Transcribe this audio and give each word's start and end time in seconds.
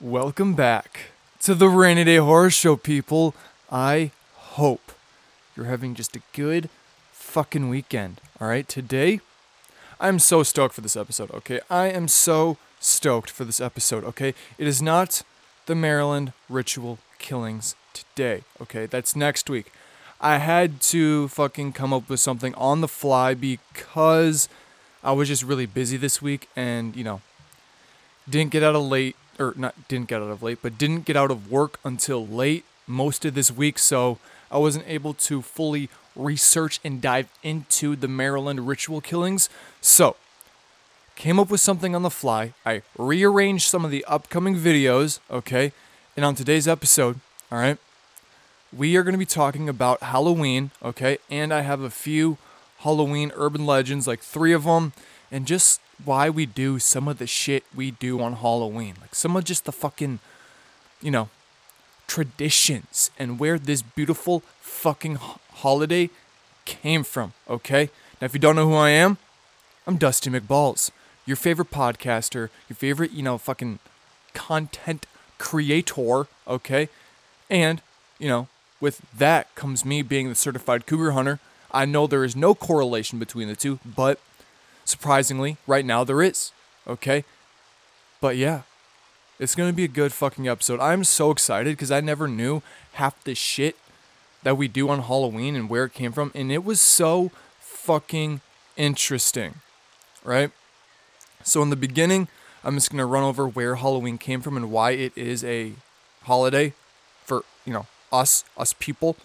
Welcome 0.00 0.54
back 0.54 1.10
to 1.40 1.56
the 1.56 1.68
Rainy 1.68 2.04
Day 2.04 2.18
Horror 2.18 2.50
Show, 2.50 2.76
people. 2.76 3.34
I 3.68 4.12
hope 4.36 4.92
you're 5.56 5.66
having 5.66 5.96
just 5.96 6.14
a 6.14 6.22
good 6.32 6.70
fucking 7.10 7.68
weekend. 7.68 8.20
All 8.40 8.46
right, 8.46 8.68
today 8.68 9.18
I'm 9.98 10.20
so 10.20 10.44
stoked 10.44 10.76
for 10.76 10.82
this 10.82 10.94
episode, 10.94 11.32
okay? 11.32 11.58
I 11.68 11.86
am 11.86 12.06
so 12.06 12.58
stoked 12.78 13.28
for 13.28 13.44
this 13.44 13.60
episode, 13.60 14.04
okay? 14.04 14.34
It 14.56 14.68
is 14.68 14.80
not 14.80 15.24
the 15.66 15.74
Maryland 15.74 16.32
ritual 16.48 17.00
killings 17.18 17.74
today, 17.92 18.42
okay? 18.62 18.86
That's 18.86 19.16
next 19.16 19.50
week. 19.50 19.72
I 20.20 20.38
had 20.38 20.80
to 20.82 21.26
fucking 21.26 21.72
come 21.72 21.92
up 21.92 22.08
with 22.08 22.20
something 22.20 22.54
on 22.54 22.82
the 22.82 22.88
fly 22.88 23.34
because 23.34 24.48
I 25.02 25.10
was 25.10 25.26
just 25.26 25.42
really 25.42 25.66
busy 25.66 25.96
this 25.96 26.22
week 26.22 26.48
and, 26.54 26.94
you 26.94 27.02
know, 27.02 27.20
didn't 28.30 28.52
get 28.52 28.62
out 28.62 28.76
of 28.76 28.82
late 28.84 29.16
or 29.38 29.54
not 29.56 29.88
didn't 29.88 30.08
get 30.08 30.22
out 30.22 30.30
of 30.30 30.42
late, 30.42 30.58
but 30.62 30.78
didn't 30.78 31.04
get 31.04 31.16
out 31.16 31.30
of 31.30 31.50
work 31.50 31.78
until 31.84 32.26
late 32.26 32.64
most 32.86 33.24
of 33.24 33.34
this 33.34 33.50
week, 33.50 33.78
so 33.78 34.18
I 34.50 34.58
wasn't 34.58 34.84
able 34.88 35.14
to 35.14 35.42
fully 35.42 35.88
research 36.16 36.80
and 36.82 37.00
dive 37.00 37.28
into 37.42 37.94
the 37.96 38.08
Maryland 38.08 38.66
ritual 38.66 39.00
killings. 39.00 39.48
So, 39.80 40.16
came 41.14 41.38
up 41.38 41.50
with 41.50 41.60
something 41.60 41.94
on 41.94 42.02
the 42.02 42.10
fly. 42.10 42.54
I 42.64 42.82
rearranged 42.96 43.68
some 43.68 43.84
of 43.84 43.90
the 43.90 44.04
upcoming 44.06 44.56
videos, 44.56 45.20
okay? 45.30 45.72
And 46.16 46.24
on 46.24 46.34
today's 46.34 46.66
episode, 46.66 47.20
all 47.50 47.58
right, 47.58 47.78
we 48.76 48.96
are 48.96 49.02
going 49.02 49.14
to 49.14 49.18
be 49.18 49.26
talking 49.26 49.68
about 49.68 50.02
Halloween, 50.02 50.70
okay? 50.82 51.18
And 51.30 51.52
I 51.52 51.62
have 51.62 51.80
a 51.80 51.90
few 51.90 52.38
Halloween 52.78 53.32
urban 53.34 53.66
legends, 53.66 54.06
like 54.06 54.20
three 54.20 54.52
of 54.52 54.64
them, 54.64 54.92
and 55.30 55.46
just 55.46 55.80
why 56.04 56.30
we 56.30 56.46
do 56.46 56.78
some 56.78 57.08
of 57.08 57.18
the 57.18 57.26
shit 57.26 57.64
we 57.74 57.90
do 57.90 58.20
on 58.20 58.34
Halloween. 58.34 58.94
Like 59.00 59.14
some 59.14 59.36
of 59.36 59.44
just 59.44 59.64
the 59.64 59.72
fucking, 59.72 60.20
you 61.02 61.10
know, 61.10 61.28
traditions 62.06 63.10
and 63.18 63.38
where 63.38 63.58
this 63.58 63.82
beautiful 63.82 64.40
fucking 64.60 65.16
holiday 65.16 66.10
came 66.64 67.04
from, 67.04 67.32
okay? 67.48 67.90
Now, 68.20 68.26
if 68.26 68.34
you 68.34 68.40
don't 68.40 68.56
know 68.56 68.68
who 68.68 68.74
I 68.74 68.90
am, 68.90 69.18
I'm 69.86 69.96
Dusty 69.96 70.30
McBalls, 70.30 70.90
your 71.26 71.36
favorite 71.36 71.70
podcaster, 71.70 72.48
your 72.68 72.76
favorite, 72.76 73.12
you 73.12 73.22
know, 73.22 73.38
fucking 73.38 73.78
content 74.34 75.06
creator, 75.38 76.26
okay? 76.46 76.88
And, 77.50 77.80
you 78.18 78.28
know, 78.28 78.48
with 78.80 79.00
that 79.16 79.54
comes 79.54 79.84
me 79.84 80.02
being 80.02 80.28
the 80.28 80.34
certified 80.34 80.86
cougar 80.86 81.12
hunter. 81.12 81.40
I 81.70 81.84
know 81.84 82.06
there 82.06 82.24
is 82.24 82.36
no 82.36 82.54
correlation 82.54 83.18
between 83.18 83.48
the 83.48 83.56
two, 83.56 83.78
but 83.84 84.20
surprisingly, 84.88 85.56
right 85.66 85.84
now 85.84 86.04
there 86.04 86.22
is, 86.22 86.52
okay? 86.86 87.24
But 88.20 88.36
yeah, 88.36 88.62
it's 89.38 89.54
gonna 89.54 89.72
be 89.72 89.84
a 89.84 89.88
good 89.88 90.12
fucking 90.12 90.48
episode. 90.48 90.80
I'm 90.80 91.04
so 91.04 91.30
excited 91.30 91.76
because 91.76 91.90
I 91.90 92.00
never 92.00 92.26
knew 92.26 92.62
half 92.94 93.22
the 93.24 93.34
shit 93.34 93.76
that 94.42 94.56
we 94.56 94.68
do 94.68 94.88
on 94.88 95.02
Halloween 95.02 95.54
and 95.54 95.68
where 95.68 95.84
it 95.84 95.94
came 95.94 96.12
from, 96.12 96.32
and 96.34 96.50
it 96.50 96.64
was 96.64 96.80
so 96.80 97.30
fucking 97.60 98.40
interesting, 98.76 99.56
right? 100.24 100.50
So, 101.44 101.62
in 101.62 101.70
the 101.70 101.76
beginning, 101.76 102.28
I'm 102.64 102.74
just 102.74 102.90
gonna 102.90 103.06
run 103.06 103.22
over 103.22 103.46
where 103.46 103.76
Halloween 103.76 104.18
came 104.18 104.40
from 104.40 104.56
and 104.56 104.70
why 104.70 104.92
it 104.92 105.12
is 105.16 105.44
a 105.44 105.72
holiday 106.22 106.74
for, 107.24 107.44
you 107.64 107.72
know, 107.72 107.86
us, 108.12 108.44
us 108.56 108.72
people. 108.72 109.16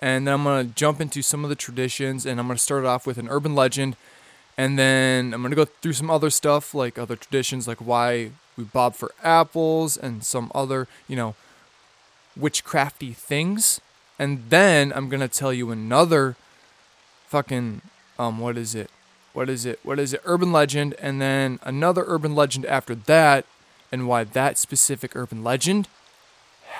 And 0.00 0.26
then 0.26 0.34
I'm 0.34 0.44
gonna 0.44 0.64
jump 0.64 1.00
into 1.00 1.22
some 1.22 1.44
of 1.44 1.50
the 1.50 1.56
traditions 1.56 2.24
and 2.24 2.38
I'm 2.38 2.46
gonna 2.46 2.58
start 2.58 2.84
it 2.84 2.86
off 2.86 3.06
with 3.06 3.18
an 3.18 3.28
urban 3.28 3.54
legend. 3.54 3.96
And 4.58 4.76
then 4.76 5.32
I'm 5.32 5.40
gonna 5.40 5.54
go 5.54 5.64
through 5.64 5.92
some 5.92 6.10
other 6.10 6.30
stuff, 6.30 6.74
like 6.74 6.98
other 6.98 7.14
traditions, 7.14 7.68
like 7.68 7.78
why 7.78 8.32
we 8.56 8.64
bob 8.64 8.96
for 8.96 9.12
apples 9.22 9.96
and 9.96 10.24
some 10.24 10.50
other, 10.52 10.88
you 11.06 11.14
know, 11.14 11.36
witchcrafty 12.38 13.14
things. 13.14 13.80
And 14.18 14.50
then 14.50 14.92
I'm 14.92 15.08
gonna 15.08 15.28
tell 15.28 15.52
you 15.52 15.70
another 15.70 16.34
fucking 17.28 17.82
um 18.18 18.40
what 18.40 18.58
is 18.58 18.74
it? 18.74 18.90
What 19.32 19.48
is 19.48 19.64
it? 19.64 19.78
What 19.84 20.00
is 20.00 20.12
it? 20.12 20.22
Urban 20.24 20.50
legend 20.50 20.94
and 20.98 21.22
then 21.22 21.60
another 21.62 22.02
urban 22.08 22.34
legend 22.34 22.66
after 22.66 22.96
that 22.96 23.46
and 23.92 24.08
why 24.08 24.24
that 24.24 24.58
specific 24.58 25.14
urban 25.14 25.44
legend 25.44 25.86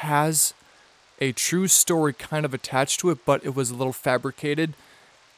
has 0.00 0.52
a 1.20 1.30
true 1.30 1.68
story 1.68 2.12
kind 2.12 2.44
of 2.44 2.52
attached 2.52 2.98
to 3.00 3.10
it, 3.10 3.24
but 3.24 3.44
it 3.44 3.54
was 3.54 3.70
a 3.70 3.76
little 3.76 3.92
fabricated 3.92 4.74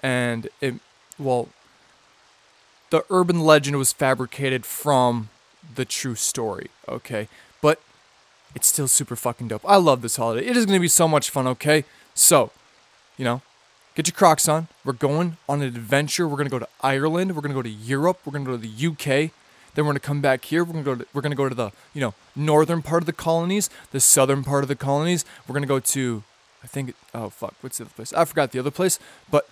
and 0.02 0.48
it 0.62 0.76
well 1.18 1.50
the 2.90 3.04
urban 3.10 3.40
legend 3.40 3.76
was 3.78 3.92
fabricated 3.92 4.66
from 4.66 5.28
the 5.74 5.84
true 5.84 6.14
story, 6.14 6.68
okay? 6.88 7.28
But 7.60 7.80
it's 8.54 8.66
still 8.66 8.88
super 8.88 9.16
fucking 9.16 9.48
dope. 9.48 9.62
I 9.66 9.76
love 9.76 10.02
this 10.02 10.16
holiday. 10.16 10.46
It 10.46 10.56
is 10.56 10.66
going 10.66 10.76
to 10.76 10.80
be 10.80 10.88
so 10.88 11.08
much 11.08 11.30
fun, 11.30 11.46
okay? 11.46 11.84
So, 12.14 12.50
you 13.16 13.24
know, 13.24 13.42
get 13.94 14.06
your 14.06 14.14
Crocs 14.14 14.48
on. 14.48 14.68
We're 14.84 14.92
going 14.92 15.36
on 15.48 15.62
an 15.62 15.68
adventure. 15.68 16.26
We're 16.26 16.36
going 16.36 16.48
to 16.48 16.50
go 16.50 16.58
to 16.58 16.68
Ireland. 16.80 17.34
We're 17.34 17.42
going 17.42 17.52
to 17.52 17.58
go 17.58 17.62
to 17.62 17.68
Europe. 17.68 18.20
We're 18.24 18.32
going 18.32 18.44
to 18.44 18.50
go 18.50 18.56
to 18.56 18.62
the 18.62 18.86
UK. 18.86 19.30
Then 19.74 19.84
we're 19.84 19.92
going 19.92 19.94
to 19.94 20.00
come 20.00 20.20
back 20.20 20.44
here. 20.44 20.64
We're 20.64 20.72
going 20.72 20.84
to 20.84 20.90
go 20.90 21.04
to, 21.04 21.06
we're 21.14 21.22
going 21.22 21.30
to 21.30 21.36
go 21.36 21.48
to 21.48 21.54
the, 21.54 21.70
you 21.94 22.00
know, 22.00 22.14
northern 22.34 22.82
part 22.82 23.02
of 23.02 23.06
the 23.06 23.12
colonies, 23.12 23.70
the 23.92 24.00
southern 24.00 24.42
part 24.42 24.64
of 24.64 24.68
the 24.68 24.76
colonies. 24.76 25.24
We're 25.46 25.52
going 25.52 25.62
to 25.62 25.68
go 25.68 25.78
to 25.80 26.24
I 26.62 26.66
think 26.66 26.94
oh 27.14 27.30
fuck, 27.30 27.54
what's 27.60 27.78
the 27.78 27.84
other 27.84 27.92
place? 27.94 28.12
I 28.12 28.24
forgot 28.24 28.52
the 28.52 28.58
other 28.58 28.70
place, 28.70 28.98
but 29.30 29.48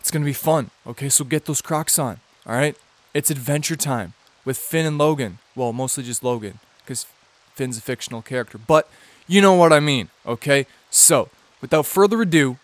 it's 0.00 0.10
going 0.10 0.22
to 0.22 0.26
be 0.26 0.32
fun. 0.32 0.70
Okay? 0.86 1.08
So 1.08 1.24
get 1.24 1.44
those 1.44 1.60
Crocs 1.60 1.98
on. 1.98 2.20
All 2.46 2.54
right? 2.54 2.76
It's 3.14 3.30
adventure 3.30 3.76
time 3.76 4.14
with 4.44 4.58
Finn 4.58 4.86
and 4.86 4.98
Logan. 4.98 5.38
Well, 5.54 5.72
mostly 5.72 6.04
just 6.04 6.24
Logan, 6.24 6.58
because 6.80 7.06
Finn's 7.54 7.78
a 7.78 7.80
fictional 7.80 8.22
character. 8.22 8.58
But 8.58 8.88
you 9.26 9.40
know 9.40 9.54
what 9.54 9.72
I 9.72 9.80
mean, 9.80 10.08
okay? 10.26 10.66
So, 10.90 11.28
without 11.60 11.86
further 11.86 12.22
ado, 12.22 12.58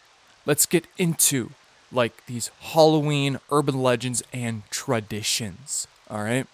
let's 0.47 0.67
get 0.67 0.87
into 0.97 1.51
like 1.93 2.27
these 2.27 2.51
Halloween 2.61 3.39
urban 3.51 3.83
legends 3.83 4.23
and 4.33 4.63
traditions. 4.71 5.87
All 6.11 6.23
right? 6.23 6.47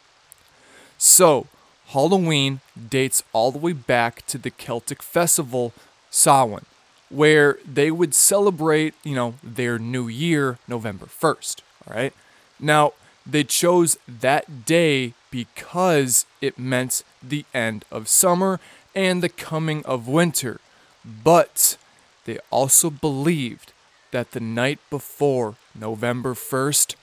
So, 0.99 1.47
Halloween 1.89 2.61
dates 2.89 3.23
all 3.33 3.53
the 3.53 3.59
way 3.59 3.73
back 3.73 4.27
to 4.27 4.39
the 4.39 4.51
Celtic 4.51 5.03
festival 5.03 5.73
Samhain, 6.11 6.65
where 7.09 7.59
they 7.65 7.91
would 7.91 8.15
celebrate, 8.15 8.95
you 9.05 9.15
know, 9.15 9.35
their 9.43 9.79
new 9.79 10.09
year 10.09 10.59
November 10.67 11.06
1st, 11.06 11.61
all 11.87 11.97
right? 11.97 12.12
Now, 12.59 12.93
they 13.27 13.45
chose 13.45 13.97
that 14.07 14.65
day 14.65 15.15
because 15.31 16.27
it 16.41 16.59
meant 16.59 17.03
the 17.23 17.45
end 17.55 17.85
of 17.91 18.09
summer 18.09 18.61
and 18.95 19.23
the 19.23 19.29
coming 19.29 19.85
of 19.85 20.07
winter. 20.07 20.61
But 21.05 21.77
they 22.25 22.39
also 22.51 22.91
believed 22.91 23.73
that 24.11 24.33
the 24.33 24.41
night 24.41 24.79
before 24.91 25.57
November 25.75 26.35
1st, 26.35 26.95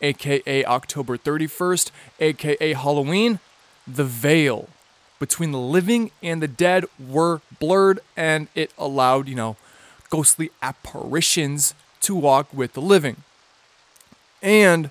aka 0.00 0.64
October 0.64 1.18
31st, 1.18 1.90
aka 2.20 2.72
Halloween, 2.72 3.38
the 3.86 4.04
veil 4.04 4.68
between 5.18 5.52
the 5.52 5.58
living 5.58 6.10
and 6.22 6.42
the 6.42 6.48
dead 6.48 6.84
were 6.98 7.40
blurred 7.60 8.00
and 8.16 8.48
it 8.54 8.72
allowed, 8.78 9.28
you 9.28 9.34
know, 9.34 9.56
ghostly 10.10 10.50
apparitions 10.62 11.74
to 12.00 12.14
walk 12.14 12.46
with 12.52 12.72
the 12.74 12.80
living. 12.80 13.16
And 14.42 14.90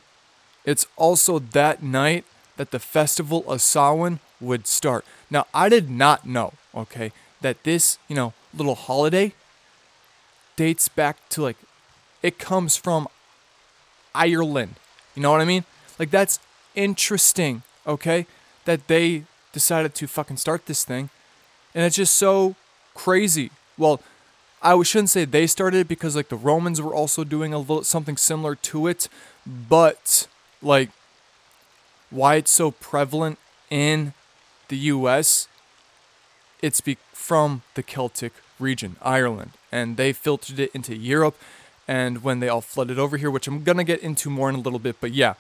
it's 0.66 0.85
also 0.97 1.40
that 1.40 1.84
night 1.84 2.25
that 2.57 2.72
the 2.72 2.79
festival 2.79 3.44
of 3.50 3.62
Samhain 3.62 4.19
would 4.40 4.68
start. 4.68 5.06
Now, 5.29 5.46
I 5.53 5.69
did 5.69 5.90
not 5.90 6.25
know, 6.28 6.53
okay, 6.75 7.12
that 7.41 7.63
this, 7.63 7.97
you 8.07 8.16
know, 8.16 8.34
little 8.53 8.75
holiday 8.75 9.34
dates 10.56 10.88
back 10.88 11.18
to 11.29 11.41
like, 11.41 11.57
it 12.22 12.38
comes 12.40 12.78
from 12.78 13.08
Ireland. 14.14 14.76
You 15.16 15.22
know 15.22 15.32
what 15.32 15.41
I 15.41 15.46
mean? 15.46 15.66
Like, 15.99 16.11
that's 16.11 16.40
interesting, 16.76 17.64
okay, 17.85 18.26
that 18.66 18.88
they 18.88 19.23
decided 19.52 19.96
to 19.96 20.08
fucking 20.08 20.38
start 20.38 20.66
this 20.66 20.84
thing. 20.84 21.09
And 21.76 21.84
it's 21.84 21.96
just 21.96 22.16
so 22.16 22.55
crazy. 22.93 23.52
Well, 23.78 24.02
I 24.61 24.82
shouldn't 24.84 25.09
say 25.09 25.26
they 25.26 25.47
started 25.47 25.79
it 25.79 25.88
because 25.88 26.16
like 26.16 26.29
the 26.29 26.38
Romans 26.38 26.82
were 26.82 26.93
also 26.93 27.23
doing 27.23 27.53
a 27.53 27.58
little 27.58 27.84
something 27.84 28.16
similar 28.16 28.55
to 28.55 28.88
it, 28.88 29.09
but 29.46 30.28
like 30.64 30.90
why 32.10 32.36
it's 32.36 32.52
so 32.52 32.72
prevalent 32.72 33.38
in 33.70 34.14
the 34.70 34.78
US, 34.78 35.48
it's 36.62 36.82
be- 36.82 36.98
from 37.12 37.64
the 37.74 37.84
Celtic 37.84 38.34
region, 38.60 38.96
Ireland, 39.02 39.52
and 39.72 39.98
they 39.98 40.14
filtered 40.14 40.60
it 40.60 40.72
into 40.74 40.96
Europe. 40.96 41.38
And 41.88 42.24
when 42.24 42.40
they 42.40 42.48
all 42.48 42.62
flooded 42.62 42.98
over 42.98 43.18
here, 43.18 43.30
which 43.30 43.48
I'm 43.48 43.64
gonna 43.64 43.84
get 43.84 44.00
into 44.00 44.30
more 44.30 44.50
in 44.50 44.56
a 44.56 44.60
little 44.60 44.80
bit, 44.80 44.98
but 45.02 45.12
yeah, 45.12 45.34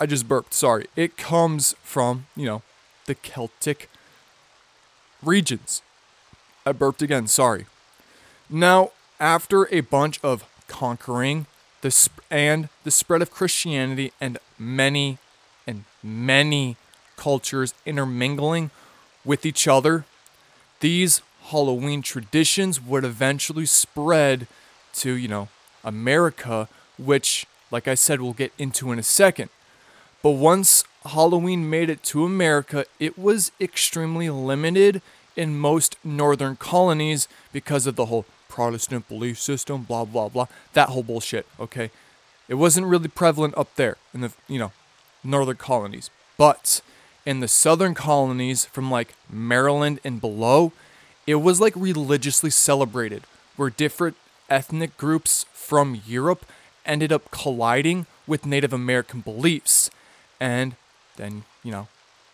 I 0.00 0.06
just 0.06 0.28
burped. 0.28 0.54
Sorry. 0.54 0.86
It 0.96 1.16
comes 1.16 1.74
from 1.82 2.26
you 2.36 2.46
know 2.46 2.62
the 3.06 3.14
Celtic 3.14 3.90
regions. 5.22 5.82
I 6.64 6.72
burped 6.72 7.02
again. 7.02 7.26
Sorry. 7.26 7.66
Now, 8.48 8.92
after 9.18 9.72
a 9.72 9.80
bunch 9.80 10.20
of 10.22 10.44
conquering 10.68 11.46
the 11.86 11.92
sp- 11.94 12.18
and 12.32 12.68
the 12.82 12.90
spread 12.90 13.22
of 13.22 13.30
Christianity 13.30 14.12
and 14.20 14.38
many 14.58 15.18
and 15.68 15.84
many 16.02 16.76
cultures 17.16 17.74
intermingling 17.86 18.72
with 19.24 19.46
each 19.46 19.68
other, 19.68 20.04
these 20.80 21.22
Halloween 21.50 22.02
traditions 22.02 22.80
would 22.80 23.04
eventually 23.04 23.66
spread 23.66 24.48
to, 24.94 25.12
you 25.12 25.28
know, 25.28 25.46
America, 25.84 26.68
which, 26.98 27.46
like 27.70 27.86
I 27.86 27.94
said, 27.94 28.20
we'll 28.20 28.32
get 28.32 28.52
into 28.58 28.90
in 28.90 28.98
a 28.98 29.04
second. 29.04 29.48
But 30.24 30.30
once 30.30 30.82
Halloween 31.04 31.70
made 31.70 31.88
it 31.88 32.02
to 32.10 32.24
America, 32.24 32.84
it 32.98 33.16
was 33.16 33.52
extremely 33.60 34.28
limited 34.28 35.02
in 35.36 35.56
most 35.56 35.94
northern 36.02 36.56
colonies 36.56 37.28
because 37.52 37.86
of 37.86 37.94
the 37.94 38.06
whole 38.06 38.26
Protestant 38.56 39.06
belief 39.06 39.38
system, 39.38 39.82
blah, 39.82 40.06
blah, 40.06 40.30
blah. 40.30 40.46
That 40.72 40.88
whole 40.88 41.02
bullshit, 41.02 41.44
okay? 41.60 41.90
It 42.48 42.54
wasn't 42.54 42.86
really 42.86 43.08
prevalent 43.08 43.52
up 43.54 43.68
there 43.76 43.98
in 44.14 44.22
the, 44.22 44.32
you 44.48 44.58
know, 44.58 44.72
northern 45.22 45.58
colonies. 45.58 46.08
But 46.38 46.80
in 47.26 47.40
the 47.40 47.48
southern 47.48 47.92
colonies 47.92 48.64
from 48.64 48.90
like 48.90 49.14
Maryland 49.28 50.00
and 50.04 50.22
below, 50.22 50.72
it 51.26 51.34
was 51.34 51.60
like 51.60 51.74
religiously 51.76 52.48
celebrated, 52.48 53.24
where 53.56 53.68
different 53.68 54.16
ethnic 54.48 54.96
groups 54.96 55.44
from 55.52 56.00
Europe 56.06 56.46
ended 56.86 57.12
up 57.12 57.30
colliding 57.30 58.06
with 58.26 58.46
Native 58.46 58.72
American 58.72 59.20
beliefs. 59.20 59.90
And 60.40 60.76
then, 61.16 61.44
you 61.62 61.72
know, 61.72 61.88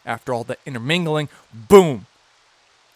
after 0.07 0.33
all 0.33 0.45
the 0.45 0.57
intermingling, 0.65 1.29
boom, 1.53 2.07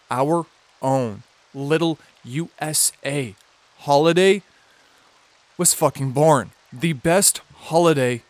our 0.09 0.45
own 0.81 1.23
little 1.57 1.97
USA 2.23 3.35
holiday 3.79 4.41
was 5.57 5.73
fucking 5.73 6.11
born. 6.11 6.51
The 6.71 6.93
best 6.93 7.41
holiday 7.55 8.21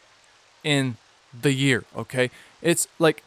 in 0.63 0.97
the 1.39 1.53
year, 1.53 1.83
okay? 1.95 2.31
It's 2.61 2.87
like, 2.99 3.23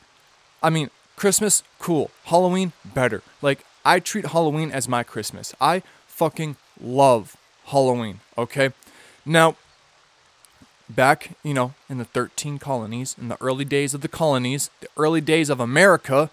I 0.62 0.70
mean, 0.70 0.91
Christmas, 1.17 1.62
cool. 1.79 2.11
Halloween, 2.25 2.73
better. 2.85 3.23
Like, 3.43 3.64
I 3.85 4.00
treat 4.00 4.26
Halloween 4.26 4.70
as 4.70 4.88
my 4.88 5.02
Christmas. 5.02 5.55
I 5.61 5.82
fucking 6.06 6.56
love 6.81 7.37
Halloween, 7.67 8.20
okay? 8.37 8.73
Now, 9.25 9.56
back, 10.88 11.31
you 11.43 11.55
know, 11.55 11.75
in 11.88 11.99
the 11.99 12.05
13 12.05 12.58
colonies, 12.58 13.14
in 13.20 13.29
the 13.29 13.41
early 13.41 13.64
days 13.64 13.94
of 13.94 14.00
the 14.00 14.08
colonies, 14.08 14.70
the 14.81 14.88
early 14.97 15.20
days 15.20 15.50
of 15.50 15.61
America, 15.61 16.31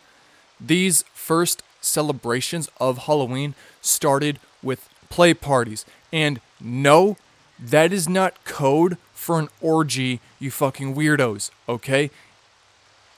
these 0.59 1.03
first 1.13 1.61
celebrations 1.81 2.69
of 2.79 2.99
Halloween 2.99 3.55
started 3.81 4.39
with 4.61 4.89
play 5.09 5.33
parties. 5.33 5.85
And 6.11 6.39
no, 6.59 7.17
that 7.59 7.91
is 7.91 8.07
not 8.07 8.43
code 8.43 8.97
for 9.13 9.39
an 9.39 9.49
orgy, 9.61 10.19
you 10.39 10.51
fucking 10.51 10.95
weirdos, 10.95 11.51
okay? 11.67 12.09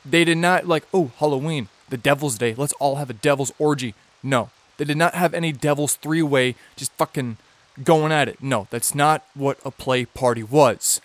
They 0.06 0.24
did 0.24 0.38
not 0.38 0.68
like, 0.68 0.86
oh, 0.94 1.12
Halloween, 1.18 1.68
the 1.90 1.98
Devil's 1.98 2.38
Day, 2.38 2.56
let's 2.56 2.74
all 2.74 2.96
have 2.96 3.10
a 3.10 3.14
devil's 3.14 3.52
orgy. 3.60 3.94
No, 4.24 4.50
they 4.78 4.86
did 4.86 4.98
not 4.98 5.14
have 5.14 5.34
any 5.34 5.52
devil's 5.52 5.96
three 5.96 6.22
way 6.22 6.56
just 6.76 6.92
fucking 6.94 7.38
going 7.84 8.12
at 8.12 8.28
it. 8.28 8.42
No, 8.42 8.68
that's 8.70 8.96
not 8.96 9.24
what 9.34 9.60
a 9.64 9.72
play 9.72 10.06
party 10.06 10.44
was. 10.44 11.02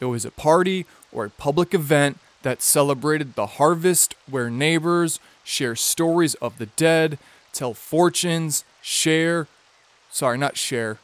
It 0.00 0.06
was 0.06 0.24
a 0.24 0.30
party 0.30 0.86
or 1.12 1.26
a 1.26 1.30
public 1.30 1.74
event 1.74 2.18
that 2.42 2.62
celebrated 2.62 3.34
the 3.34 3.46
harvest 3.46 4.14
where 4.28 4.50
neighbors 4.50 5.20
share 5.44 5.76
stories 5.76 6.34
of 6.36 6.58
the 6.58 6.66
dead, 6.66 7.18
tell 7.52 7.74
fortunes, 7.74 8.64
share, 8.80 9.46
sorry, 10.10 10.38
not 10.38 10.56
share, 10.56 10.98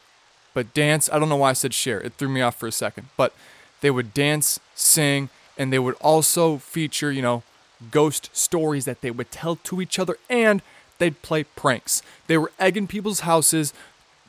but 0.54 0.72
dance. 0.72 1.10
I 1.12 1.18
don't 1.18 1.28
know 1.28 1.36
why 1.36 1.50
I 1.50 1.54
said 1.54 1.74
share. 1.74 2.00
It 2.00 2.14
threw 2.14 2.28
me 2.28 2.40
off 2.40 2.56
for 2.56 2.66
a 2.66 2.72
second. 2.72 3.08
But 3.16 3.34
they 3.80 3.90
would 3.90 4.14
dance, 4.14 4.58
sing, 4.74 5.28
and 5.58 5.72
they 5.72 5.78
would 5.78 5.96
also 6.00 6.58
feature, 6.58 7.12
you 7.12 7.22
know, 7.22 7.42
ghost 7.90 8.30
stories 8.32 8.84
that 8.86 9.02
they 9.02 9.10
would 9.10 9.30
tell 9.30 9.56
to 9.56 9.82
each 9.82 9.98
other 9.98 10.16
and 10.30 10.62
they'd 10.98 11.20
play 11.22 11.44
pranks. 11.44 12.02
They 12.26 12.38
were 12.38 12.52
egging 12.58 12.86
people's 12.86 13.20
houses, 13.20 13.74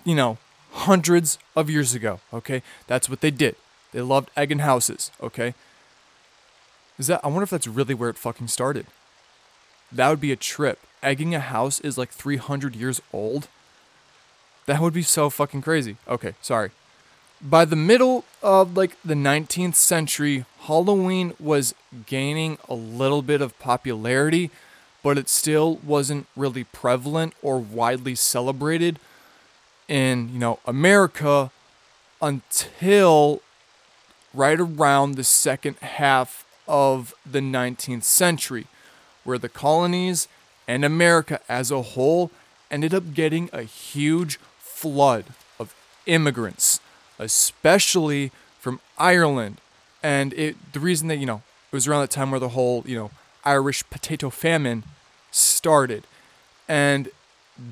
you 0.03 0.15
know, 0.15 0.37
hundreds 0.71 1.39
of 1.55 1.69
years 1.69 1.93
ago, 1.93 2.19
okay? 2.33 2.61
That's 2.87 3.09
what 3.09 3.21
they 3.21 3.31
did. 3.31 3.55
They 3.93 4.01
loved 4.01 4.29
egging 4.35 4.59
houses, 4.59 5.11
okay? 5.21 5.53
Is 6.97 7.07
that 7.07 7.21
I 7.23 7.27
wonder 7.27 7.43
if 7.43 7.49
that's 7.49 7.67
really 7.67 7.93
where 7.93 8.09
it 8.09 8.17
fucking 8.17 8.47
started. 8.47 8.87
That 9.91 10.09
would 10.09 10.21
be 10.21 10.31
a 10.31 10.35
trip. 10.35 10.79
Egging 11.03 11.35
a 11.35 11.39
house 11.39 11.79
is 11.79 11.97
like 11.97 12.09
300 12.09 12.75
years 12.75 13.01
old. 13.13 13.47
That 14.65 14.81
would 14.81 14.93
be 14.93 15.03
so 15.03 15.29
fucking 15.29 15.61
crazy. 15.61 15.97
Okay, 16.07 16.33
sorry. 16.41 16.71
By 17.41 17.65
the 17.65 17.75
middle 17.75 18.25
of 18.41 18.75
like 18.75 18.97
the 19.05 19.13
19th 19.13 19.75
century, 19.75 20.45
Halloween 20.61 21.33
was 21.39 21.75
gaining 22.05 22.57
a 22.67 22.73
little 22.73 23.21
bit 23.21 23.41
of 23.41 23.57
popularity, 23.59 24.49
but 25.03 25.17
it 25.17 25.29
still 25.29 25.75
wasn't 25.77 26.25
really 26.35 26.63
prevalent 26.63 27.33
or 27.43 27.59
widely 27.59 28.15
celebrated 28.15 28.99
in, 29.87 30.29
you 30.33 30.39
know, 30.39 30.59
America 30.65 31.51
until 32.21 33.41
right 34.33 34.59
around 34.59 35.13
the 35.13 35.23
second 35.23 35.77
half 35.77 36.43
of 36.67 37.13
the 37.29 37.39
19th 37.39 38.03
century, 38.03 38.67
where 39.23 39.37
the 39.37 39.49
colonies 39.49 40.27
and 40.67 40.83
America 40.83 41.39
as 41.47 41.71
a 41.71 41.81
whole 41.81 42.31
ended 42.69 42.93
up 42.93 43.13
getting 43.13 43.49
a 43.53 43.63
huge 43.63 44.37
flood 44.59 45.25
of 45.59 45.73
immigrants, 46.05 46.79
especially 47.17 48.31
from 48.59 48.79
Ireland. 48.97 49.61
And 50.03 50.33
it 50.33 50.73
the 50.73 50.79
reason 50.79 51.07
that, 51.07 51.17
you 51.17 51.25
know, 51.25 51.41
it 51.71 51.75
was 51.75 51.87
around 51.87 52.01
that 52.01 52.11
time 52.11 52.31
where 52.31 52.39
the 52.39 52.49
whole, 52.49 52.83
you 52.85 52.95
know, 52.95 53.11
Irish 53.43 53.89
potato 53.89 54.29
famine 54.29 54.83
started. 55.31 56.03
And 56.67 57.09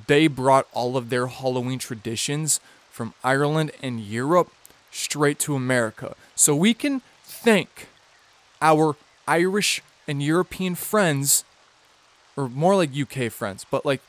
they 0.08 0.28
brought 0.28 0.68
all 0.74 0.98
of 0.98 1.10
their 1.10 1.28
Halloween 1.28 1.80
traditions 1.80 2.60
from 2.90 3.14
Ireland 3.24 3.72
and 3.84 4.00
Europe 4.00 4.52
straight 4.90 5.38
to 5.40 5.56
America. 5.56 6.16
So 6.36 6.56
we 6.56 6.74
can 6.74 7.02
thank 7.24 7.88
our 8.62 8.96
Irish 9.28 9.82
and 10.08 10.22
European 10.22 10.76
friends, 10.76 11.44
or 12.36 12.50
more 12.50 12.76
like 12.76 12.92
UK 12.96 13.32
friends, 13.32 13.66
but 13.70 13.86
like 13.86 14.02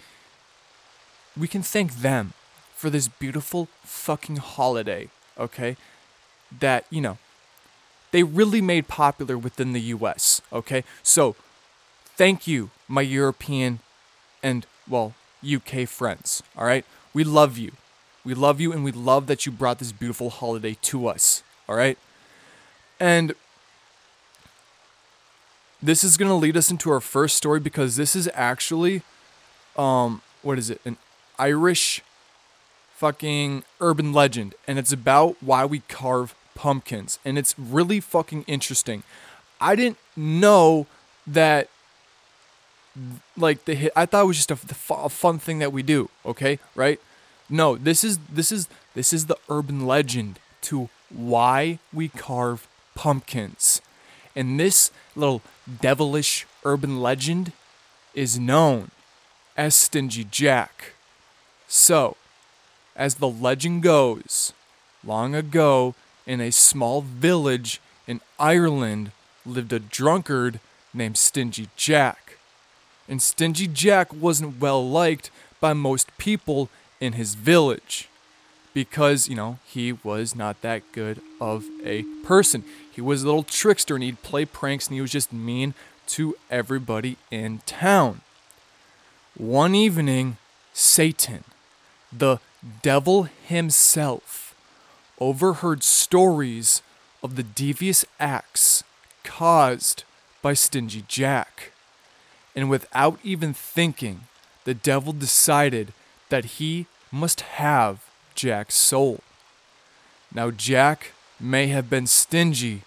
we 1.36 1.48
can 1.48 1.62
thank 1.62 1.96
them 1.96 2.32
for 2.74 2.90
this 2.90 3.08
beautiful 3.08 3.68
fucking 3.84 4.36
holiday, 4.36 5.08
okay? 5.38 5.76
That, 6.60 6.84
you 6.90 7.00
know, 7.00 7.18
they 8.10 8.22
really 8.22 8.60
made 8.60 8.88
popular 8.88 9.36
within 9.36 9.72
the 9.72 9.80
US, 9.80 10.40
okay? 10.52 10.84
So 11.02 11.36
thank 12.16 12.46
you, 12.46 12.70
my 12.88 13.02
European 13.02 13.80
and, 14.42 14.66
well, 14.88 15.14
UK 15.44 15.88
friends, 15.88 16.42
all 16.56 16.66
right? 16.66 16.84
We 17.12 17.24
love 17.24 17.56
you. 17.58 17.72
We 18.24 18.34
love 18.34 18.60
you 18.60 18.72
and 18.72 18.84
we 18.84 18.92
love 18.92 19.26
that 19.26 19.46
you 19.46 19.52
brought 19.52 19.78
this 19.78 19.92
beautiful 19.92 20.30
holiday 20.30 20.76
to 20.82 21.06
us, 21.06 21.42
all 21.68 21.76
right? 21.76 21.98
And 22.98 23.34
this 25.82 26.02
is 26.02 26.16
going 26.16 26.28
to 26.28 26.34
lead 26.34 26.56
us 26.56 26.70
into 26.70 26.90
our 26.90 27.00
first 27.00 27.36
story 27.36 27.60
because 27.60 27.96
this 27.96 28.16
is 28.16 28.28
actually 28.34 29.02
um 29.76 30.22
what 30.42 30.58
is 30.58 30.70
it? 30.70 30.80
An 30.84 30.96
Irish 31.38 32.02
fucking 32.94 33.64
urban 33.80 34.12
legend 34.12 34.54
and 34.66 34.78
it's 34.78 34.92
about 34.92 35.36
why 35.40 35.64
we 35.64 35.80
carve 35.80 36.34
pumpkins 36.54 37.18
and 37.24 37.36
it's 37.38 37.58
really 37.58 38.00
fucking 38.00 38.44
interesting. 38.46 39.02
I 39.60 39.76
didn't 39.76 39.98
know 40.16 40.86
that 41.26 41.68
like 43.36 43.64
the 43.64 43.90
I 43.96 44.06
thought 44.06 44.24
it 44.24 44.26
was 44.26 44.44
just 44.44 44.50
a, 44.50 44.94
a 44.94 45.08
fun 45.08 45.38
thing 45.38 45.58
that 45.58 45.72
we 45.72 45.82
do, 45.82 46.08
okay? 46.24 46.58
Right? 46.74 47.00
No, 47.48 47.76
this 47.76 48.02
is 48.02 48.18
this 48.30 48.50
is 48.50 48.68
this 48.94 49.12
is 49.12 49.26
the 49.26 49.36
urban 49.48 49.86
legend 49.86 50.38
to 50.62 50.88
why 51.10 51.78
we 51.92 52.08
carve 52.08 52.66
pumpkins. 52.94 53.80
And 54.36 54.60
this 54.60 54.90
little 55.16 55.40
devilish 55.80 56.46
urban 56.62 57.00
legend 57.00 57.52
is 58.14 58.38
known 58.38 58.90
as 59.56 59.74
Stingy 59.74 60.24
Jack. 60.24 60.92
So, 61.66 62.16
as 62.94 63.16
the 63.16 63.28
legend 63.28 63.82
goes, 63.82 64.52
long 65.02 65.34
ago 65.34 65.94
in 66.26 66.40
a 66.40 66.52
small 66.52 67.00
village 67.00 67.80
in 68.06 68.20
Ireland 68.38 69.12
lived 69.46 69.72
a 69.72 69.78
drunkard 69.78 70.60
named 70.92 71.16
Stingy 71.16 71.68
Jack. 71.76 72.38
And 73.08 73.22
Stingy 73.22 73.68
Jack 73.68 74.12
wasn't 74.12 74.60
well 74.60 74.86
liked 74.86 75.30
by 75.60 75.72
most 75.72 76.16
people 76.18 76.68
in 77.00 77.14
his 77.14 77.34
village 77.34 78.08
because, 78.74 79.28
you 79.28 79.34
know, 79.34 79.58
he 79.64 79.92
was 79.92 80.34
not 80.34 80.60
that 80.62 80.82
good 80.92 81.20
of 81.40 81.64
a 81.84 82.02
person. 82.24 82.64
He 82.96 83.02
was 83.02 83.22
a 83.22 83.26
little 83.26 83.42
trickster 83.42 83.94
and 83.94 84.02
he'd 84.02 84.22
play 84.22 84.46
pranks 84.46 84.86
and 84.88 84.94
he 84.94 85.02
was 85.02 85.12
just 85.12 85.30
mean 85.30 85.74
to 86.08 86.34
everybody 86.50 87.18
in 87.30 87.60
town. 87.66 88.22
One 89.36 89.74
evening, 89.74 90.38
Satan, 90.72 91.44
the 92.10 92.38
devil 92.80 93.24
himself, 93.24 94.54
overheard 95.20 95.82
stories 95.82 96.80
of 97.22 97.36
the 97.36 97.42
devious 97.42 98.06
acts 98.18 98.82
caused 99.24 100.04
by 100.40 100.54
Stingy 100.54 101.04
Jack. 101.06 101.72
and 102.56 102.70
without 102.70 103.18
even 103.22 103.52
thinking, 103.52 104.22
the 104.64 104.72
devil 104.74 105.12
decided 105.12 105.92
that 106.30 106.56
he 106.56 106.86
must 107.12 107.42
have 107.42 108.00
Jack's 108.34 108.74
soul. 108.74 109.20
Now, 110.34 110.50
Jack 110.50 111.12
may 111.38 111.66
have 111.68 111.90
been 111.90 112.06
stingy, 112.06 112.82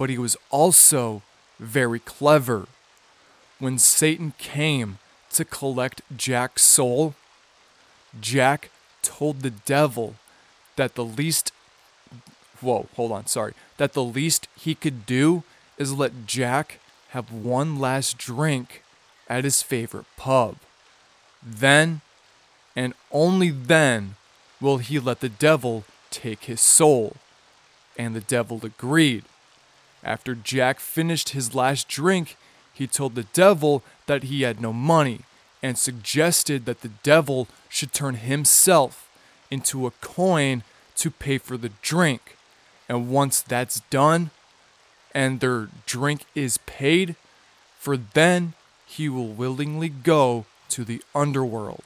but 0.00 0.08
he 0.08 0.16
was 0.16 0.34
also 0.48 1.20
very 1.58 1.98
clever. 1.98 2.66
When 3.58 3.76
Satan 3.76 4.32
came 4.38 4.96
to 5.32 5.44
collect 5.44 6.00
Jack's 6.16 6.62
soul, 6.62 7.14
Jack 8.18 8.70
told 9.02 9.42
the 9.42 9.50
devil 9.50 10.14
that 10.76 10.94
the 10.94 11.04
least 11.04 11.52
whoa, 12.62 12.86
hold 12.96 13.12
on, 13.12 13.26
sorry. 13.26 13.52
That 13.76 13.92
the 13.92 14.02
least 14.02 14.48
he 14.56 14.74
could 14.74 15.04
do 15.04 15.42
is 15.76 15.92
let 15.92 16.26
Jack 16.26 16.80
have 17.10 17.30
one 17.30 17.78
last 17.78 18.16
drink 18.16 18.82
at 19.28 19.44
his 19.44 19.60
favorite 19.60 20.06
pub. 20.16 20.56
Then, 21.42 22.00
and 22.74 22.94
only 23.12 23.50
then, 23.50 24.16
will 24.62 24.78
he 24.78 24.98
let 24.98 25.20
the 25.20 25.28
devil 25.28 25.84
take 26.08 26.44
his 26.44 26.62
soul. 26.62 27.16
And 27.98 28.16
the 28.16 28.22
devil 28.22 28.60
agreed. 28.62 29.24
After 30.02 30.34
Jack 30.34 30.80
finished 30.80 31.30
his 31.30 31.54
last 31.54 31.88
drink, 31.88 32.36
he 32.72 32.86
told 32.86 33.14
the 33.14 33.24
devil 33.24 33.82
that 34.06 34.24
he 34.24 34.42
had 34.42 34.60
no 34.60 34.72
money 34.72 35.20
and 35.62 35.76
suggested 35.76 36.64
that 36.64 36.80
the 36.80 36.88
devil 37.02 37.48
should 37.68 37.92
turn 37.92 38.14
himself 38.14 39.08
into 39.50 39.86
a 39.86 39.90
coin 40.00 40.62
to 40.96 41.10
pay 41.10 41.38
for 41.38 41.56
the 41.56 41.72
drink. 41.82 42.36
And 42.88 43.10
once 43.10 43.40
that's 43.40 43.80
done 43.90 44.30
and 45.14 45.40
their 45.40 45.68
drink 45.86 46.24
is 46.34 46.58
paid, 46.58 47.16
for 47.78 47.96
then 47.96 48.54
he 48.86 49.08
will 49.08 49.28
willingly 49.28 49.88
go 49.88 50.46
to 50.68 50.84
the 50.84 51.02
underworld, 51.14 51.84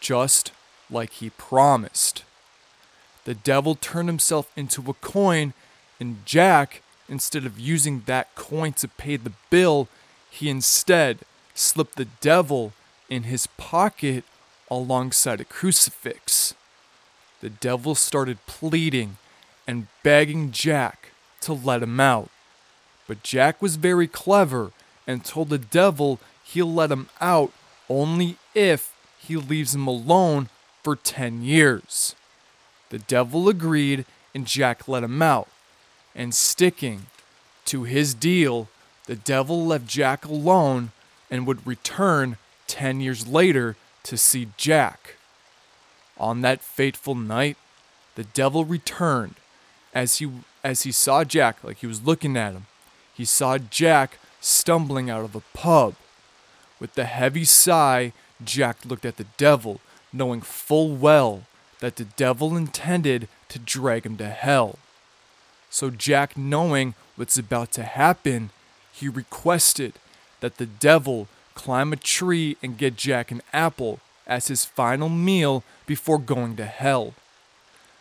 just 0.00 0.52
like 0.90 1.12
he 1.14 1.30
promised. 1.30 2.24
The 3.24 3.34
devil 3.34 3.74
turned 3.74 4.08
himself 4.08 4.50
into 4.56 4.88
a 4.88 4.94
coin, 4.94 5.52
and 6.00 6.24
Jack, 6.24 6.82
instead 7.08 7.44
of 7.44 7.58
using 7.58 8.02
that 8.06 8.34
coin 8.34 8.72
to 8.74 8.88
pay 8.88 9.16
the 9.16 9.32
bill, 9.50 9.88
he 10.30 10.48
instead 10.48 11.20
slipped 11.54 11.96
the 11.96 12.08
devil 12.20 12.72
in 13.08 13.24
his 13.24 13.46
pocket 13.46 14.24
alongside 14.70 15.40
a 15.40 15.44
crucifix. 15.44 16.54
The 17.40 17.50
devil 17.50 17.94
started 17.94 18.38
pleading 18.46 19.16
and 19.66 19.86
begging 20.02 20.50
Jack 20.50 21.10
to 21.42 21.52
let 21.52 21.82
him 21.82 22.00
out. 22.00 22.30
But 23.06 23.22
Jack 23.22 23.62
was 23.62 23.76
very 23.76 24.06
clever 24.06 24.72
and 25.06 25.24
told 25.24 25.48
the 25.48 25.58
devil 25.58 26.20
he'll 26.44 26.72
let 26.72 26.90
him 26.90 27.08
out 27.20 27.52
only 27.88 28.36
if 28.54 28.92
he 29.18 29.36
leaves 29.36 29.74
him 29.74 29.86
alone 29.86 30.48
for 30.82 30.96
10 30.96 31.42
years. 31.42 32.14
The 32.90 32.98
devil 32.98 33.48
agreed 33.48 34.04
and 34.34 34.46
Jack 34.46 34.88
let 34.88 35.02
him 35.02 35.22
out. 35.22 35.48
And 36.18 36.34
sticking 36.34 37.06
to 37.66 37.84
his 37.84 38.12
deal, 38.12 38.68
the 39.06 39.14
devil 39.14 39.64
left 39.64 39.86
Jack 39.86 40.24
alone 40.24 40.90
and 41.30 41.46
would 41.46 41.64
return 41.64 42.38
10 42.66 43.00
years 43.00 43.28
later 43.28 43.76
to 44.02 44.16
see 44.16 44.48
Jack. 44.56 45.14
On 46.18 46.40
that 46.40 46.60
fateful 46.60 47.14
night, 47.14 47.56
the 48.16 48.24
devil 48.24 48.64
returned 48.64 49.36
as 49.94 50.18
he 50.18 50.28
as 50.64 50.82
he 50.82 50.90
saw 50.90 51.22
Jack 51.22 51.62
like 51.62 51.78
he 51.78 51.86
was 51.86 52.04
looking 52.04 52.36
at 52.36 52.52
him. 52.52 52.66
He 53.14 53.24
saw 53.24 53.56
Jack 53.56 54.18
stumbling 54.40 55.08
out 55.08 55.24
of 55.24 55.36
a 55.36 55.42
pub. 55.54 55.94
With 56.80 56.94
the 56.94 57.04
heavy 57.04 57.44
sigh, 57.44 58.12
Jack 58.44 58.84
looked 58.84 59.06
at 59.06 59.18
the 59.18 59.26
devil, 59.36 59.80
knowing 60.12 60.40
full 60.40 60.96
well 60.96 61.44
that 61.78 61.94
the 61.94 62.04
devil 62.04 62.56
intended 62.56 63.28
to 63.50 63.60
drag 63.60 64.04
him 64.04 64.16
to 64.16 64.28
hell. 64.28 64.78
So 65.70 65.90
Jack, 65.90 66.36
knowing 66.36 66.94
what's 67.16 67.38
about 67.38 67.72
to 67.72 67.82
happen, 67.82 68.50
he 68.92 69.08
requested 69.08 69.94
that 70.40 70.56
the 70.56 70.66
devil 70.66 71.28
climb 71.54 71.92
a 71.92 71.96
tree 71.96 72.56
and 72.62 72.78
get 72.78 72.96
Jack 72.96 73.30
an 73.30 73.42
apple 73.52 74.00
as 74.26 74.48
his 74.48 74.64
final 74.64 75.08
meal 75.08 75.64
before 75.86 76.18
going 76.18 76.56
to 76.56 76.64
hell. 76.64 77.14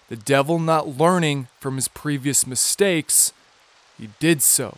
The 0.10 0.16
devil, 0.16 0.60
not 0.60 0.98
learning 0.98 1.48
from 1.60 1.76
his 1.76 1.88
previous 1.88 2.48
mistakes, 2.48 3.34
he 3.98 4.10
did 4.20 4.42
so. 4.42 4.78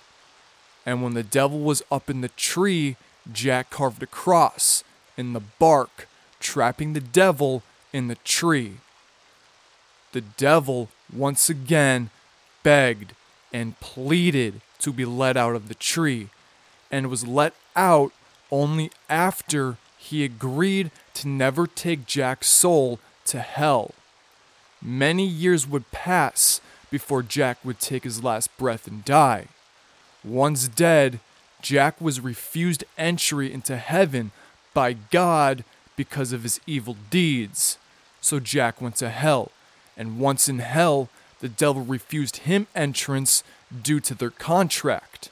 And 0.86 1.04
when 1.04 1.14
the 1.14 1.24
devil 1.24 1.60
was 1.60 1.84
up 1.92 2.10
in 2.10 2.22
the 2.22 2.30
tree, 2.30 2.96
Jack 3.32 3.70
carved 3.70 4.02
a 4.02 4.08
cross 4.08 4.84
in 5.18 5.34
the 5.34 5.42
bark, 5.42 6.08
trapping 6.40 6.94
the 6.94 7.02
devil 7.02 7.62
in 7.94 8.08
the 8.08 8.16
tree. 8.16 8.78
The 10.14 10.22
devil 10.22 10.90
once 11.14 11.50
again 11.50 12.10
begged 12.70 13.16
and 13.52 13.80
pleaded 13.80 14.62
to 14.78 14.94
be 14.94 15.04
let 15.04 15.36
out 15.36 15.56
of 15.56 15.70
the 15.70 15.74
tree, 15.74 16.30
and 16.92 17.10
was 17.10 17.26
let 17.26 17.52
out 17.76 18.12
only 18.52 18.92
after 19.10 19.78
he 19.98 20.24
agreed 20.24 20.92
to 21.16 21.28
never 21.28 21.66
take 21.66 22.06
Jack's 22.06 22.48
soul 22.48 23.00
to 23.26 23.40
hell. 23.40 23.96
Many 24.84 25.26
years 25.26 25.66
would 25.66 25.90
pass 25.90 26.62
before 26.92 27.24
Jack 27.24 27.58
would 27.64 27.80
take 27.80 28.04
his 28.04 28.24
last 28.24 28.56
breath 28.56 28.86
and 28.86 29.04
die. 29.04 29.48
Once 30.24 30.68
dead, 30.68 31.20
Jack 31.64 32.00
was 32.00 32.22
refused 32.22 32.84
entry 33.00 33.52
into 33.52 33.78
heaven 33.78 34.30
by 34.76 34.94
God 34.94 35.64
because 35.96 36.32
of 36.32 36.44
his 36.44 36.60
evil 36.68 36.98
deeds. 37.10 37.80
So 38.22 38.40
Jack 38.40 38.80
went 38.80 38.98
to 38.98 39.10
hell, 39.10 39.52
and 39.98 40.20
once 40.20 40.48
in 40.48 40.60
hell, 40.60 41.10
the 41.40 41.50
devil 41.50 41.84
refused 41.84 42.38
him 42.38 42.68
entrance 42.76 43.44
due 43.82 44.00
to 44.00 44.16
their 44.16 44.30
contract. 44.30 45.30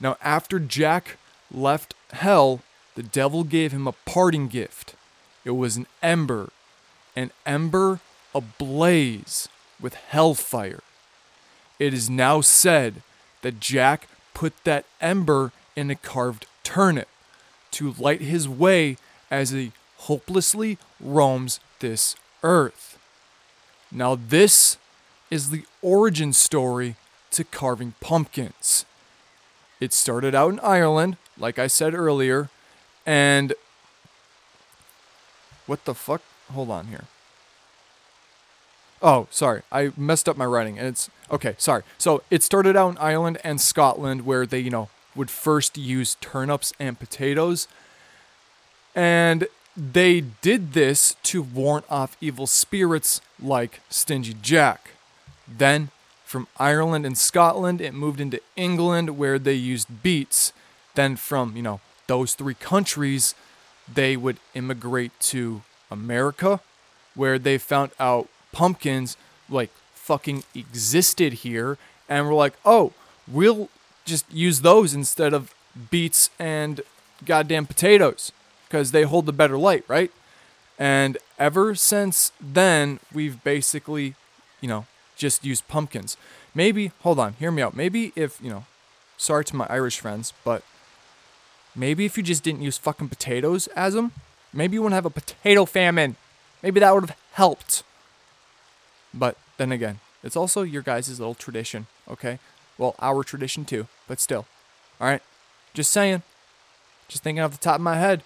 Now, 0.00 0.16
after 0.22 0.58
Jack 0.58 1.16
left 1.52 1.94
hell, 2.12 2.60
the 2.94 3.02
devil 3.02 3.44
gave 3.44 3.72
him 3.72 3.86
a 3.86 3.92
parting 3.92 4.48
gift. 4.48 4.94
It 5.44 5.52
was 5.52 5.76
an 5.76 5.86
ember, 6.02 6.50
an 7.14 7.30
ember 7.46 8.00
ablaze 8.34 9.48
with 9.80 9.94
hellfire. 9.94 10.82
It 11.78 11.94
is 11.94 12.10
now 12.10 12.40
said 12.40 13.02
that 13.42 13.60
Jack 13.60 14.08
put 14.34 14.64
that 14.64 14.84
ember 15.00 15.52
in 15.76 15.90
a 15.90 15.94
carved 15.94 16.46
turnip 16.62 17.08
to 17.72 17.94
light 17.98 18.20
his 18.20 18.48
way 18.48 18.96
as 19.30 19.50
he 19.50 19.72
hopelessly 19.96 20.78
roams 21.00 21.60
this 21.78 22.16
earth. 22.42 22.98
Now, 23.92 24.14
this 24.14 24.76
is 25.30 25.50
the 25.50 25.64
origin 25.82 26.32
story 26.32 26.96
to 27.30 27.44
carving 27.44 27.94
pumpkins. 28.00 28.84
It 29.80 29.92
started 29.92 30.34
out 30.34 30.52
in 30.52 30.60
Ireland, 30.60 31.16
like 31.38 31.58
I 31.58 31.66
said 31.66 31.94
earlier, 31.94 32.50
and 33.06 33.54
what 35.66 35.84
the 35.84 35.94
fuck? 35.94 36.22
Hold 36.52 36.70
on 36.70 36.88
here. 36.88 37.04
Oh, 39.02 39.26
sorry. 39.30 39.62
I 39.72 39.92
messed 39.96 40.28
up 40.28 40.36
my 40.36 40.44
writing. 40.44 40.78
And 40.78 40.88
it's 40.88 41.08
okay, 41.30 41.54
sorry. 41.58 41.82
So 41.96 42.22
it 42.30 42.42
started 42.42 42.76
out 42.76 42.90
in 42.90 42.98
Ireland 42.98 43.38
and 43.42 43.60
Scotland 43.60 44.26
where 44.26 44.44
they, 44.46 44.58
you 44.58 44.70
know, 44.70 44.90
would 45.14 45.30
first 45.30 45.78
use 45.78 46.16
turnips 46.20 46.72
and 46.78 46.98
potatoes. 46.98 47.66
And 48.94 49.46
they 49.76 50.20
did 50.20 50.72
this 50.72 51.16
to 51.22 51.42
warn 51.42 51.84
off 51.88 52.16
evil 52.20 52.46
spirits 52.46 53.20
like 53.40 53.80
Stingy 53.88 54.34
Jack. 54.42 54.90
Then, 55.58 55.90
from 56.24 56.46
Ireland 56.58 57.04
and 57.04 57.18
Scotland, 57.18 57.80
it 57.80 57.92
moved 57.92 58.20
into 58.20 58.40
England 58.56 59.18
where 59.18 59.38
they 59.38 59.54
used 59.54 60.02
beets. 60.02 60.52
Then, 60.94 61.16
from, 61.16 61.56
you 61.56 61.62
know, 61.62 61.80
those 62.06 62.34
three 62.34 62.54
countries, 62.54 63.34
they 63.92 64.16
would 64.16 64.38
immigrate 64.54 65.12
to 65.20 65.62
America 65.90 66.60
where 67.14 67.38
they 67.38 67.58
found 67.58 67.90
out 67.98 68.28
pumpkins 68.52 69.16
like 69.48 69.70
fucking 69.94 70.44
existed 70.54 71.32
here 71.32 71.76
and 72.08 72.26
we're 72.26 72.34
like, 72.34 72.54
oh, 72.64 72.92
we'll 73.28 73.68
just 74.04 74.30
use 74.32 74.62
those 74.62 74.94
instead 74.94 75.32
of 75.32 75.54
beets 75.90 76.30
and 76.38 76.80
goddamn 77.24 77.66
potatoes 77.66 78.32
because 78.66 78.90
they 78.92 79.02
hold 79.02 79.26
the 79.26 79.32
better 79.32 79.56
light, 79.56 79.84
right? 79.86 80.10
And 80.78 81.18
ever 81.38 81.74
since 81.74 82.32
then, 82.40 82.98
we've 83.12 83.42
basically, 83.44 84.14
you 84.60 84.68
know, 84.68 84.86
just 85.20 85.44
use 85.44 85.60
pumpkins. 85.60 86.16
Maybe, 86.54 86.92
hold 87.00 87.20
on, 87.20 87.34
hear 87.34 87.52
me 87.52 87.62
out. 87.62 87.76
Maybe 87.76 88.12
if, 88.16 88.40
you 88.42 88.50
know, 88.50 88.64
sorry 89.16 89.44
to 89.44 89.56
my 89.56 89.66
Irish 89.68 90.00
friends, 90.00 90.32
but 90.44 90.64
maybe 91.76 92.04
if 92.04 92.16
you 92.16 92.24
just 92.24 92.42
didn't 92.42 92.62
use 92.62 92.78
fucking 92.78 93.08
potatoes 93.08 93.68
as 93.68 93.94
them, 93.94 94.12
maybe 94.52 94.74
you 94.74 94.82
wouldn't 94.82 94.96
have 94.96 95.06
a 95.06 95.10
potato 95.10 95.64
famine. 95.66 96.16
Maybe 96.62 96.80
that 96.80 96.92
would 96.92 97.08
have 97.08 97.16
helped. 97.32 97.84
But 99.14 99.36
then 99.58 99.70
again, 99.70 100.00
it's 100.24 100.36
also 100.36 100.62
your 100.62 100.82
guys' 100.82 101.20
little 101.20 101.34
tradition, 101.34 101.86
okay? 102.08 102.38
Well, 102.78 102.94
our 102.98 103.22
tradition 103.22 103.64
too, 103.64 103.86
but 104.08 104.20
still. 104.20 104.46
All 105.00 105.06
right? 105.06 105.22
Just 105.74 105.92
saying. 105.92 106.22
Just 107.08 107.22
thinking 107.22 107.42
off 107.42 107.52
the 107.52 107.58
top 107.58 107.76
of 107.76 107.80
my 107.82 107.98
head. 107.98 108.22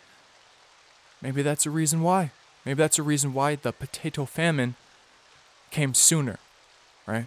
Maybe 1.21 1.43
that's 1.43 1.67
a 1.67 1.71
reason 1.71 2.03
why. 2.03 2.31
Maybe 2.65 2.79
that's 2.79 2.99
a 2.99 3.03
reason 3.03 3.35
why 3.35 3.57
the 3.57 3.73
potato 3.73 4.25
famine 4.25 4.77
came 5.71 5.95
sooner, 5.95 6.39
right? 7.07 7.27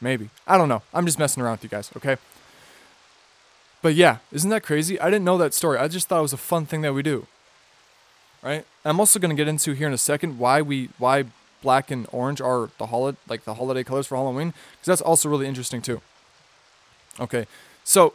Maybe. 0.00 0.30
I 0.46 0.58
don't 0.58 0.68
know. 0.68 0.82
I'm 0.92 1.06
just 1.06 1.18
messing 1.18 1.42
around 1.42 1.54
with 1.54 1.64
you 1.64 1.70
guys, 1.70 1.90
okay? 1.96 2.16
But 3.82 3.94
yeah, 3.94 4.18
isn't 4.32 4.50
that 4.50 4.62
crazy? 4.62 4.98
I 5.00 5.06
didn't 5.06 5.24
know 5.24 5.38
that 5.38 5.54
story. 5.54 5.78
I 5.78 5.88
just 5.88 6.08
thought 6.08 6.18
it 6.18 6.22
was 6.22 6.32
a 6.32 6.38
fun 6.38 6.66
thing 6.66 6.82
that 6.82 6.92
we 6.92 7.02
do. 7.02 7.26
Right? 8.42 8.64
I'm 8.84 9.00
also 9.00 9.18
going 9.18 9.30
to 9.30 9.36
get 9.36 9.48
into 9.48 9.72
here 9.72 9.86
in 9.86 9.92
a 9.92 9.98
second 9.98 10.38
why 10.38 10.62
we 10.62 10.90
why 10.98 11.24
black 11.62 11.90
and 11.90 12.06
orange 12.12 12.40
are 12.40 12.70
the 12.78 12.86
holiday 12.86 13.18
like 13.28 13.44
the 13.44 13.54
holiday 13.54 13.82
colors 13.82 14.06
for 14.06 14.16
Halloween 14.16 14.48
because 14.72 14.86
that's 14.86 15.00
also 15.00 15.28
really 15.28 15.46
interesting 15.46 15.82
too. 15.82 16.00
Okay. 17.18 17.46
So 17.82 18.14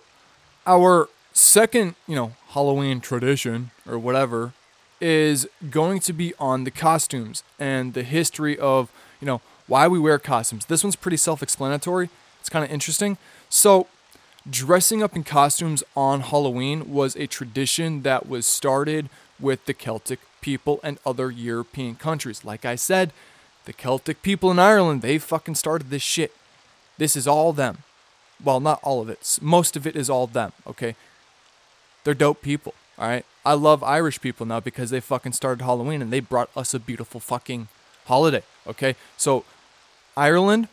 our 0.66 1.10
second, 1.34 1.96
you 2.08 2.16
know, 2.16 2.34
Halloween 2.50 3.02
tradition 3.02 3.72
or 3.88 3.98
whatever 3.98 4.54
is 5.00 5.48
going 5.70 6.00
to 6.02 6.14
be 6.14 6.34
on 6.40 6.64
the 6.64 6.72
costumes 6.72 7.44
and 7.60 7.94
the 7.94 8.04
history 8.04 8.58
of, 8.60 8.92
you 9.20 9.26
know, 9.26 9.42
why 9.72 9.88
we 9.88 9.98
wear 9.98 10.20
costumes. 10.20 10.66
This 10.66 10.84
one's 10.84 10.98
pretty 10.98 11.16
self 11.16 11.42
explanatory. 11.42 12.10
It's 12.42 12.50
kind 12.50 12.66
of 12.66 12.70
interesting. 12.70 13.18
So, 13.50 13.88
dressing 14.50 15.02
up 15.02 15.16
in 15.16 15.24
costumes 15.24 15.82
on 15.96 16.20
Halloween 16.20 16.92
was 16.92 17.16
a 17.16 17.26
tradition 17.26 18.02
that 18.02 18.28
was 18.28 18.46
started 18.46 19.10
with 19.40 19.66
the 19.68 19.74
Celtic 19.74 20.20
people 20.42 20.82
and 20.84 21.00
other 21.06 21.32
European 21.32 21.96
countries. 21.96 22.44
Like 22.44 22.66
I 22.66 22.76
said, 22.76 23.14
the 23.64 23.72
Celtic 23.72 24.22
people 24.22 24.52
in 24.52 24.60
Ireland, 24.60 25.02
they 25.02 25.18
fucking 25.18 25.56
started 25.56 25.90
this 25.90 26.02
shit. 26.02 26.36
This 26.98 27.16
is 27.16 27.26
all 27.26 27.54
them. 27.54 27.78
Well, 28.44 28.60
not 28.60 28.82
all 28.84 29.02
of 29.02 29.10
it. 29.10 29.40
Most 29.42 29.78
of 29.78 29.88
it 29.88 29.96
is 29.96 30.10
all 30.10 30.28
them, 30.28 30.52
okay? 30.68 30.96
They're 32.04 32.14
dope 32.14 32.42
people, 32.42 32.74
all 32.98 33.08
right? 33.08 33.26
I 33.46 33.54
love 33.54 33.84
Irish 33.84 34.20
people 34.20 34.46
now 34.46 34.60
because 34.60 34.90
they 34.90 35.00
fucking 35.00 35.32
started 35.32 35.64
Halloween 35.64 36.02
and 36.02 36.12
they 36.12 36.20
brought 36.20 36.50
us 36.58 36.74
a 36.74 36.80
beautiful 36.80 37.22
fucking 37.22 37.70
holiday, 38.06 38.44
okay? 38.68 38.96
So, 39.16 39.46
Ireland, 40.22 40.68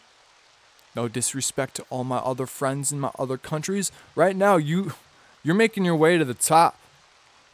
no 0.94 1.08
disrespect 1.08 1.76
to 1.76 1.84
all 1.88 2.04
my 2.04 2.18
other 2.18 2.44
friends 2.44 2.92
in 2.92 3.00
my 3.00 3.10
other 3.18 3.38
countries, 3.38 3.90
right 4.14 4.36
now 4.36 4.58
you 4.58 4.92
you're 5.42 5.54
making 5.54 5.86
your 5.86 5.96
way 5.96 6.18
to 6.18 6.24
the 6.24 6.34
top. 6.34 6.78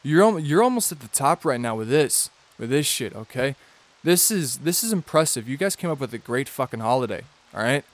You're 0.03 0.37
you're 0.39 0.61
almost 0.61 0.91
at 0.91 0.99
the 0.99 1.07
top 1.07 1.45
right 1.45 1.59
now 1.59 1.73
with 1.77 1.87
this, 1.87 2.29
with 2.59 2.69
this 2.69 2.85
shit, 2.85 3.15
okay? 3.15 3.55
This 4.03 4.29
is 4.29 4.57
this 4.57 4.83
is 4.83 4.91
impressive. 4.91 5.47
You 5.47 5.55
guys 5.55 5.77
came 5.77 5.89
up 5.89 6.01
with 6.01 6.13
a 6.13 6.17
great 6.17 6.49
fucking 6.49 6.81
holiday, 6.81 7.23
all 7.53 7.63
right? 7.63 7.85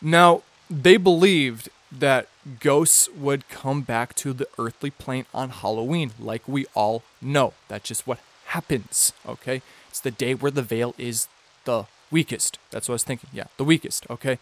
Now, 0.00 0.42
they 0.70 0.96
believed 0.96 1.70
that 1.90 2.28
ghosts 2.60 3.08
would 3.08 3.48
come 3.48 3.80
back 3.82 4.14
to 4.22 4.32
the 4.32 4.46
earthly 4.60 4.90
plane 4.90 5.26
on 5.34 5.50
Halloween, 5.50 6.12
like 6.20 6.46
we 6.46 6.66
all 6.72 7.02
know. 7.20 7.52
That's 7.66 7.88
just 7.88 8.06
what 8.06 8.20
happens, 8.54 9.12
okay? 9.26 9.60
It's 9.90 9.98
the 9.98 10.12
day 10.12 10.34
where 10.34 10.52
the 10.52 10.62
veil 10.62 10.94
is 10.98 11.26
the 11.64 11.86
weakest. 12.10 12.58
That's 12.70 12.88
what 12.88 12.94
I 12.94 12.96
was 12.96 13.04
thinking. 13.04 13.30
Yeah, 13.32 13.44
the 13.56 13.64
weakest, 13.64 14.06
okay? 14.10 14.38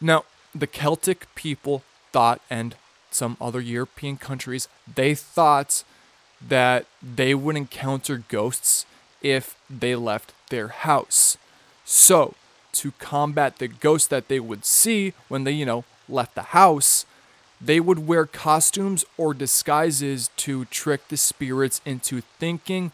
Now, 0.00 0.24
the 0.54 0.66
Celtic 0.66 1.26
people 1.34 1.82
thought, 2.12 2.40
and 2.50 2.76
some 3.10 3.36
other 3.40 3.60
European 3.60 4.16
countries, 4.16 4.68
they 4.92 5.14
thought 5.14 5.84
that 6.46 6.86
they 7.02 7.34
would 7.34 7.56
encounter 7.56 8.22
ghosts 8.28 8.86
if 9.22 9.56
they 9.70 9.94
left 9.94 10.32
their 10.50 10.68
house. 10.68 11.36
So, 11.84 12.34
to 12.72 12.92
combat 12.92 13.58
the 13.58 13.68
ghosts 13.68 14.08
that 14.08 14.28
they 14.28 14.40
would 14.40 14.64
see 14.64 15.14
when 15.28 15.44
they, 15.44 15.52
you 15.52 15.64
know, 15.64 15.84
left 16.08 16.34
the 16.34 16.42
house, 16.42 17.06
they 17.60 17.80
would 17.80 18.06
wear 18.06 18.26
costumes 18.26 19.04
or 19.16 19.32
disguises 19.32 20.28
to 20.36 20.66
trick 20.66 21.08
the 21.08 21.16
spirits 21.16 21.80
into 21.86 22.20
thinking 22.20 22.92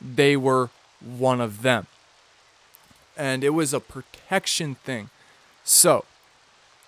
they 0.00 0.36
were 0.36 0.70
one 1.00 1.40
of 1.40 1.62
them. 1.62 1.86
And 3.16 3.44
it 3.44 3.50
was 3.50 3.72
a 3.72 3.80
protection 3.80 4.74
thing. 4.76 5.10
So, 5.62 6.04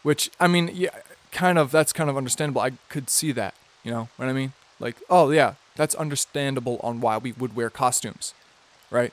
which, 0.03 0.31
I 0.39 0.47
mean, 0.47 0.71
yeah, 0.73 0.91
kind 1.33 1.59
of, 1.59 1.71
that's 1.71 1.93
kind 1.93 2.11
of 2.11 2.17
understandable. 2.17 2.61
I 2.61 2.73
could 2.89 3.09
see 3.11 3.33
that, 3.33 3.55
you 3.85 3.91
know 3.91 4.09
what 4.17 4.29
I 4.29 4.33
mean? 4.33 4.53
Like, 4.79 4.97
oh, 5.09 5.31
yeah, 5.31 5.55
that's 5.77 5.95
understandable 5.95 6.81
on 6.83 7.01
why 7.01 7.19
we 7.19 7.33
would 7.33 7.57
wear 7.57 7.71
costumes, 7.71 8.35
right? 8.91 9.13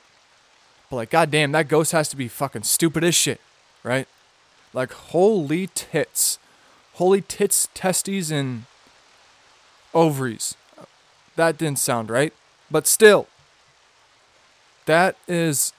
But 0.90 0.96
like, 0.96 1.10
goddamn, 1.10 1.52
that 1.52 1.68
ghost 1.68 1.92
has 1.92 2.08
to 2.08 2.16
be 2.16 2.28
fucking 2.28 2.64
stupid 2.64 3.04
as 3.04 3.14
shit, 3.14 3.40
right? 3.82 4.06
Like, 4.72 4.92
holy 4.92 5.68
tits. 5.68 6.38
Holy 6.94 7.22
tits, 7.22 7.68
testes, 7.74 8.30
and 8.30 8.66
ovaries. 9.92 10.56
That 11.36 11.58
didn't 11.58 11.78
sound 11.78 12.10
right. 12.10 12.32
But 12.70 12.86
still, 12.86 13.26
that 14.86 15.16
is 15.26 15.72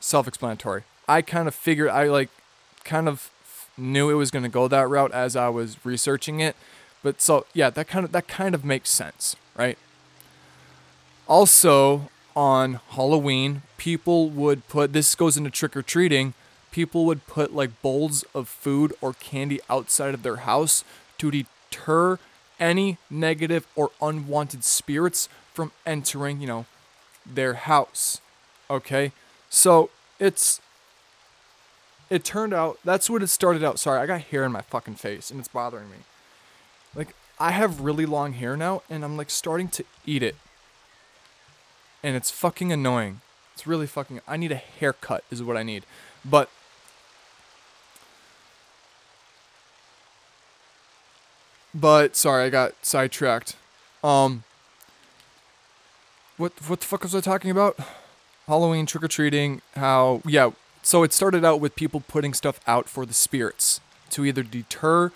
self 0.00 0.28
explanatory. 0.28 0.82
I 1.08 1.22
kind 1.22 1.48
of 1.48 1.54
figured, 1.54 1.88
I 1.90 2.04
like, 2.04 2.28
kind 2.84 3.08
of 3.08 3.30
knew 3.76 4.10
it 4.10 4.14
was 4.14 4.30
going 4.30 4.42
to 4.42 4.48
go 4.48 4.68
that 4.68 4.88
route 4.88 5.12
as 5.12 5.36
I 5.36 5.48
was 5.48 5.76
researching 5.84 6.40
it. 6.40 6.56
But 7.02 7.22
so, 7.22 7.46
yeah, 7.54 7.70
that 7.70 7.88
kind 7.88 8.04
of, 8.04 8.12
that 8.12 8.28
kind 8.28 8.54
of 8.54 8.64
makes 8.64 8.90
sense, 8.90 9.36
right? 9.56 9.78
Also, 11.28 12.10
on 12.34 12.80
Halloween, 12.90 13.62
people 13.76 14.30
would 14.30 14.66
put 14.68 14.92
this 14.92 15.14
goes 15.14 15.36
into 15.36 15.50
trick 15.50 15.76
or 15.76 15.82
treating. 15.82 16.34
People 16.70 17.04
would 17.06 17.26
put 17.26 17.54
like 17.54 17.80
bowls 17.82 18.24
of 18.34 18.48
food 18.48 18.92
or 19.00 19.14
candy 19.14 19.60
outside 19.68 20.14
of 20.14 20.22
their 20.22 20.36
house 20.36 20.84
to 21.18 21.30
deter 21.30 22.18
any 22.60 22.98
negative 23.10 23.66
or 23.74 23.90
unwanted 24.00 24.64
spirits 24.64 25.28
from 25.52 25.72
entering, 25.86 26.40
you 26.40 26.46
know, 26.46 26.66
their 27.26 27.54
house. 27.54 28.20
Okay? 28.70 29.12
So, 29.50 29.90
it's 30.18 30.60
it 32.10 32.24
turned 32.24 32.54
out 32.54 32.78
that's 32.84 33.10
what 33.10 33.22
it 33.22 33.28
started 33.28 33.62
out. 33.62 33.78
Sorry, 33.78 34.00
I 34.00 34.06
got 34.06 34.22
hair 34.22 34.44
in 34.44 34.52
my 34.52 34.62
fucking 34.62 34.96
face 34.96 35.30
and 35.30 35.38
it's 35.38 35.48
bothering 35.48 35.90
me. 35.90 35.98
Like 36.94 37.14
I 37.38 37.50
have 37.50 37.80
really 37.80 38.06
long 38.06 38.32
hair 38.32 38.56
now 38.56 38.82
and 38.88 39.04
I'm 39.04 39.16
like 39.16 39.30
starting 39.30 39.68
to 39.68 39.84
eat 40.06 40.22
it 40.22 40.36
and 42.02 42.16
it's 42.16 42.30
fucking 42.30 42.72
annoying. 42.72 43.20
It's 43.54 43.66
really 43.66 43.86
fucking. 43.86 44.20
I 44.26 44.36
need 44.36 44.52
a 44.52 44.56
haircut, 44.56 45.24
is 45.30 45.42
what 45.42 45.56
I 45.56 45.62
need. 45.62 45.84
But. 46.24 46.48
But 51.74 52.16
sorry, 52.16 52.44
I 52.44 52.50
got 52.50 52.74
sidetracked. 52.82 53.56
Um. 54.02 54.44
What 56.36 56.52
what 56.68 56.80
the 56.80 56.86
fuck 56.86 57.02
was 57.02 57.14
I 57.14 57.20
talking 57.20 57.50
about? 57.50 57.78
Halloween 58.48 58.86
trick 58.86 59.04
or 59.04 59.08
treating. 59.08 59.62
How 59.76 60.20
yeah. 60.26 60.50
So 60.82 61.04
it 61.04 61.12
started 61.12 61.44
out 61.44 61.60
with 61.60 61.76
people 61.76 62.02
putting 62.08 62.34
stuff 62.34 62.58
out 62.66 62.88
for 62.88 63.06
the 63.06 63.14
spirits 63.14 63.80
to 64.10 64.24
either 64.24 64.42
deter 64.42 65.12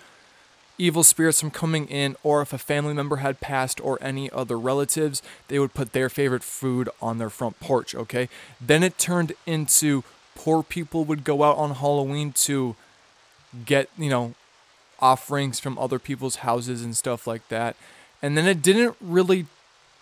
evil 0.77 1.03
spirits 1.03 1.39
from 1.39 1.51
coming 1.51 1.87
in, 1.87 2.15
or 2.23 2.41
if 2.41 2.51
a 2.51 2.57
family 2.57 2.93
member 2.93 3.17
had 3.17 3.39
passed 3.39 3.79
or 3.81 3.97
any 4.01 4.29
other 4.31 4.57
relatives, 4.57 5.21
they 5.47 5.59
would 5.59 5.73
put 5.73 5.93
their 5.93 6.09
favorite 6.09 6.43
food 6.43 6.89
on 7.01 7.17
their 7.17 7.29
front 7.29 7.59
porch, 7.59 7.93
okay? 7.93 8.27
Then 8.59 8.83
it 8.83 8.97
turned 8.97 9.33
into 9.45 10.03
poor 10.35 10.63
people 10.63 11.05
would 11.05 11.23
go 11.23 11.43
out 11.43 11.57
on 11.57 11.75
Halloween 11.75 12.31
to 12.33 12.75
get, 13.65 13.89
you 13.97 14.09
know, 14.09 14.33
offerings 14.99 15.59
from 15.59 15.77
other 15.77 15.99
people's 15.99 16.37
houses 16.37 16.83
and 16.83 16.97
stuff 16.97 17.27
like 17.27 17.47
that. 17.49 17.75
And 18.21 18.37
then 18.37 18.47
it 18.47 18.61
didn't 18.61 18.95
really 18.99 19.45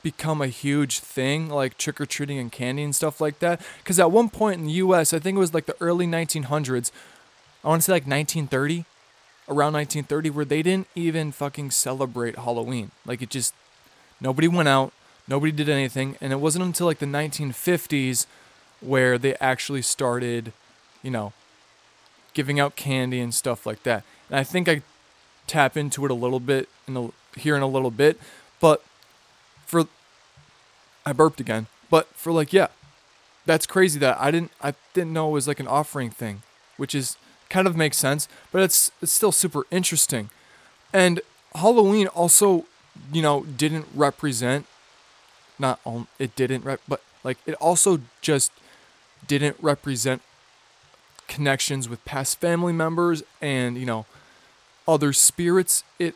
become 0.03 0.41
a 0.41 0.47
huge 0.47 0.99
thing 0.99 1.49
like 1.49 1.77
trick 1.77 2.01
or 2.01 2.05
treating 2.05 2.39
and 2.39 2.51
candy 2.51 2.83
and 2.83 2.95
stuff 2.95 3.21
like 3.21 3.39
that. 3.39 3.61
Because 3.79 3.99
at 3.99 4.11
one 4.11 4.29
point 4.29 4.59
in 4.59 4.65
the 4.65 4.73
US, 4.73 5.13
I 5.13 5.19
think 5.19 5.35
it 5.35 5.39
was 5.39 5.53
like 5.53 5.65
the 5.65 5.75
early 5.79 6.07
1900s, 6.07 6.91
I 7.63 7.67
want 7.67 7.81
to 7.81 7.85
say 7.85 7.93
like 7.93 8.07
1930, 8.07 8.85
around 9.47 9.73
1930 9.73 10.29
where 10.29 10.45
they 10.45 10.61
didn't 10.61 10.87
even 10.95 11.31
fucking 11.31 11.71
celebrate 11.71 12.37
Halloween. 12.37 12.91
Like 13.05 13.21
it 13.21 13.29
just 13.29 13.53
nobody 14.19 14.47
went 14.47 14.69
out, 14.69 14.93
nobody 15.27 15.51
did 15.51 15.69
anything, 15.69 16.17
and 16.21 16.31
it 16.31 16.39
wasn't 16.39 16.65
until 16.65 16.87
like 16.87 16.99
the 16.99 17.05
1950s 17.05 18.25
where 18.79 19.17
they 19.17 19.35
actually 19.35 19.81
started, 19.81 20.53
you 21.03 21.11
know, 21.11 21.33
giving 22.33 22.59
out 22.59 22.75
candy 22.75 23.19
and 23.19 23.33
stuff 23.33 23.65
like 23.65 23.83
that. 23.83 24.03
And 24.29 24.39
I 24.39 24.43
think 24.43 24.67
I 24.67 24.81
tap 25.47 25.75
into 25.75 26.05
it 26.05 26.11
a 26.11 26.15
little 26.15 26.39
bit 26.39 26.69
in 26.87 27.11
here 27.35 27.55
in 27.55 27.61
a 27.61 27.67
little 27.67 27.91
bit, 27.91 28.19
but 28.59 28.83
for 29.71 29.87
I 31.05 31.13
burped 31.13 31.39
again. 31.39 31.67
But 31.89 32.07
for 32.07 32.31
like 32.31 32.51
yeah, 32.51 32.67
that's 33.45 33.65
crazy 33.65 33.97
that 33.99 34.19
I 34.19 34.29
didn't 34.29 34.51
I 34.61 34.73
didn't 34.93 35.13
know 35.13 35.29
it 35.29 35.33
was 35.33 35.47
like 35.47 35.59
an 35.61 35.67
offering 35.67 36.09
thing, 36.09 36.43
which 36.77 36.93
is 36.93 37.17
kind 37.49 37.67
of 37.67 37.75
makes 37.75 37.97
sense, 37.97 38.27
but 38.51 38.61
it's 38.61 38.91
it's 39.01 39.11
still 39.11 39.31
super 39.31 39.63
interesting. 39.71 40.29
And 40.93 41.21
Halloween 41.55 42.07
also, 42.07 42.65
you 43.13 43.21
know, 43.21 43.43
didn't 43.43 43.87
represent 43.95 44.65
not 45.57 45.79
all 45.85 46.07
it 46.19 46.35
didn't 46.35 46.65
rep, 46.65 46.81
but 46.87 47.01
like 47.23 47.37
it 47.45 47.53
also 47.55 48.01
just 48.21 48.51
didn't 49.25 49.55
represent 49.61 50.21
connections 51.27 51.87
with 51.87 52.03
past 52.03 52.41
family 52.41 52.73
members 52.73 53.23
and, 53.39 53.77
you 53.77 53.85
know, 53.85 54.05
other 54.85 55.13
spirits. 55.13 55.83
It 55.97 56.15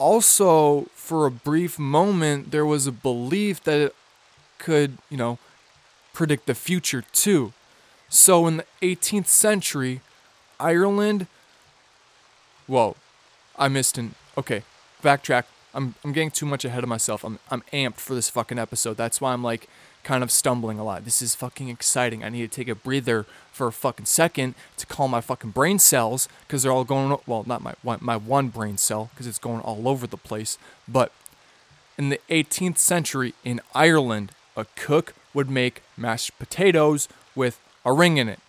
also, 0.00 0.86
for 0.94 1.26
a 1.26 1.30
brief 1.30 1.78
moment, 1.78 2.50
there 2.50 2.64
was 2.64 2.86
a 2.86 2.92
belief 2.92 3.62
that 3.64 3.78
it 3.78 3.94
could, 4.58 4.96
you 5.10 5.18
know, 5.18 5.38
predict 6.14 6.46
the 6.46 6.54
future 6.54 7.04
too. 7.12 7.52
So 8.08 8.46
in 8.46 8.56
the 8.56 8.64
18th 8.82 9.26
century, 9.26 10.00
Ireland. 10.58 11.26
Whoa, 12.66 12.96
I 13.58 13.68
missed 13.68 13.98
an. 13.98 14.14
Okay, 14.38 14.62
backtrack. 15.02 15.44
I'm 15.74 15.94
I'm 16.02 16.12
getting 16.12 16.30
too 16.30 16.46
much 16.46 16.64
ahead 16.64 16.82
of 16.82 16.88
myself. 16.88 17.22
I'm 17.22 17.38
I'm 17.50 17.62
amped 17.72 17.96
for 17.96 18.14
this 18.14 18.30
fucking 18.30 18.58
episode. 18.58 18.96
That's 18.96 19.20
why 19.20 19.32
I'm 19.32 19.44
like 19.44 19.68
kind 20.04 20.22
of 20.22 20.30
stumbling 20.30 20.78
a 20.78 20.84
lot. 20.84 21.04
This 21.04 21.20
is 21.22 21.34
fucking 21.34 21.68
exciting. 21.68 22.24
I 22.24 22.28
need 22.28 22.50
to 22.50 22.56
take 22.56 22.68
a 22.68 22.74
breather 22.74 23.26
for 23.52 23.66
a 23.66 23.72
fucking 23.72 24.06
second 24.06 24.54
to 24.76 24.86
calm 24.86 25.10
my 25.10 25.20
fucking 25.20 25.50
brain 25.50 25.78
cells 25.78 26.28
because 26.46 26.62
they're 26.62 26.72
all 26.72 26.84
going. 26.84 27.16
Well, 27.26 27.44
not 27.46 27.62
my 27.62 27.74
one, 27.82 27.98
my 28.00 28.16
one 28.16 28.48
brain 28.48 28.78
cell 28.78 29.10
because 29.12 29.26
it's 29.26 29.38
going 29.38 29.60
all 29.60 29.88
over 29.88 30.06
the 30.06 30.16
place. 30.16 30.58
But 30.88 31.12
in 31.98 32.08
the 32.08 32.20
18th 32.30 32.78
century 32.78 33.34
in 33.44 33.60
Ireland, 33.74 34.32
a 34.56 34.66
cook 34.76 35.14
would 35.34 35.50
make 35.50 35.82
mashed 35.96 36.38
potatoes 36.38 37.08
with 37.34 37.60
a 37.84 37.92
ring 37.92 38.16
in 38.16 38.28
it, 38.28 38.40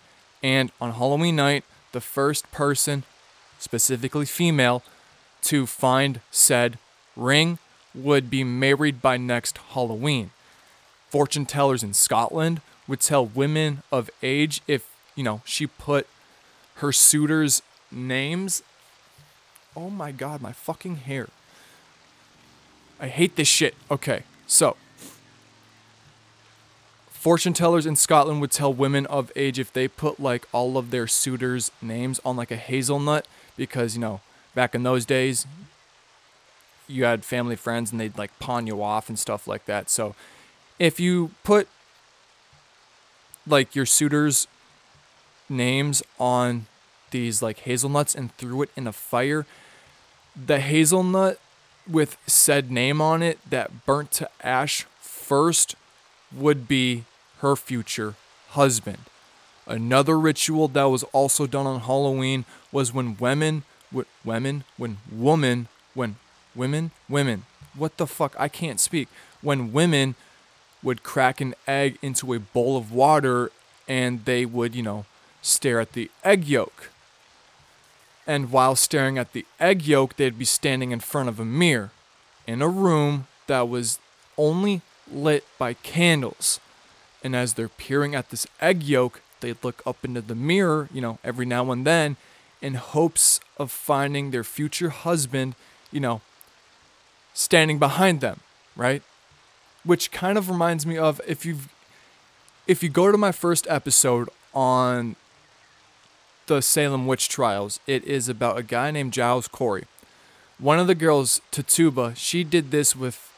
and 0.42 0.72
on 0.80 0.92
Halloween 0.92 1.36
night, 1.36 1.64
the 1.92 2.00
first 2.00 2.50
person, 2.50 3.04
specifically 3.58 4.26
female, 4.26 4.82
to 5.42 5.66
find 5.66 6.20
said 6.30 6.78
ring 7.16 7.58
would 7.94 8.30
be 8.30 8.42
married 8.44 9.02
by 9.02 9.16
next 9.16 9.58
Halloween. 9.74 10.30
Fortune 11.12 11.44
tellers 11.44 11.82
in 11.82 11.92
Scotland 11.92 12.62
would 12.88 13.00
tell 13.00 13.26
women 13.26 13.82
of 13.92 14.08
age 14.22 14.62
if, 14.66 14.88
you 15.14 15.22
know, 15.22 15.42
she 15.44 15.66
put 15.66 16.06
her 16.76 16.90
suitors' 16.90 17.60
names. 17.90 18.62
Oh 19.76 19.90
my 19.90 20.10
god, 20.10 20.40
my 20.40 20.52
fucking 20.52 20.96
hair. 20.96 21.28
I 22.98 23.08
hate 23.08 23.36
this 23.36 23.46
shit. 23.46 23.74
Okay, 23.90 24.22
so. 24.46 24.78
Fortune 27.10 27.52
tellers 27.52 27.84
in 27.84 27.94
Scotland 27.94 28.40
would 28.40 28.50
tell 28.50 28.72
women 28.72 29.04
of 29.04 29.30
age 29.36 29.58
if 29.58 29.70
they 29.70 29.88
put 29.88 30.18
like 30.18 30.48
all 30.50 30.78
of 30.78 30.90
their 30.90 31.06
suitors' 31.06 31.70
names 31.82 32.20
on 32.24 32.38
like 32.38 32.50
a 32.50 32.56
hazelnut 32.56 33.28
because, 33.54 33.96
you 33.96 34.00
know, 34.00 34.22
back 34.54 34.74
in 34.74 34.82
those 34.82 35.04
days, 35.04 35.46
you 36.88 37.04
had 37.04 37.22
family 37.22 37.54
friends 37.54 37.92
and 37.92 38.00
they'd 38.00 38.16
like 38.16 38.38
pawn 38.38 38.66
you 38.66 38.82
off 38.82 39.10
and 39.10 39.18
stuff 39.18 39.46
like 39.46 39.66
that. 39.66 39.90
So 39.90 40.14
if 40.78 40.98
you 41.00 41.30
put 41.44 41.68
like 43.46 43.74
your 43.74 43.86
suitors' 43.86 44.46
names 45.48 46.02
on 46.18 46.66
these 47.10 47.42
like 47.42 47.60
hazelnuts 47.60 48.14
and 48.14 48.34
threw 48.36 48.62
it 48.62 48.70
in 48.76 48.86
a 48.86 48.92
fire, 48.92 49.46
the 50.34 50.60
hazelnut 50.60 51.38
with 51.88 52.16
said 52.26 52.70
name 52.70 53.00
on 53.00 53.22
it 53.22 53.38
that 53.48 53.84
burnt 53.84 54.10
to 54.12 54.28
ash 54.42 54.86
first 55.00 55.74
would 56.34 56.68
be 56.68 57.04
her 57.38 57.56
future 57.56 58.14
husband. 58.50 58.98
Another 59.66 60.18
ritual 60.18 60.68
that 60.68 60.84
was 60.84 61.02
also 61.04 61.46
done 61.46 61.66
on 61.66 61.80
Halloween 61.80 62.44
was 62.70 62.92
when 62.92 63.16
women, 63.16 63.64
women, 64.24 64.64
when 64.76 64.98
woman, 65.10 65.68
when 65.94 66.16
women, 66.54 66.90
women, 67.08 67.44
what 67.74 67.96
the 67.96 68.06
fuck? 68.06 68.34
I 68.38 68.48
can't 68.48 68.80
speak. 68.80 69.08
When 69.40 69.72
women 69.72 70.14
would 70.82 71.02
crack 71.02 71.40
an 71.40 71.54
egg 71.66 71.98
into 72.02 72.32
a 72.32 72.38
bowl 72.38 72.76
of 72.76 72.92
water 72.92 73.50
and 73.88 74.24
they 74.24 74.44
would, 74.44 74.74
you 74.74 74.82
know, 74.82 75.04
stare 75.40 75.80
at 75.80 75.92
the 75.92 76.10
egg 76.24 76.44
yolk. 76.44 76.90
And 78.26 78.50
while 78.52 78.76
staring 78.76 79.18
at 79.18 79.32
the 79.32 79.44
egg 79.58 79.86
yolk, 79.86 80.16
they'd 80.16 80.38
be 80.38 80.44
standing 80.44 80.92
in 80.92 81.00
front 81.00 81.28
of 81.28 81.40
a 81.40 81.44
mirror 81.44 81.90
in 82.46 82.62
a 82.62 82.68
room 82.68 83.26
that 83.46 83.68
was 83.68 83.98
only 84.38 84.80
lit 85.10 85.44
by 85.58 85.74
candles. 85.74 86.60
And 87.22 87.34
as 87.34 87.54
they're 87.54 87.68
peering 87.68 88.14
at 88.14 88.30
this 88.30 88.46
egg 88.60 88.82
yolk, 88.82 89.20
they'd 89.40 89.62
look 89.62 89.82
up 89.86 90.04
into 90.04 90.20
the 90.20 90.34
mirror, 90.34 90.88
you 90.92 91.00
know, 91.00 91.18
every 91.24 91.46
now 91.46 91.70
and 91.70 91.86
then 91.86 92.16
in 92.60 92.74
hopes 92.74 93.40
of 93.58 93.70
finding 93.70 94.30
their 94.30 94.44
future 94.44 94.90
husband, 94.90 95.54
you 95.90 96.00
know, 96.00 96.20
standing 97.34 97.78
behind 97.78 98.20
them, 98.20 98.40
right? 98.76 99.02
Which 99.84 100.10
kind 100.10 100.38
of 100.38 100.48
reminds 100.48 100.86
me 100.86 100.96
of 100.96 101.20
if 101.26 101.44
you 101.44 101.58
if 102.66 102.82
you 102.82 102.88
go 102.88 103.10
to 103.10 103.18
my 103.18 103.32
first 103.32 103.66
episode 103.68 104.28
on 104.54 105.16
the 106.46 106.60
Salem 106.62 107.06
witch 107.06 107.28
trials, 107.28 107.80
it 107.86 108.04
is 108.04 108.28
about 108.28 108.58
a 108.58 108.62
guy 108.62 108.90
named 108.90 109.12
Giles 109.12 109.48
Corey. 109.48 109.84
One 110.58 110.78
of 110.78 110.86
the 110.86 110.94
girls, 110.94 111.40
Tituba, 111.50 112.14
she 112.16 112.44
did 112.44 112.70
this 112.70 112.94
with 112.94 113.32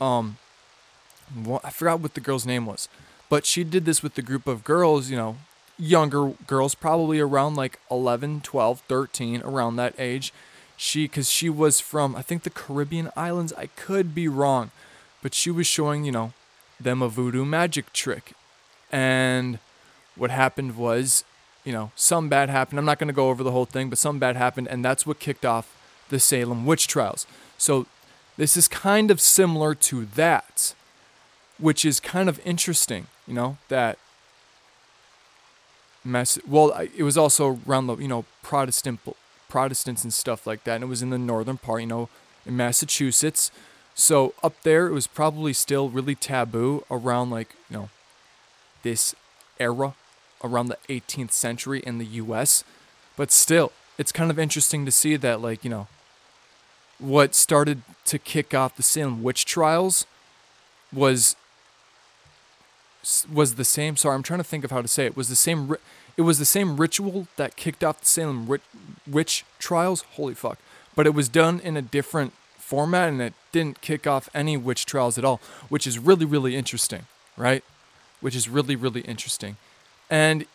um 0.00 0.38
I 1.64 1.70
forgot 1.70 2.00
what 2.00 2.14
the 2.14 2.20
girl's 2.20 2.46
name 2.46 2.66
was, 2.66 2.88
but 3.28 3.46
she 3.46 3.64
did 3.64 3.84
this 3.84 4.02
with 4.02 4.14
the 4.14 4.22
group 4.22 4.46
of 4.46 4.64
girls, 4.64 5.10
you 5.10 5.16
know, 5.16 5.36
younger 5.78 6.32
girls, 6.46 6.74
probably 6.74 7.20
around 7.20 7.54
like 7.54 7.78
11, 7.90 8.40
12, 8.40 8.80
13, 8.80 9.42
around 9.42 9.76
that 9.76 9.94
age 9.98 10.32
she 10.80 11.04
because 11.04 11.30
she 11.30 11.50
was 11.50 11.78
from 11.78 12.16
I 12.16 12.22
think 12.22 12.42
the 12.42 12.50
Caribbean 12.50 13.10
islands. 13.14 13.52
I 13.52 13.66
could 13.66 14.14
be 14.14 14.28
wrong, 14.28 14.70
but 15.22 15.34
she 15.34 15.50
was 15.50 15.66
showing 15.66 16.04
you 16.04 16.12
know 16.12 16.32
them 16.78 17.02
a 17.02 17.08
voodoo 17.08 17.44
magic 17.44 17.92
trick, 17.92 18.32
and 18.90 19.58
what 20.16 20.30
happened 20.30 20.76
was 20.76 21.24
you 21.64 21.72
know 21.72 21.92
some 21.94 22.28
bad 22.28 22.48
happened. 22.48 22.78
I'm 22.78 22.84
not 22.84 22.98
going 22.98 23.08
to 23.08 23.14
go 23.14 23.30
over 23.30 23.42
the 23.42 23.52
whole 23.52 23.66
thing, 23.66 23.88
but 23.88 23.98
some 23.98 24.18
bad 24.18 24.36
happened, 24.36 24.68
and 24.68 24.84
that's 24.84 25.06
what 25.06 25.18
kicked 25.18 25.44
off 25.44 25.76
the 26.08 26.18
Salem 26.18 26.66
witch 26.66 26.86
trials. 26.86 27.26
So 27.58 27.86
this 28.36 28.56
is 28.56 28.68
kind 28.68 29.10
of 29.10 29.20
similar 29.20 29.74
to 29.74 30.06
that, 30.06 30.74
which 31.58 31.84
is 31.84 32.00
kind 32.00 32.28
of 32.28 32.40
interesting. 32.44 33.06
You 33.26 33.34
know 33.34 33.58
that 33.68 33.98
mess. 36.04 36.38
Well, 36.46 36.70
it 36.96 37.02
was 37.02 37.16
also 37.16 37.60
around 37.66 37.86
the 37.86 37.96
you 37.96 38.08
know 38.08 38.24
Protestant 38.42 39.00
Protestants 39.50 40.04
and 40.04 40.12
stuff 40.12 40.46
like 40.46 40.64
that. 40.64 40.76
And 40.76 40.84
it 40.84 40.86
was 40.86 41.02
in 41.02 41.10
the 41.10 41.18
northern 41.18 41.58
part, 41.58 41.82
you 41.82 41.86
know, 41.86 42.08
in 42.46 42.56
Massachusetts. 42.56 43.50
So 44.00 44.34
up 44.42 44.62
there, 44.62 44.86
it 44.86 44.92
was 44.92 45.06
probably 45.06 45.52
still 45.52 45.88
really 45.88 46.14
taboo 46.14 46.84
around 46.90 47.30
like, 47.30 47.54
you 47.68 47.76
know, 47.76 47.88
this 48.82 49.14
era, 49.58 49.94
around 50.42 50.68
the 50.68 50.78
18th 50.88 51.32
century 51.32 51.80
in 51.80 51.98
the 51.98 52.06
US. 52.06 52.64
But 53.16 53.30
still, 53.30 53.72
it's 53.98 54.12
kind 54.12 54.30
of 54.30 54.38
interesting 54.38 54.84
to 54.86 54.90
see 54.90 55.16
that, 55.16 55.40
like, 55.40 55.64
you 55.64 55.70
know, 55.70 55.86
what 56.98 57.34
started 57.34 57.82
to 58.06 58.18
kick 58.18 58.54
off 58.54 58.76
the 58.76 58.82
Salem 58.82 59.22
witch 59.22 59.44
trials 59.44 60.06
was 60.92 61.36
was 63.32 63.54
the 63.54 63.64
same 63.64 63.96
sorry 63.96 64.14
i'm 64.14 64.22
trying 64.22 64.40
to 64.40 64.44
think 64.44 64.62
of 64.62 64.70
how 64.70 64.82
to 64.82 64.88
say 64.88 65.06
it 65.06 65.16
was 65.16 65.30
the 65.30 65.36
same 65.36 65.74
it 66.20 66.22
was 66.22 66.38
the 66.38 66.44
same 66.44 66.76
ritual 66.76 67.28
that 67.36 67.56
kicked 67.56 67.82
off 67.82 68.00
the 68.00 68.06
Salem 68.06 68.46
witch 69.06 69.44
trials. 69.58 70.02
Holy 70.12 70.34
fuck. 70.34 70.58
But 70.94 71.06
it 71.06 71.14
was 71.14 71.30
done 71.30 71.60
in 71.60 71.78
a 71.78 71.82
different 71.82 72.34
format 72.58 73.08
and 73.08 73.22
it 73.22 73.32
didn't 73.52 73.80
kick 73.80 74.06
off 74.06 74.28
any 74.34 74.56
witch 74.56 74.86
trials 74.86 75.18
at 75.18 75.24
all, 75.24 75.40
which 75.68 75.86
is 75.86 75.98
really, 75.98 76.24
really 76.24 76.56
interesting, 76.56 77.06
right? 77.36 77.64
Which 78.20 78.36
is 78.36 78.48
really, 78.48 78.76
really 78.76 79.00
interesting. 79.02 79.56
And 80.08 80.46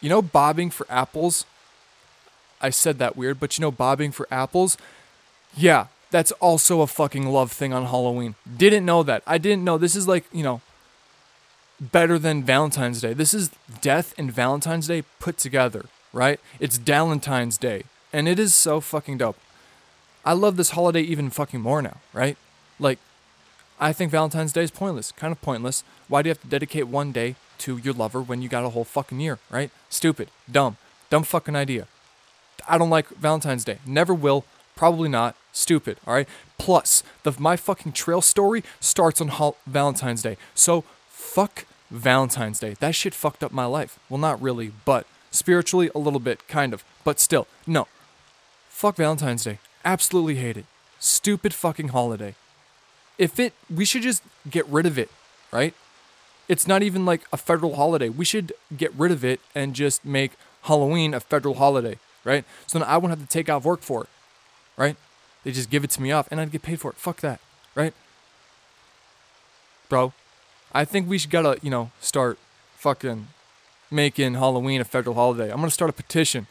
you 0.00 0.08
know, 0.08 0.22
bobbing 0.22 0.70
for 0.70 0.86
apples? 0.88 1.44
I 2.60 2.70
said 2.70 2.98
that 2.98 3.16
weird, 3.16 3.40
but 3.40 3.56
you 3.58 3.62
know, 3.62 3.70
bobbing 3.70 4.12
for 4.12 4.26
apples? 4.30 4.76
Yeah, 5.56 5.86
that's 6.10 6.32
also 6.32 6.80
a 6.80 6.86
fucking 6.86 7.26
love 7.26 7.52
thing 7.52 7.72
on 7.72 7.86
Halloween. 7.86 8.34
Didn't 8.56 8.84
know 8.84 9.02
that. 9.02 9.22
I 9.26 9.38
didn't 9.38 9.64
know. 9.64 9.78
This 9.78 9.96
is 9.96 10.08
like, 10.08 10.24
you 10.32 10.42
know, 10.42 10.60
better 11.80 12.18
than 12.18 12.42
Valentine's 12.42 13.00
Day. 13.00 13.14
This 13.14 13.32
is 13.32 13.50
death 13.80 14.14
and 14.18 14.32
Valentine's 14.32 14.88
Day 14.88 15.04
put 15.18 15.38
together, 15.38 15.86
right? 16.12 16.40
It's 16.58 16.76
Valentine's 16.76 17.56
Day. 17.56 17.84
And 18.12 18.28
it 18.28 18.38
is 18.38 18.54
so 18.54 18.80
fucking 18.80 19.18
dope. 19.18 19.38
I 20.24 20.32
love 20.32 20.56
this 20.56 20.70
holiday 20.70 21.00
even 21.02 21.30
fucking 21.30 21.60
more 21.60 21.80
now, 21.82 21.98
right? 22.12 22.36
Like, 22.78 22.98
I 23.78 23.92
think 23.92 24.10
Valentine's 24.10 24.52
Day 24.52 24.62
is 24.62 24.70
pointless, 24.70 25.12
kind 25.12 25.32
of 25.32 25.40
pointless. 25.40 25.82
Why 26.08 26.22
do 26.22 26.28
you 26.28 26.32
have 26.32 26.42
to 26.42 26.48
dedicate 26.48 26.88
one 26.88 27.12
day 27.12 27.36
to 27.58 27.78
your 27.78 27.94
lover 27.94 28.20
when 28.20 28.42
you 28.42 28.48
got 28.48 28.64
a 28.64 28.70
whole 28.70 28.84
fucking 28.84 29.20
year, 29.20 29.38
right? 29.50 29.70
Stupid, 29.88 30.28
dumb, 30.50 30.76
dumb 31.08 31.22
fucking 31.22 31.56
idea. 31.56 31.86
I 32.68 32.76
don't 32.76 32.90
like 32.90 33.08
Valentine's 33.08 33.64
Day. 33.64 33.78
Never 33.86 34.12
will. 34.12 34.44
Probably 34.76 35.08
not. 35.08 35.36
Stupid, 35.52 35.98
all 36.06 36.14
right? 36.14 36.28
Plus, 36.58 37.02
the 37.22 37.34
my 37.38 37.56
fucking 37.56 37.92
trail 37.92 38.20
story 38.20 38.62
starts 38.80 39.20
on 39.20 39.54
Valentine's 39.66 40.22
Day. 40.22 40.36
So, 40.54 40.84
fuck 41.08 41.64
Valentine's 41.90 42.60
Day. 42.60 42.76
That 42.80 42.94
shit 42.94 43.14
fucked 43.14 43.42
up 43.42 43.52
my 43.52 43.64
life. 43.64 43.98
Well, 44.08 44.18
not 44.18 44.40
really, 44.40 44.72
but 44.84 45.06
spiritually, 45.30 45.90
a 45.94 45.98
little 45.98 46.20
bit, 46.20 46.46
kind 46.48 46.72
of. 46.72 46.84
But 47.04 47.18
still, 47.18 47.46
no. 47.66 47.88
Fuck 48.68 48.96
Valentine's 48.96 49.44
Day. 49.44 49.58
Absolutely 49.84 50.36
hate 50.36 50.56
it. 50.56 50.66
Stupid 50.98 51.54
fucking 51.54 51.88
holiday. 51.88 52.34
If 53.18 53.38
it, 53.38 53.52
we 53.74 53.84
should 53.84 54.02
just 54.02 54.22
get 54.48 54.66
rid 54.66 54.86
of 54.86 54.98
it, 54.98 55.10
right? 55.52 55.74
It's 56.48 56.66
not 56.66 56.82
even 56.82 57.04
like 57.04 57.22
a 57.32 57.36
federal 57.36 57.76
holiday. 57.76 58.08
We 58.08 58.24
should 58.24 58.52
get 58.76 58.92
rid 58.94 59.12
of 59.12 59.24
it 59.24 59.40
and 59.54 59.74
just 59.74 60.04
make 60.04 60.32
Halloween 60.62 61.14
a 61.14 61.20
federal 61.20 61.54
holiday, 61.54 61.98
right? 62.24 62.44
So 62.66 62.78
then 62.78 62.88
I 62.88 62.96
won't 62.96 63.10
have 63.10 63.20
to 63.20 63.26
take 63.26 63.48
off 63.48 63.64
work 63.64 63.82
for 63.82 64.04
it, 64.04 64.08
right? 64.76 64.96
They 65.44 65.52
just 65.52 65.70
give 65.70 65.84
it 65.84 65.90
to 65.90 66.02
me 66.02 66.12
off 66.12 66.28
and 66.30 66.40
I'd 66.40 66.50
get 66.50 66.62
paid 66.62 66.80
for 66.80 66.90
it. 66.90 66.96
Fuck 66.96 67.20
that, 67.20 67.40
right? 67.74 67.94
Bro, 69.88 70.12
I 70.72 70.84
think 70.84 71.08
we 71.08 71.18
should 71.18 71.30
gotta, 71.30 71.58
you 71.62 71.70
know, 71.70 71.90
start 72.00 72.38
fucking 72.76 73.28
making 73.90 74.34
Halloween 74.34 74.80
a 74.80 74.84
federal 74.84 75.14
holiday. 75.14 75.50
I'm 75.50 75.58
gonna 75.58 75.70
start 75.70 75.90
a 75.90 75.94
petition 75.94 76.46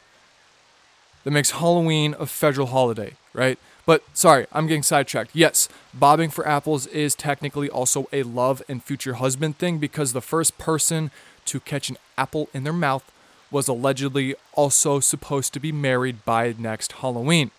that 1.24 1.32
makes 1.32 1.52
Halloween 1.52 2.16
a 2.20 2.26
federal 2.26 2.68
holiday, 2.68 3.14
right? 3.34 3.60
But 3.86 4.04
sorry, 4.14 4.46
I'm 4.52 4.68
getting 4.68 4.84
sidetracked. 4.84 5.32
Yes, 5.34 5.68
bobbing 5.94 6.30
for 6.30 6.48
apples 6.48 6.86
is 6.88 7.16
technically 7.16 7.70
also 7.70 8.08
a 8.14 8.24
love 8.24 8.62
and 8.70 8.84
future 8.84 9.16
husband 9.16 9.58
thing 9.58 9.80
because 9.80 10.14
the 10.14 10.22
first 10.22 10.58
person 10.58 11.12
to 11.46 11.60
catch 11.60 11.90
an 11.90 11.98
apple 12.18 12.50
in 12.54 12.64
their 12.64 12.74
mouth 12.74 13.12
was 13.52 13.68
allegedly 13.68 14.36
also 14.54 15.00
supposed 15.00 15.54
to 15.54 15.60
be 15.60 15.72
married 15.72 16.24
by 16.24 16.54
next 16.58 16.92
Halloween. 16.94 17.50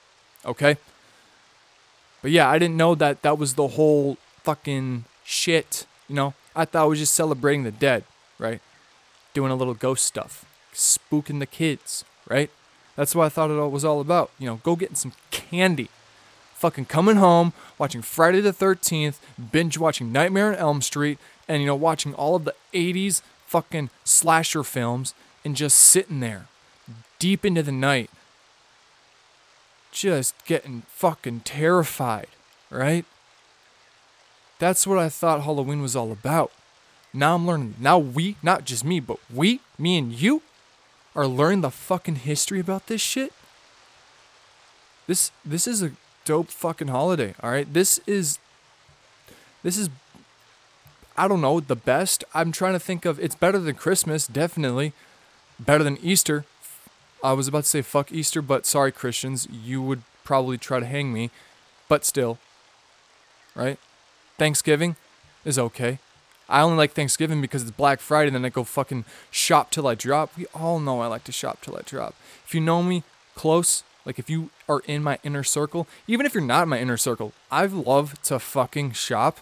Okay? 0.44 0.76
But 2.22 2.30
yeah, 2.30 2.48
I 2.48 2.58
didn't 2.58 2.76
know 2.76 2.94
that 2.94 3.22
that 3.22 3.38
was 3.38 3.54
the 3.54 3.68
whole 3.68 4.16
fucking 4.44 5.06
shit, 5.24 5.86
you 6.08 6.14
know? 6.14 6.34
I 6.54 6.64
thought 6.64 6.82
I 6.82 6.86
was 6.86 6.98
just 6.98 7.14
celebrating 7.14 7.64
the 7.64 7.70
dead, 7.70 8.04
right? 8.38 8.60
Doing 9.34 9.50
a 9.50 9.56
little 9.56 9.74
ghost 9.74 10.04
stuff, 10.04 10.44
spooking 10.72 11.38
the 11.38 11.46
kids, 11.46 12.04
right? 12.28 12.50
That's 13.00 13.14
what 13.14 13.24
I 13.24 13.28
thought 13.30 13.50
it 13.50 13.58
all 13.58 13.70
was 13.70 13.82
all 13.82 14.02
about. 14.02 14.30
You 14.38 14.44
know, 14.44 14.56
go 14.56 14.76
getting 14.76 14.94
some 14.94 15.14
candy. 15.30 15.88
Fucking 16.56 16.84
coming 16.84 17.16
home, 17.16 17.54
watching 17.78 18.02
Friday 18.02 18.42
the 18.42 18.52
13th, 18.52 19.16
binge 19.50 19.78
watching 19.78 20.12
Nightmare 20.12 20.52
on 20.52 20.56
Elm 20.56 20.82
Street, 20.82 21.18
and, 21.48 21.62
you 21.62 21.66
know, 21.66 21.74
watching 21.74 22.12
all 22.12 22.36
of 22.36 22.44
the 22.44 22.54
80s 22.74 23.22
fucking 23.46 23.88
slasher 24.04 24.62
films 24.62 25.14
and 25.46 25.56
just 25.56 25.78
sitting 25.78 26.20
there 26.20 26.48
deep 27.18 27.46
into 27.46 27.62
the 27.62 27.72
night, 27.72 28.10
just 29.92 30.34
getting 30.44 30.82
fucking 30.88 31.40
terrified, 31.40 32.26
right? 32.68 33.06
That's 34.58 34.86
what 34.86 34.98
I 34.98 35.08
thought 35.08 35.44
Halloween 35.44 35.80
was 35.80 35.96
all 35.96 36.12
about. 36.12 36.52
Now 37.14 37.36
I'm 37.36 37.46
learning. 37.46 37.76
Now 37.78 37.98
we, 37.98 38.36
not 38.42 38.66
just 38.66 38.84
me, 38.84 39.00
but 39.00 39.16
we, 39.34 39.60
me 39.78 39.96
and 39.96 40.12
you, 40.12 40.42
are 41.14 41.26
learning 41.26 41.60
the 41.60 41.70
fucking 41.70 42.16
history 42.16 42.60
about 42.60 42.86
this 42.86 43.00
shit. 43.00 43.32
This 45.06 45.32
this 45.44 45.66
is 45.66 45.82
a 45.82 45.92
dope 46.24 46.48
fucking 46.48 46.88
holiday, 46.88 47.34
all 47.42 47.50
right? 47.50 47.72
This 47.72 48.00
is 48.06 48.38
this 49.62 49.76
is 49.76 49.90
I 51.16 51.28
don't 51.28 51.40
know, 51.40 51.60
the 51.60 51.76
best. 51.76 52.24
I'm 52.32 52.52
trying 52.52 52.72
to 52.72 52.80
think 52.80 53.04
of 53.04 53.18
it's 53.18 53.34
better 53.34 53.58
than 53.58 53.74
Christmas, 53.74 54.26
definitely. 54.26 54.92
Better 55.58 55.84
than 55.84 55.98
Easter. 56.02 56.44
I 57.22 57.34
was 57.34 57.48
about 57.48 57.64
to 57.64 57.68
say 57.68 57.82
fuck 57.82 58.12
Easter, 58.12 58.40
but 58.40 58.64
sorry 58.64 58.92
Christians, 58.92 59.46
you 59.50 59.82
would 59.82 60.02
probably 60.24 60.56
try 60.56 60.80
to 60.80 60.86
hang 60.86 61.12
me, 61.12 61.30
but 61.88 62.04
still. 62.04 62.38
Right? 63.54 63.78
Thanksgiving 64.38 64.96
is 65.44 65.58
okay. 65.58 65.98
I 66.50 66.62
only 66.62 66.76
like 66.76 66.92
Thanksgiving 66.92 67.40
because 67.40 67.62
it's 67.62 67.70
Black 67.70 68.00
Friday, 68.00 68.28
and 68.28 68.36
then 68.36 68.44
I 68.44 68.48
go 68.50 68.64
fucking 68.64 69.04
shop 69.30 69.70
till 69.70 69.86
I 69.86 69.94
drop. 69.94 70.36
We 70.36 70.46
all 70.54 70.80
know 70.80 71.00
I 71.00 71.06
like 71.06 71.24
to 71.24 71.32
shop 71.32 71.60
till 71.62 71.76
I 71.76 71.82
drop. 71.82 72.14
If 72.44 72.54
you 72.54 72.60
know 72.60 72.82
me 72.82 73.04
close, 73.34 73.84
like 74.04 74.18
if 74.18 74.28
you 74.28 74.50
are 74.68 74.80
in 74.86 75.02
my 75.02 75.18
inner 75.22 75.44
circle, 75.44 75.86
even 76.06 76.26
if 76.26 76.34
you're 76.34 76.42
not 76.42 76.64
in 76.64 76.68
my 76.68 76.80
inner 76.80 76.96
circle, 76.96 77.32
I 77.50 77.66
love 77.66 78.20
to 78.24 78.38
fucking 78.38 78.92
shop. 78.92 79.38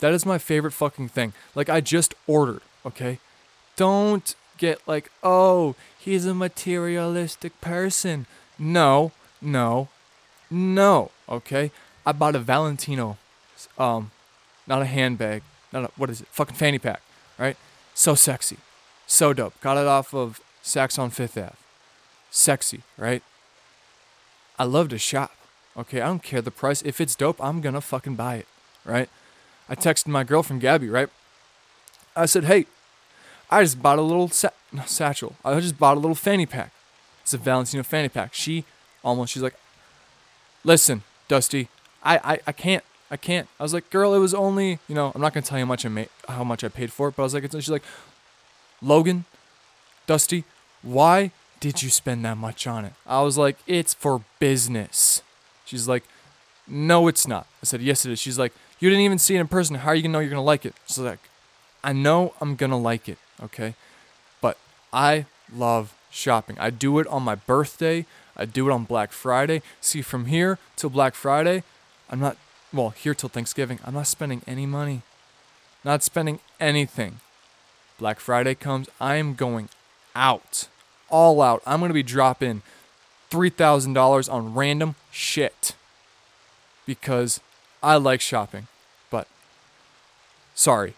That 0.00 0.12
is 0.12 0.26
my 0.26 0.38
favorite 0.38 0.72
fucking 0.72 1.08
thing. 1.08 1.32
Like 1.54 1.68
I 1.68 1.80
just 1.80 2.14
ordered, 2.26 2.62
okay? 2.84 3.18
Don't 3.76 4.34
get 4.58 4.86
like, 4.86 5.10
oh, 5.22 5.76
he's 5.98 6.26
a 6.26 6.34
materialistic 6.34 7.60
person. 7.60 8.26
No, 8.58 9.12
no, 9.40 9.88
no, 10.50 11.10
okay? 11.28 11.70
I 12.04 12.12
bought 12.12 12.34
a 12.34 12.40
Valentino, 12.40 13.18
um, 13.78 14.10
not 14.66 14.82
a 14.82 14.86
handbag, 14.86 15.42
what 15.96 16.10
is 16.10 16.20
it? 16.20 16.28
Fucking 16.30 16.56
fanny 16.56 16.78
pack, 16.78 17.02
right? 17.38 17.56
So 17.94 18.14
sexy, 18.14 18.58
so 19.06 19.32
dope. 19.32 19.58
Got 19.60 19.78
it 19.78 19.86
off 19.86 20.14
of 20.14 20.40
Saks 20.62 20.98
on 20.98 21.10
Fifth 21.10 21.36
Ave. 21.38 21.54
Sexy, 22.30 22.82
right? 22.98 23.22
I 24.58 24.64
love 24.64 24.88
to 24.90 24.98
shop. 24.98 25.32
Okay, 25.76 26.00
I 26.00 26.06
don't 26.06 26.22
care 26.22 26.40
the 26.40 26.50
price. 26.50 26.82
If 26.82 27.00
it's 27.00 27.14
dope, 27.14 27.42
I'm 27.42 27.60
gonna 27.60 27.80
fucking 27.80 28.14
buy 28.14 28.36
it, 28.36 28.46
right? 28.84 29.08
I 29.68 29.74
texted 29.74 30.08
my 30.08 30.24
girlfriend 30.24 30.62
Gabby, 30.62 30.88
right? 30.88 31.08
I 32.14 32.26
said, 32.26 32.44
hey, 32.44 32.66
I 33.50 33.62
just 33.62 33.82
bought 33.82 33.98
a 33.98 34.02
little 34.02 34.28
sa- 34.28 34.50
no, 34.72 34.82
satchel. 34.86 35.36
I 35.44 35.58
just 35.60 35.78
bought 35.78 35.96
a 35.96 36.00
little 36.00 36.14
fanny 36.14 36.46
pack. 36.46 36.72
It's 37.22 37.34
a 37.34 37.38
Valentino 37.38 37.82
fanny 37.82 38.08
pack. 38.08 38.32
She 38.34 38.64
almost, 39.04 39.32
she's 39.32 39.42
like, 39.42 39.54
listen, 40.64 41.02
Dusty, 41.28 41.68
I, 42.02 42.18
I, 42.18 42.40
I 42.46 42.52
can't, 42.52 42.84
I 43.10 43.16
can't. 43.16 43.48
I 43.60 43.62
was 43.62 43.72
like, 43.72 43.88
girl, 43.90 44.14
it 44.14 44.18
was 44.18 44.34
only, 44.34 44.78
you 44.88 44.94
know, 44.94 45.12
I'm 45.14 45.20
not 45.20 45.32
gonna 45.32 45.46
tell 45.46 45.58
you 45.58 45.64
how 45.64 45.68
much 45.68 45.86
I 45.86 45.88
made, 45.88 46.08
how 46.28 46.44
much 46.44 46.64
I 46.64 46.68
paid 46.68 46.92
for 46.92 47.08
it, 47.08 47.16
but 47.16 47.22
I 47.22 47.24
was 47.24 47.34
like, 47.34 47.44
it's, 47.44 47.54
she's 47.54 47.70
like, 47.70 47.84
Logan, 48.82 49.24
Dusty, 50.06 50.44
why 50.82 51.30
did 51.60 51.82
you 51.82 51.90
spend 51.90 52.24
that 52.24 52.36
much 52.36 52.66
on 52.66 52.84
it? 52.84 52.92
I 53.06 53.22
was 53.22 53.38
like, 53.38 53.56
it's 53.66 53.94
for 53.94 54.22
business. 54.38 55.22
She's 55.64 55.88
like, 55.88 56.04
no, 56.68 57.08
it's 57.08 57.26
not. 57.26 57.46
I 57.62 57.66
said, 57.66 57.80
yes, 57.80 58.04
it 58.04 58.12
is. 58.12 58.18
She's 58.18 58.38
like, 58.38 58.52
you 58.78 58.90
didn't 58.90 59.04
even 59.04 59.18
see 59.18 59.36
it 59.36 59.40
in 59.40 59.48
person. 59.48 59.76
How 59.76 59.90
are 59.90 59.94
you 59.94 60.02
gonna 60.02 60.12
know 60.12 60.18
you're 60.18 60.30
gonna 60.30 60.42
like 60.42 60.66
it? 60.66 60.74
She's 60.86 60.98
like, 60.98 61.20
I 61.82 61.92
know 61.92 62.34
I'm 62.40 62.56
gonna 62.56 62.78
like 62.78 63.08
it, 63.08 63.18
okay? 63.42 63.74
But 64.40 64.58
I 64.92 65.26
love 65.54 65.94
shopping. 66.10 66.56
I 66.58 66.70
do 66.70 66.98
it 66.98 67.06
on 67.06 67.22
my 67.22 67.36
birthday. 67.36 68.04
I 68.36 68.44
do 68.44 68.68
it 68.68 68.72
on 68.72 68.84
Black 68.84 69.12
Friday. 69.12 69.62
See, 69.80 70.02
from 70.02 70.26
here 70.26 70.58
till 70.74 70.90
Black 70.90 71.14
Friday, 71.14 71.62
I'm 72.10 72.20
not, 72.20 72.36
well, 72.76 72.90
here 72.90 73.14
till 73.14 73.28
Thanksgiving, 73.28 73.78
I'm 73.84 73.94
not 73.94 74.06
spending 74.06 74.42
any 74.46 74.66
money. 74.66 75.02
Not 75.84 76.02
spending 76.02 76.40
anything. 76.60 77.20
Black 77.98 78.20
Friday 78.20 78.54
comes, 78.54 78.88
I 79.00 79.16
am 79.16 79.34
going 79.34 79.68
out. 80.14 80.68
All 81.08 81.40
out. 81.40 81.62
I'm 81.66 81.80
going 81.80 81.90
to 81.90 81.94
be 81.94 82.02
dropping 82.02 82.62
$3,000 83.30 84.32
on 84.32 84.54
random 84.54 84.94
shit. 85.10 85.74
Because 86.84 87.40
I 87.82 87.96
like 87.96 88.20
shopping. 88.20 88.66
But, 89.10 89.26
sorry. 90.54 90.94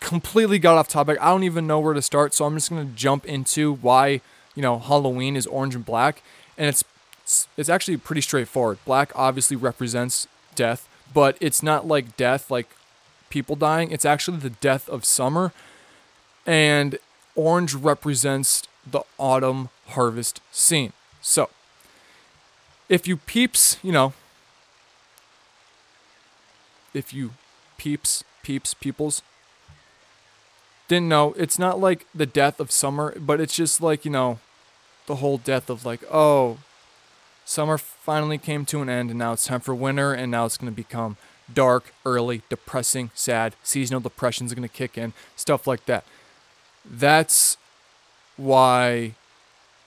Completely 0.00 0.58
got 0.58 0.78
off 0.78 0.88
topic. 0.88 1.18
I 1.20 1.26
don't 1.26 1.44
even 1.44 1.66
know 1.66 1.80
where 1.80 1.94
to 1.94 2.02
start, 2.02 2.34
so 2.34 2.44
I'm 2.44 2.54
just 2.54 2.70
going 2.70 2.88
to 2.88 2.94
jump 2.94 3.24
into 3.26 3.74
why, 3.74 4.20
you 4.54 4.62
know, 4.62 4.78
Halloween 4.78 5.36
is 5.36 5.46
orange 5.46 5.74
and 5.74 5.84
black. 5.84 6.22
And 6.56 6.68
it's, 6.68 6.84
it's 7.56 7.68
actually 7.68 7.96
pretty 7.96 8.20
straightforward. 8.20 8.78
Black 8.84 9.12
obviously 9.14 9.56
represents 9.56 10.26
death, 10.54 10.88
but 11.12 11.36
it's 11.40 11.62
not 11.62 11.86
like 11.86 12.16
death 12.16 12.50
like 12.50 12.68
people 13.30 13.56
dying. 13.56 13.90
It's 13.90 14.04
actually 14.04 14.38
the 14.38 14.50
death 14.50 14.88
of 14.88 15.04
summer. 15.04 15.52
And 16.46 16.98
orange 17.34 17.74
represents 17.74 18.62
the 18.86 19.02
autumn 19.18 19.70
harvest 19.88 20.40
scene. 20.50 20.92
So, 21.20 21.50
if 22.88 23.06
you 23.06 23.16
peeps, 23.16 23.78
you 23.82 23.92
know, 23.92 24.12
if 26.92 27.14
you 27.14 27.30
peeps, 27.78 28.24
peeps, 28.42 28.74
peoples, 28.74 29.22
didn't 30.88 31.08
know, 31.08 31.32
it's 31.38 31.58
not 31.58 31.80
like 31.80 32.06
the 32.14 32.26
death 32.26 32.60
of 32.60 32.70
summer, 32.70 33.18
but 33.18 33.40
it's 33.40 33.54
just 33.54 33.80
like, 33.80 34.04
you 34.04 34.10
know, 34.10 34.40
the 35.06 35.16
whole 35.16 35.38
death 35.38 35.70
of 35.70 35.86
like, 35.86 36.02
oh, 36.12 36.58
summer 37.44 37.78
finally 38.02 38.36
came 38.36 38.66
to 38.66 38.82
an 38.82 38.88
end 38.88 39.10
and 39.10 39.18
now 39.18 39.32
it's 39.32 39.46
time 39.46 39.60
for 39.60 39.74
winter 39.74 40.12
and 40.12 40.30
now 40.30 40.44
it's 40.44 40.56
going 40.56 40.70
to 40.70 40.74
become 40.74 41.16
dark, 41.52 41.94
early, 42.04 42.42
depressing, 42.48 43.10
sad, 43.14 43.54
seasonal 43.62 44.00
depression's 44.00 44.52
going 44.54 44.68
to 44.68 44.74
kick 44.74 44.98
in, 44.98 45.12
stuff 45.36 45.68
like 45.68 45.86
that. 45.86 46.04
That's 46.84 47.56
why 48.36 49.14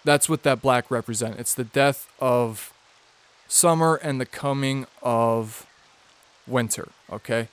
that's 0.06 0.30
what 0.30 0.44
that 0.44 0.62
black 0.62 0.90
represent. 0.90 1.40
It's 1.40 1.54
the 1.54 1.66
death 1.66 2.10
of 2.20 2.72
summer 3.48 3.96
and 3.96 4.22
the 4.22 4.26
coming 4.26 4.86
of 5.02 5.66
winter, 6.48 6.90
okay? 7.12 7.50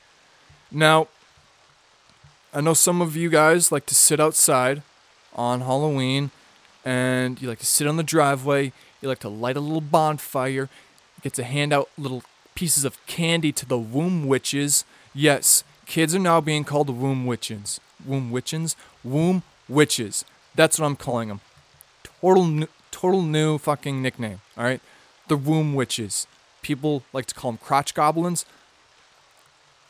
Now, 0.71 1.09
I 2.55 2.61
know 2.61 2.75
some 2.75 3.03
of 3.03 3.17
you 3.17 3.31
guys 3.31 3.73
like 3.73 3.87
to 3.87 3.95
sit 3.95 4.21
outside 4.21 4.83
on 5.35 5.63
Halloween 5.63 6.31
and 6.85 7.41
you 7.41 7.49
like 7.49 7.61
to 7.61 7.67
sit 7.67 7.87
on 7.87 7.97
the 7.97 8.03
driveway, 8.03 8.73
you 9.03 9.09
like 9.09 9.21
to 9.21 9.29
light 9.29 9.57
a 9.57 9.61
little 9.61 9.81
bonfire, 9.81 10.69
get 11.23 11.35
to 11.35 11.45
hand 11.45 11.73
out 11.73 11.89
little 11.99 12.23
pieces 12.55 12.85
of 12.85 13.05
candy 13.07 13.53
to 13.53 13.67
the 13.67 13.79
womb 13.79 14.27
witches. 14.27 14.85
Yes, 15.15 15.65
kids 15.87 16.15
are 16.15 16.21
now 16.21 16.41
being 16.41 16.65
called 16.65 16.91
womb 16.91 17.27
witches. 17.27 17.81
Womb 18.05 18.31
witches? 18.31 18.77
Womb 19.05 19.43
witches. 19.69 20.25
That's 20.55 20.79
what 20.79 20.87
I'm 20.87 20.97
calling 20.97 21.29
them. 21.29 21.41
Total 22.21 22.45
new, 22.45 22.69
total 22.91 23.23
new 23.23 23.59
fucking 23.59 24.03
nickname, 24.03 24.41
all 24.57 24.65
right? 24.65 24.81
The 25.29 25.37
womb 25.37 25.75
witches. 25.75 26.27
People 26.63 27.03
like 27.13 27.27
to 27.27 27.35
call 27.35 27.53
them 27.53 27.59
crotch 27.59 27.95
goblins. 27.95 28.45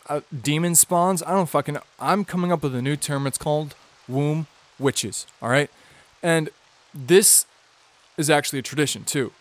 Uh, 0.09 0.21
demon 0.43 0.75
spawns. 0.75 1.23
I 1.23 1.31
don't 1.31 1.49
fucking. 1.49 1.79
I'm 2.01 2.25
coming 2.25 2.51
up 2.51 2.63
with 2.63 2.75
a 2.75 2.83
new 2.83 2.97
term. 2.97 3.27
It's 3.27 3.39
called 3.39 3.75
womb 4.09 4.47
witches. 4.79 5.27
All 5.41 5.49
right, 5.49 5.71
and 6.23 6.51
this 6.95 7.47
is 8.17 8.31
actually 8.31 8.59
a 8.59 8.63
tradition 8.63 9.05
too, 9.05 9.33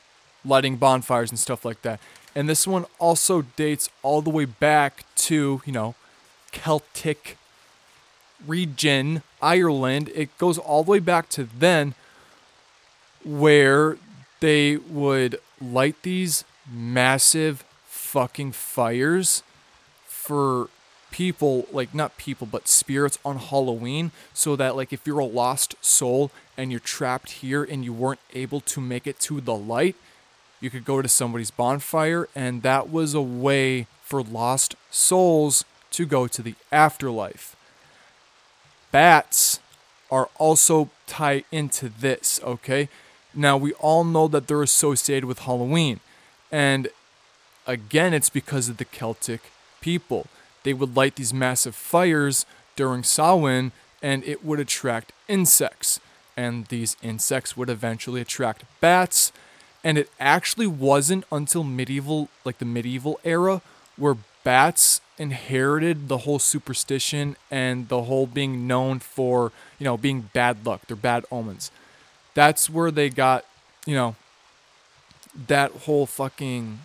lighting 0.45 0.77
bonfires 0.77 1.29
and 1.29 1.39
stuff 1.39 1.65
like 1.65 1.81
that. 1.81 1.99
And 2.35 2.47
this 2.47 2.65
one 2.65 2.85
also 2.99 3.41
dates 3.41 3.89
all 4.03 4.21
the 4.21 4.29
way 4.29 4.45
back 4.45 5.05
to, 5.15 5.61
you 5.65 5.73
know, 5.73 5.95
Celtic 6.51 7.37
region, 8.47 9.23
Ireland. 9.41 10.09
It 10.15 10.37
goes 10.37 10.57
all 10.57 10.83
the 10.83 10.91
way 10.91 10.99
back 10.99 11.29
to 11.29 11.43
then 11.43 11.93
where 13.23 13.97
they 14.39 14.77
would 14.77 15.39
light 15.61 16.01
these 16.01 16.43
massive 16.71 17.63
fucking 17.87 18.51
fires 18.53 19.43
for 20.07 20.69
people 21.11 21.67
like 21.71 21.93
not 21.93 22.17
people 22.17 22.47
but 22.49 22.67
spirits 22.67 23.19
on 23.23 23.37
Halloween 23.37 24.11
so 24.33 24.55
that 24.55 24.75
like 24.75 24.91
if 24.91 25.05
you're 25.05 25.19
a 25.19 25.25
lost 25.25 25.75
soul 25.81 26.31
and 26.57 26.71
you're 26.71 26.79
trapped 26.79 27.31
here 27.31 27.63
and 27.63 27.83
you 27.83 27.93
weren't 27.93 28.19
able 28.33 28.61
to 28.61 28.81
make 28.81 29.05
it 29.05 29.19
to 29.19 29.41
the 29.41 29.55
light 29.55 29.95
you 30.61 30.69
could 30.69 30.85
go 30.85 31.01
to 31.01 31.09
somebody's 31.09 31.51
bonfire 31.51 32.29
and 32.33 32.61
that 32.61 32.89
was 32.89 33.13
a 33.13 33.21
way 33.21 33.87
for 34.01 34.23
lost 34.23 34.75
souls 34.89 35.65
to 35.89 36.05
go 36.05 36.27
to 36.27 36.41
the 36.41 36.55
afterlife. 36.71 37.55
Bats 38.91 39.59
are 40.09 40.29
also 40.37 40.89
tied 41.07 41.43
into 41.51 41.89
this 41.89 42.39
okay? 42.43 42.87
Now 43.33 43.57
we 43.57 43.73
all 43.73 44.03
know 44.03 44.27
that 44.27 44.47
they're 44.47 44.61
associated 44.61 45.25
with 45.25 45.39
Halloween 45.39 45.99
and 46.51 46.87
again 47.67 48.13
it's 48.13 48.29
because 48.29 48.69
of 48.69 48.77
the 48.77 48.85
Celtic 48.85 49.41
people 49.81 50.27
they 50.63 50.73
would 50.73 50.95
light 50.95 51.15
these 51.15 51.33
massive 51.33 51.75
fires 51.75 52.45
during 52.75 53.03
Samhain 53.03 53.71
and 54.01 54.23
it 54.23 54.43
would 54.43 54.59
attract 54.59 55.13
insects. 55.27 55.99
And 56.37 56.65
these 56.67 56.97
insects 57.01 57.55
would 57.55 57.69
eventually 57.69 58.21
attract 58.21 58.63
bats. 58.79 59.31
And 59.83 59.97
it 59.97 60.09
actually 60.19 60.67
wasn't 60.67 61.25
until 61.31 61.63
medieval, 61.63 62.29
like 62.45 62.59
the 62.59 62.65
medieval 62.65 63.19
era, 63.23 63.61
where 63.97 64.17
bats 64.43 65.01
inherited 65.17 66.07
the 66.07 66.19
whole 66.19 66.39
superstition 66.39 67.35
and 67.51 67.89
the 67.89 68.03
whole 68.03 68.25
being 68.25 68.65
known 68.65 68.99
for, 68.99 69.51
you 69.77 69.83
know, 69.83 69.97
being 69.97 70.29
bad 70.33 70.65
luck. 70.65 70.81
They're 70.87 70.95
bad 70.95 71.25
omens. 71.31 71.69
That's 72.33 72.69
where 72.69 72.91
they 72.91 73.09
got, 73.09 73.45
you 73.85 73.95
know, 73.95 74.15
that 75.47 75.71
whole 75.71 76.05
fucking 76.05 76.79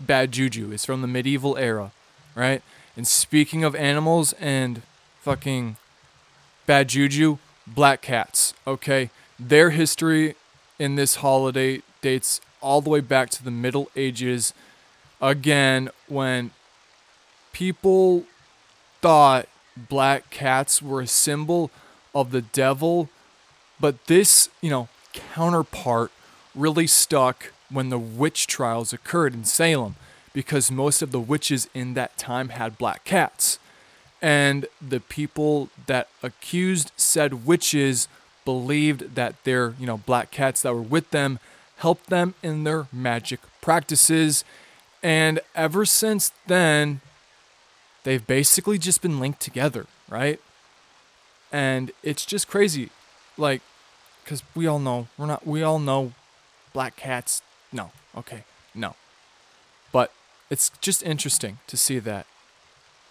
bad 0.00 0.32
juju 0.32 0.72
is 0.72 0.84
from 0.84 1.00
the 1.00 1.06
medieval 1.06 1.56
era 1.56 1.92
right? 2.34 2.62
And 2.96 3.06
speaking 3.06 3.64
of 3.64 3.74
animals 3.74 4.32
and 4.34 4.82
fucking 5.20 5.76
bad 6.66 6.88
juju, 6.88 7.38
black 7.66 8.02
cats, 8.02 8.54
okay? 8.66 9.10
Their 9.38 9.70
history 9.70 10.36
in 10.78 10.94
this 10.96 11.16
holiday 11.16 11.82
dates 12.00 12.40
all 12.60 12.80
the 12.80 12.90
way 12.90 13.00
back 13.00 13.30
to 13.30 13.44
the 13.44 13.50
Middle 13.50 13.90
Ages. 13.96 14.54
Again, 15.20 15.90
when 16.08 16.50
people 17.52 18.24
thought 19.00 19.48
black 19.76 20.30
cats 20.30 20.80
were 20.80 21.00
a 21.00 21.06
symbol 21.06 21.70
of 22.14 22.30
the 22.30 22.42
devil, 22.42 23.08
but 23.80 24.06
this, 24.06 24.48
you 24.60 24.70
know, 24.70 24.88
counterpart 25.12 26.10
really 26.54 26.86
stuck 26.86 27.52
when 27.70 27.88
the 27.88 27.98
witch 27.98 28.46
trials 28.46 28.92
occurred 28.92 29.34
in 29.34 29.44
Salem 29.44 29.96
because 30.34 30.70
most 30.70 31.00
of 31.00 31.12
the 31.12 31.20
witches 31.20 31.68
in 31.72 31.94
that 31.94 32.18
time 32.18 32.50
had 32.50 32.76
black 32.76 33.04
cats. 33.04 33.58
And 34.20 34.66
the 34.86 35.00
people 35.00 35.70
that 35.86 36.08
accused 36.22 36.92
said 36.96 37.46
witches 37.46 38.08
believed 38.44 39.14
that 39.14 39.42
their, 39.44 39.74
you 39.78 39.86
know, 39.86 39.96
black 39.96 40.30
cats 40.30 40.60
that 40.62 40.74
were 40.74 40.82
with 40.82 41.10
them 41.10 41.38
helped 41.76 42.10
them 42.10 42.34
in 42.42 42.64
their 42.64 42.86
magic 42.92 43.40
practices. 43.62 44.44
And 45.02 45.40
ever 45.54 45.86
since 45.86 46.32
then, 46.46 47.00
they've 48.02 48.26
basically 48.26 48.78
just 48.78 49.00
been 49.00 49.20
linked 49.20 49.40
together, 49.40 49.86
right? 50.08 50.40
And 51.52 51.92
it's 52.02 52.26
just 52.26 52.48
crazy. 52.48 52.90
Like, 53.38 53.62
because 54.22 54.42
we 54.54 54.66
all 54.66 54.78
know, 54.78 55.08
we're 55.16 55.26
not, 55.26 55.46
we 55.46 55.62
all 55.62 55.78
know 55.78 56.12
black 56.72 56.96
cats. 56.96 57.42
No, 57.72 57.92
okay, 58.16 58.44
no. 58.74 58.96
But 59.92 60.12
it's 60.54 60.70
just 60.80 61.02
interesting 61.02 61.58
to 61.66 61.76
see 61.76 61.98
that 61.98 62.26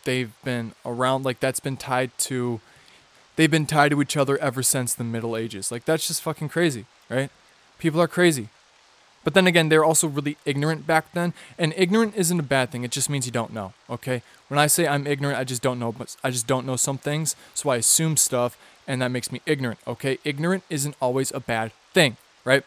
they've 0.05 0.31
been 0.45 0.71
around 0.85 1.25
like 1.25 1.41
that's 1.41 1.59
been 1.59 1.75
tied 1.75 2.17
to 2.17 2.61
they've 3.35 3.51
been 3.51 3.65
tied 3.65 3.91
to 3.91 4.01
each 4.01 4.15
other 4.15 4.37
ever 4.37 4.63
since 4.63 4.93
the 4.93 5.03
middle 5.03 5.35
ages. 5.35 5.69
Like 5.69 5.83
that's 5.83 6.07
just 6.07 6.21
fucking 6.21 6.47
crazy 6.47 6.85
right? 7.09 7.29
People 7.79 7.99
are 7.99 8.07
crazy. 8.07 8.47
But 9.25 9.33
then 9.33 9.45
again 9.45 9.67
they're 9.67 9.83
also 9.83 10.07
really 10.07 10.37
ignorant 10.45 10.87
back 10.87 11.11
then. 11.11 11.33
And 11.57 11.73
ignorant 11.75 12.15
isn't 12.15 12.39
a 12.39 12.43
bad 12.43 12.71
thing. 12.71 12.85
It 12.85 12.91
just 12.91 13.09
means 13.09 13.25
you 13.25 13.33
don't 13.33 13.51
know 13.51 13.73
okay? 13.89 14.21
When 14.47 14.57
i 14.57 14.67
say 14.67 14.87
i'm 14.87 15.05
ignorant 15.05 15.37
i 15.37 15.43
just 15.43 15.61
don't 15.61 15.79
know 15.79 15.91
but 15.91 16.15
i 16.23 16.31
just 16.31 16.47
don't 16.47 16.65
know 16.65 16.77
some 16.77 16.97
things. 16.97 17.35
So 17.53 17.71
i 17.71 17.75
assume 17.75 18.15
stuff 18.15 18.57
and 18.87 19.01
that 19.01 19.11
makes 19.11 19.33
me 19.33 19.41
ignorant 19.45 19.79
okay? 19.85 20.17
Ignorant 20.23 20.63
isn't 20.69 20.95
always 21.01 21.29
a 21.33 21.41
bad 21.41 21.73
thing 21.91 22.15
right? 22.45 22.63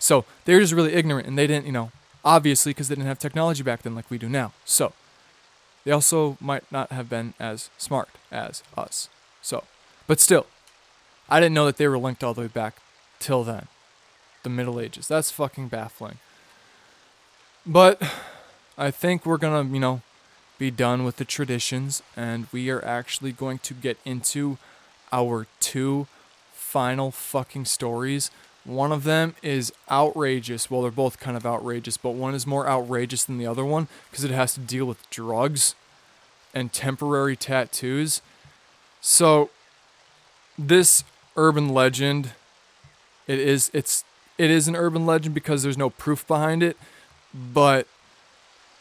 So 0.00 0.24
they're 0.44 0.58
just 0.58 0.72
really 0.72 0.94
ignorant 0.94 1.28
and 1.28 1.38
they 1.38 1.46
didn't 1.46 1.66
you 1.66 1.76
know 1.78 1.92
obviously 2.26 2.70
because 2.70 2.88
they 2.88 2.96
didn't 2.96 3.06
have 3.06 3.20
technology 3.20 3.62
back 3.62 3.82
then 3.82 3.94
like 3.94 4.10
we 4.10 4.18
do 4.18 4.28
now. 4.28 4.52
So 4.64 4.92
they 5.84 5.92
also 5.92 6.36
might 6.40 6.70
not 6.72 6.90
have 6.90 7.08
been 7.08 7.32
as 7.38 7.70
smart 7.78 8.08
as 8.32 8.64
us. 8.76 9.08
So, 9.40 9.62
but 10.08 10.18
still, 10.18 10.46
I 11.30 11.38
didn't 11.38 11.54
know 11.54 11.66
that 11.66 11.76
they 11.76 11.86
were 11.86 11.96
linked 11.96 12.24
all 12.24 12.34
the 12.34 12.42
way 12.42 12.46
back 12.48 12.82
till 13.20 13.44
then, 13.44 13.68
the 14.42 14.50
Middle 14.50 14.80
Ages. 14.80 15.06
That's 15.06 15.30
fucking 15.30 15.68
baffling. 15.68 16.18
But 17.64 18.02
I 18.76 18.90
think 18.90 19.24
we're 19.24 19.38
gonna, 19.38 19.68
you 19.72 19.80
know, 19.80 20.02
be 20.58 20.70
done 20.72 21.04
with 21.04 21.16
the 21.16 21.24
traditions 21.24 22.02
and 22.16 22.48
we 22.50 22.70
are 22.70 22.84
actually 22.84 23.30
going 23.30 23.58
to 23.58 23.74
get 23.74 23.98
into 24.04 24.58
our 25.12 25.46
two 25.60 26.08
final 26.52 27.10
fucking 27.10 27.66
stories 27.66 28.30
one 28.66 28.92
of 28.92 29.04
them 29.04 29.34
is 29.42 29.72
outrageous. 29.90 30.70
Well, 30.70 30.82
they're 30.82 30.90
both 30.90 31.20
kind 31.20 31.36
of 31.36 31.46
outrageous, 31.46 31.96
but 31.96 32.10
one 32.10 32.34
is 32.34 32.46
more 32.46 32.68
outrageous 32.68 33.24
than 33.24 33.38
the 33.38 33.46
other 33.46 33.64
one 33.64 33.88
because 34.10 34.24
it 34.24 34.30
has 34.30 34.54
to 34.54 34.60
deal 34.60 34.84
with 34.84 35.08
drugs 35.10 35.74
and 36.52 36.72
temporary 36.72 37.36
tattoos. 37.36 38.22
So, 39.00 39.50
this 40.58 41.04
urban 41.36 41.68
legend, 41.68 42.32
it 43.26 43.38
is 43.38 43.70
it's 43.72 44.04
it 44.38 44.50
is 44.50 44.68
an 44.68 44.76
urban 44.76 45.06
legend 45.06 45.34
because 45.34 45.62
there's 45.62 45.78
no 45.78 45.90
proof 45.90 46.26
behind 46.26 46.62
it, 46.62 46.76
but 47.32 47.86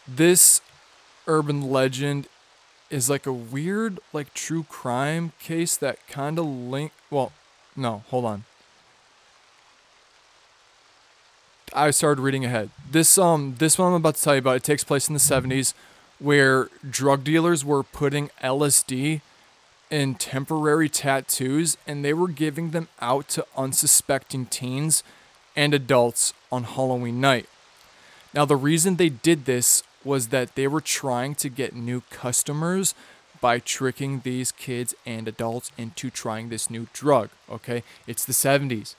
this 0.08 0.62
urban 1.28 1.62
legend 1.62 2.28
is 2.90 3.10
like 3.10 3.26
a 3.26 3.34
weird 3.34 4.00
like 4.14 4.34
true 4.34 4.64
crime 4.64 5.32
case 5.40 5.76
that 5.78 5.98
kind 6.08 6.38
of 6.38 6.46
link 6.46 6.92
well 7.10 7.32
no 7.76 8.04
hold 8.10 8.26
on 8.26 8.46
I 11.76 11.92
started 11.92 12.22
reading 12.22 12.46
ahead. 12.46 12.70
This 12.90 13.18
um 13.18 13.56
this 13.60 13.78
one 13.78 13.90
I'm 13.90 13.96
about 13.96 14.16
to 14.16 14.24
tell 14.24 14.36
you 14.36 14.40
about 14.40 14.56
it 14.56 14.64
takes 14.64 14.86
place 14.86 15.10
in 15.10 15.14
the 15.14 15.20
70s 15.20 15.74
where 16.20 16.70
drug 16.90 17.26
dealers 17.26 17.66
were 17.66 17.84
putting 17.84 18.30
LSD 18.42 19.20
in 19.92 20.16
temporary 20.16 20.88
tattoos 20.88 21.76
and 21.86 22.04
they 22.04 22.14
were 22.14 22.30
giving 22.30 22.72
them 22.72 22.88
out 23.02 23.28
to 23.28 23.46
unsuspecting 23.58 24.46
teens 24.46 25.04
and 25.54 25.74
adults 25.74 26.34
on 26.50 26.64
Halloween 26.64 27.20
night. 27.20 27.50
Now 28.34 28.46
the 28.46 28.56
reason 28.56 28.96
they 28.96 29.10
did 29.10 29.44
this 29.44 29.84
was 30.06 30.30
that 30.30 30.56
they 30.56 30.68
were 30.68 30.82
trying 30.82 31.36
to 31.36 31.50
get 31.50 31.76
new 31.76 32.04
customers 32.10 32.96
by 33.42 33.60
tricking 33.60 34.22
these 34.22 34.54
kids 34.54 34.96
and 35.06 35.28
adults 35.28 35.74
into 35.78 36.10
trying 36.10 36.48
this 36.48 36.70
new 36.70 36.88
drug, 36.94 37.32
okay? 37.50 37.84
It's 38.08 38.24
the 38.24 38.32
70s 38.32 38.96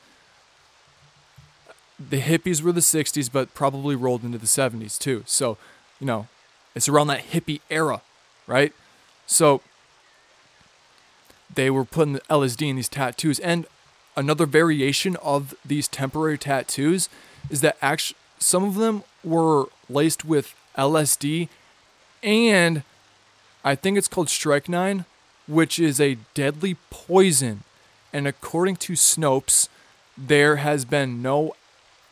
the 1.98 2.20
hippies 2.20 2.62
were 2.62 2.72
the 2.72 2.80
60s, 2.80 3.30
but 3.32 3.54
probably 3.54 3.96
rolled 3.96 4.24
into 4.24 4.38
the 4.38 4.46
70s 4.46 4.98
too. 4.98 5.22
So, 5.26 5.56
you 6.00 6.06
know, 6.06 6.28
it's 6.74 6.88
around 6.88 7.06
that 7.08 7.30
hippie 7.30 7.60
era, 7.70 8.02
right? 8.46 8.72
So 9.26 9.62
they 11.52 11.70
were 11.70 11.84
putting 11.84 12.14
the 12.14 12.20
LSD 12.20 12.68
in 12.68 12.76
these 12.76 12.88
tattoos. 12.88 13.38
And 13.40 13.66
another 14.16 14.46
variation 14.46 15.16
of 15.16 15.54
these 15.64 15.88
temporary 15.88 16.38
tattoos 16.38 17.08
is 17.50 17.60
that 17.62 17.76
actually 17.80 18.18
some 18.38 18.64
of 18.64 18.74
them 18.74 19.02
were 19.24 19.66
laced 19.88 20.24
with 20.24 20.54
LSD 20.76 21.48
and 22.22 22.82
I 23.64 23.74
think 23.74 23.98
it's 23.98 24.08
called 24.08 24.28
strychnine, 24.28 25.06
which 25.48 25.78
is 25.78 26.00
a 26.00 26.18
deadly 26.34 26.76
poison. 26.90 27.64
And 28.12 28.26
according 28.26 28.76
to 28.76 28.92
Snopes, 28.92 29.68
there 30.16 30.56
has 30.56 30.84
been 30.84 31.20
no 31.20 31.54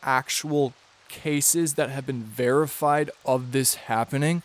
actual 0.05 0.73
cases 1.09 1.73
that 1.73 1.89
have 1.89 2.05
been 2.05 2.23
verified 2.23 3.09
of 3.25 3.51
this 3.51 3.75
happening. 3.75 4.43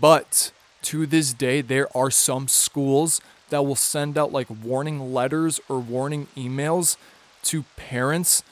But 0.00 0.52
to 0.82 1.06
this 1.06 1.32
day, 1.32 1.60
there 1.60 1.94
are 1.96 2.10
some 2.10 2.48
schools 2.48 3.20
that 3.50 3.64
will 3.64 3.76
send 3.76 4.16
out 4.16 4.32
like 4.32 4.48
warning 4.62 5.12
letters 5.12 5.60
or 5.68 5.78
warning 5.78 6.28
emails 6.36 6.96
to 7.44 7.64
parents, 7.76 8.42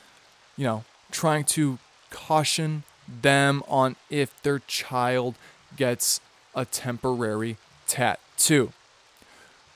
you 0.56 0.64
know, 0.64 0.84
trying 1.10 1.44
to 1.44 1.78
caution 2.10 2.82
them 3.06 3.62
on 3.68 3.96
if 4.10 4.40
their 4.42 4.58
child 4.60 5.34
gets 5.76 6.20
a 6.54 6.64
temporary 6.64 7.56
tattoo. 7.86 8.72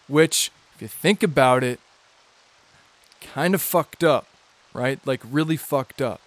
Which, 0.08 0.50
if 0.74 0.82
you 0.82 0.88
think 0.88 1.22
about 1.22 1.62
it, 1.62 1.80
kind 3.20 3.54
of 3.54 3.62
fucked 3.62 4.02
up, 4.02 4.26
right? 4.74 4.98
Like, 5.06 5.20
really 5.30 5.56
fucked 5.56 6.02
up. 6.02 6.20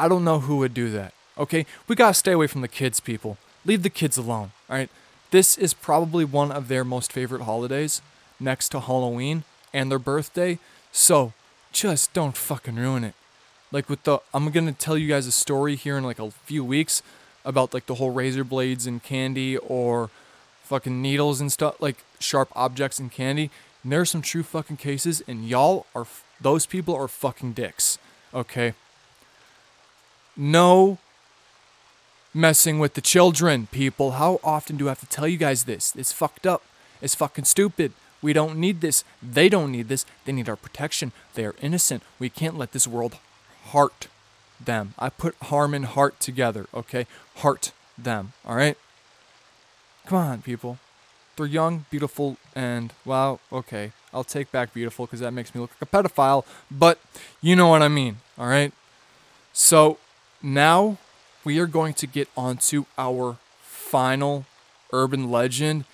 I 0.00 0.08
don't 0.08 0.24
know 0.24 0.40
who 0.40 0.56
would 0.56 0.72
do 0.72 0.90
that. 0.92 1.12
Okay, 1.36 1.66
we 1.86 1.94
gotta 1.94 2.14
stay 2.14 2.32
away 2.32 2.46
from 2.46 2.62
the 2.62 2.68
kids, 2.68 3.00
people. 3.00 3.36
Leave 3.66 3.82
the 3.82 3.90
kids 3.90 4.16
alone, 4.16 4.52
all 4.68 4.76
right? 4.76 4.88
This 5.30 5.58
is 5.58 5.74
probably 5.74 6.24
one 6.24 6.50
of 6.50 6.68
their 6.68 6.84
most 6.84 7.12
favorite 7.12 7.42
holidays, 7.42 8.00
next 8.40 8.70
to 8.70 8.80
Halloween 8.80 9.44
and 9.74 9.90
their 9.90 9.98
birthday. 9.98 10.58
So 10.90 11.34
just 11.70 12.14
don't 12.14 12.36
fucking 12.36 12.76
ruin 12.76 13.04
it. 13.04 13.14
Like 13.70 13.90
with 13.90 14.02
the, 14.04 14.20
I'm 14.32 14.50
gonna 14.50 14.72
tell 14.72 14.96
you 14.96 15.06
guys 15.06 15.26
a 15.26 15.32
story 15.32 15.76
here 15.76 15.98
in 15.98 16.04
like 16.04 16.18
a 16.18 16.30
few 16.30 16.64
weeks 16.64 17.02
about 17.44 17.74
like 17.74 17.84
the 17.84 17.96
whole 17.96 18.10
razor 18.10 18.42
blades 18.42 18.86
and 18.86 19.02
candy 19.02 19.58
or 19.58 20.08
fucking 20.62 21.02
needles 21.02 21.42
and 21.42 21.52
stuff, 21.52 21.80
like 21.80 21.98
sharp 22.18 22.48
objects 22.56 22.98
and 22.98 23.12
candy. 23.12 23.50
And 23.82 23.92
there 23.92 24.00
are 24.00 24.06
some 24.06 24.22
true 24.22 24.42
fucking 24.42 24.78
cases, 24.78 25.22
and 25.28 25.46
y'all 25.46 25.86
are, 25.94 26.06
those 26.40 26.64
people 26.66 26.94
are 26.94 27.08
fucking 27.08 27.52
dicks. 27.52 27.98
Okay? 28.32 28.74
No 30.40 30.96
messing 32.32 32.78
with 32.78 32.94
the 32.94 33.02
children, 33.02 33.68
people. 33.70 34.12
How 34.12 34.40
often 34.42 34.78
do 34.78 34.86
I 34.86 34.92
have 34.92 35.00
to 35.00 35.06
tell 35.06 35.28
you 35.28 35.36
guys 35.36 35.64
this? 35.64 35.94
It's 35.94 36.12
fucked 36.12 36.46
up. 36.46 36.62
It's 37.02 37.14
fucking 37.14 37.44
stupid. 37.44 37.92
We 38.22 38.32
don't 38.32 38.56
need 38.56 38.80
this. 38.80 39.04
They 39.22 39.50
don't 39.50 39.70
need 39.70 39.88
this. 39.88 40.06
They 40.24 40.32
need 40.32 40.48
our 40.48 40.56
protection. 40.56 41.12
They 41.34 41.44
are 41.44 41.54
innocent. 41.60 42.02
We 42.18 42.30
can't 42.30 42.56
let 42.56 42.72
this 42.72 42.86
world 42.86 43.18
heart 43.66 44.08
them. 44.58 44.94
I 44.98 45.10
put 45.10 45.34
harm 45.42 45.74
and 45.74 45.84
heart 45.84 46.18
together, 46.20 46.66
okay? 46.72 47.06
Heart 47.36 47.72
them, 47.98 48.32
all 48.46 48.56
right? 48.56 48.78
Come 50.06 50.18
on, 50.18 50.40
people. 50.40 50.78
They're 51.36 51.44
young, 51.44 51.84
beautiful, 51.90 52.38
and, 52.54 52.94
well, 53.04 53.40
okay. 53.52 53.92
I'll 54.14 54.24
take 54.24 54.50
back 54.50 54.72
beautiful 54.72 55.04
because 55.04 55.20
that 55.20 55.32
makes 55.32 55.54
me 55.54 55.60
look 55.60 55.72
like 55.78 55.82
a 55.82 56.08
pedophile, 56.08 56.46
but 56.70 56.98
you 57.42 57.56
know 57.56 57.68
what 57.68 57.82
I 57.82 57.88
mean, 57.88 58.16
all 58.38 58.46
right? 58.48 58.72
So 59.52 59.98
now 60.42 60.98
we 61.44 61.58
are 61.58 61.66
going 61.66 61.94
to 61.94 62.06
get 62.06 62.28
onto 62.36 62.84
our 62.98 63.36
final 63.62 64.44
urban 64.92 65.30
legend, 65.30 65.84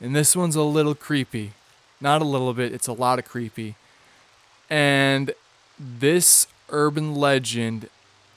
and 0.00 0.14
this 0.14 0.34
one's 0.34 0.56
a 0.56 0.62
little 0.62 0.94
creepy. 0.94 1.52
Not 2.00 2.22
a 2.22 2.24
little 2.24 2.54
bit, 2.54 2.72
it's 2.72 2.86
a 2.86 2.92
lot 2.92 3.18
of 3.18 3.24
creepy. 3.24 3.74
And 4.70 5.32
this 5.78 6.46
urban 6.68 7.14
legend 7.14 7.88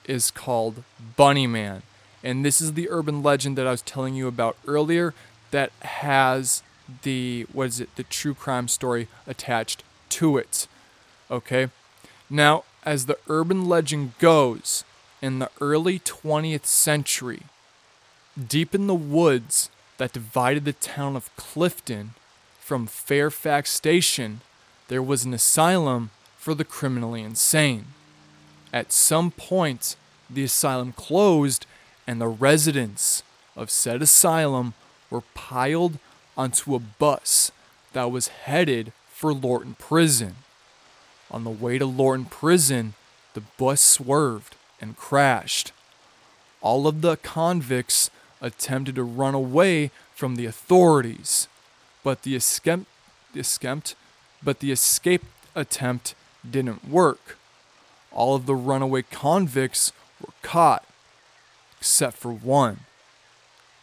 is 0.04 0.30
called 0.30 0.82
Bunny 1.16 1.46
Man. 1.46 1.82
And 2.24 2.44
this 2.44 2.60
is 2.60 2.74
the 2.74 2.88
urban 2.88 3.22
legend 3.22 3.58
that 3.58 3.66
I 3.66 3.72
was 3.72 3.82
telling 3.82 4.14
you 4.14 4.28
about 4.28 4.56
earlier 4.66 5.14
that 5.50 5.70
has 5.82 6.62
the 7.02 7.46
what 7.52 7.68
is 7.68 7.80
it? 7.80 7.94
The 7.96 8.04
true 8.04 8.34
crime 8.34 8.68
story 8.68 9.08
attached 9.26 9.82
to 10.10 10.36
it. 10.36 10.66
Okay? 11.30 11.68
Now, 12.30 12.64
as 12.84 13.06
the 13.06 13.18
urban 13.28 13.68
legend 13.68 14.18
goes, 14.18 14.84
in 15.22 15.38
the 15.38 15.50
early 15.60 16.00
20th 16.00 16.66
century, 16.66 17.44
deep 18.36 18.74
in 18.74 18.88
the 18.88 18.94
woods 18.94 19.70
that 19.96 20.12
divided 20.12 20.64
the 20.64 20.72
town 20.72 21.14
of 21.14 21.34
Clifton 21.36 22.14
from 22.58 22.86
Fairfax 22.86 23.70
Station, 23.70 24.40
there 24.88 25.02
was 25.02 25.24
an 25.24 25.32
asylum 25.32 26.10
for 26.36 26.54
the 26.54 26.64
criminally 26.64 27.22
insane. 27.22 27.86
At 28.72 28.90
some 28.90 29.30
point, 29.30 29.94
the 30.28 30.44
asylum 30.44 30.92
closed, 30.92 31.66
and 32.06 32.20
the 32.20 32.26
residents 32.26 33.22
of 33.54 33.70
said 33.70 34.02
asylum 34.02 34.74
were 35.08 35.20
piled 35.34 35.98
onto 36.36 36.74
a 36.74 36.80
bus 36.80 37.52
that 37.92 38.10
was 38.10 38.28
headed 38.28 38.92
for 39.12 39.32
Lorton 39.32 39.76
Prison. 39.78 40.36
On 41.30 41.44
the 41.44 41.50
way 41.50 41.78
to 41.78 41.86
Lorton 41.86 42.24
Prison, 42.24 42.94
the 43.34 43.42
bus 43.58 43.80
swerved 43.80 44.56
and 44.82 44.96
crashed. 44.96 45.72
All 46.60 46.86
of 46.86 47.00
the 47.00 47.16
convicts 47.16 48.10
attempted 48.40 48.96
to 48.96 49.04
run 49.04 49.34
away 49.34 49.92
from 50.14 50.34
the 50.34 50.44
authorities, 50.44 51.48
but 52.02 52.22
the 52.22 52.34
escape, 52.34 52.86
but 54.42 54.58
the 54.58 54.72
escape 54.72 55.24
attempt 55.54 56.14
didn't 56.48 56.88
work. 56.88 57.38
All 58.10 58.34
of 58.34 58.46
the 58.46 58.54
runaway 58.54 59.02
convicts 59.02 59.92
were 60.20 60.34
caught, 60.42 60.84
except 61.78 62.16
for 62.16 62.32
one, 62.32 62.80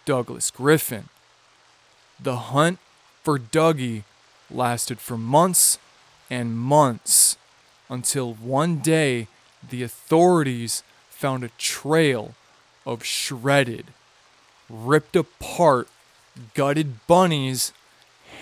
Douglas 0.05 0.51
Griffin. 0.51 1.09
The 2.21 2.35
hunt 2.35 2.79
for 3.23 3.39
Dougie 3.39 4.03
lasted 4.51 4.99
for 4.99 5.17
months 5.17 5.79
and 6.29 6.57
months 6.57 7.37
until 7.89 8.33
one 8.33 8.79
day 8.79 9.27
the 9.67 9.83
authorities 9.83 10.83
found 11.19 11.43
a 11.43 11.51
trail 11.57 12.33
of 12.85 13.03
shredded, 13.03 13.87
ripped 14.69 15.17
apart, 15.17 15.89
gutted 16.53 17.05
bunnies 17.07 17.73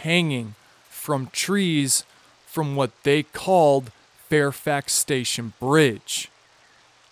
hanging 0.04 0.54
from 0.88 1.26
trees 1.34 2.04
from 2.46 2.76
what 2.76 2.92
they 3.02 3.24
called 3.24 3.92
Fairfax 4.30 4.94
Station 4.94 5.54
Bridge. 5.60 6.30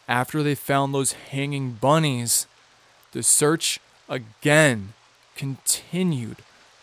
After 0.08 0.44
they 0.44 0.54
found 0.54 0.94
those 0.94 1.14
hanging 1.14 1.72
bunnies, 1.72 2.46
the 3.12 3.24
search 3.24 3.80
again 4.08 4.94
continued 5.36 6.38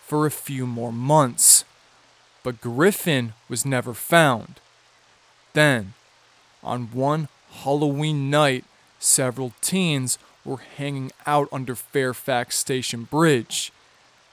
for 0.04 0.26
a 0.26 0.30
few 0.32 0.66
more 0.66 0.92
months, 0.92 1.64
but 2.42 2.60
Griffin 2.60 3.34
was 3.48 3.64
never 3.64 3.94
found. 3.94 4.58
Then, 5.52 5.94
on 6.64 6.88
one 6.92 7.28
Halloween 7.52 8.28
night, 8.28 8.64
several 9.02 9.52
teens 9.60 10.18
were 10.44 10.58
hanging 10.58 11.10
out 11.26 11.48
under 11.52 11.74
Fairfax 11.74 12.56
Station 12.56 13.04
Bridge, 13.04 13.72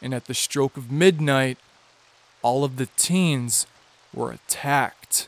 and 0.01 0.13
at 0.13 0.26
the 0.26 0.34
stroke 0.34 0.78
of 0.78 0.91
midnight, 0.91 1.57
all 2.41 2.63
of 2.63 2.78
the 2.78 2.88
teens 2.97 3.65
were 4.13 4.32
attacked. 4.32 5.28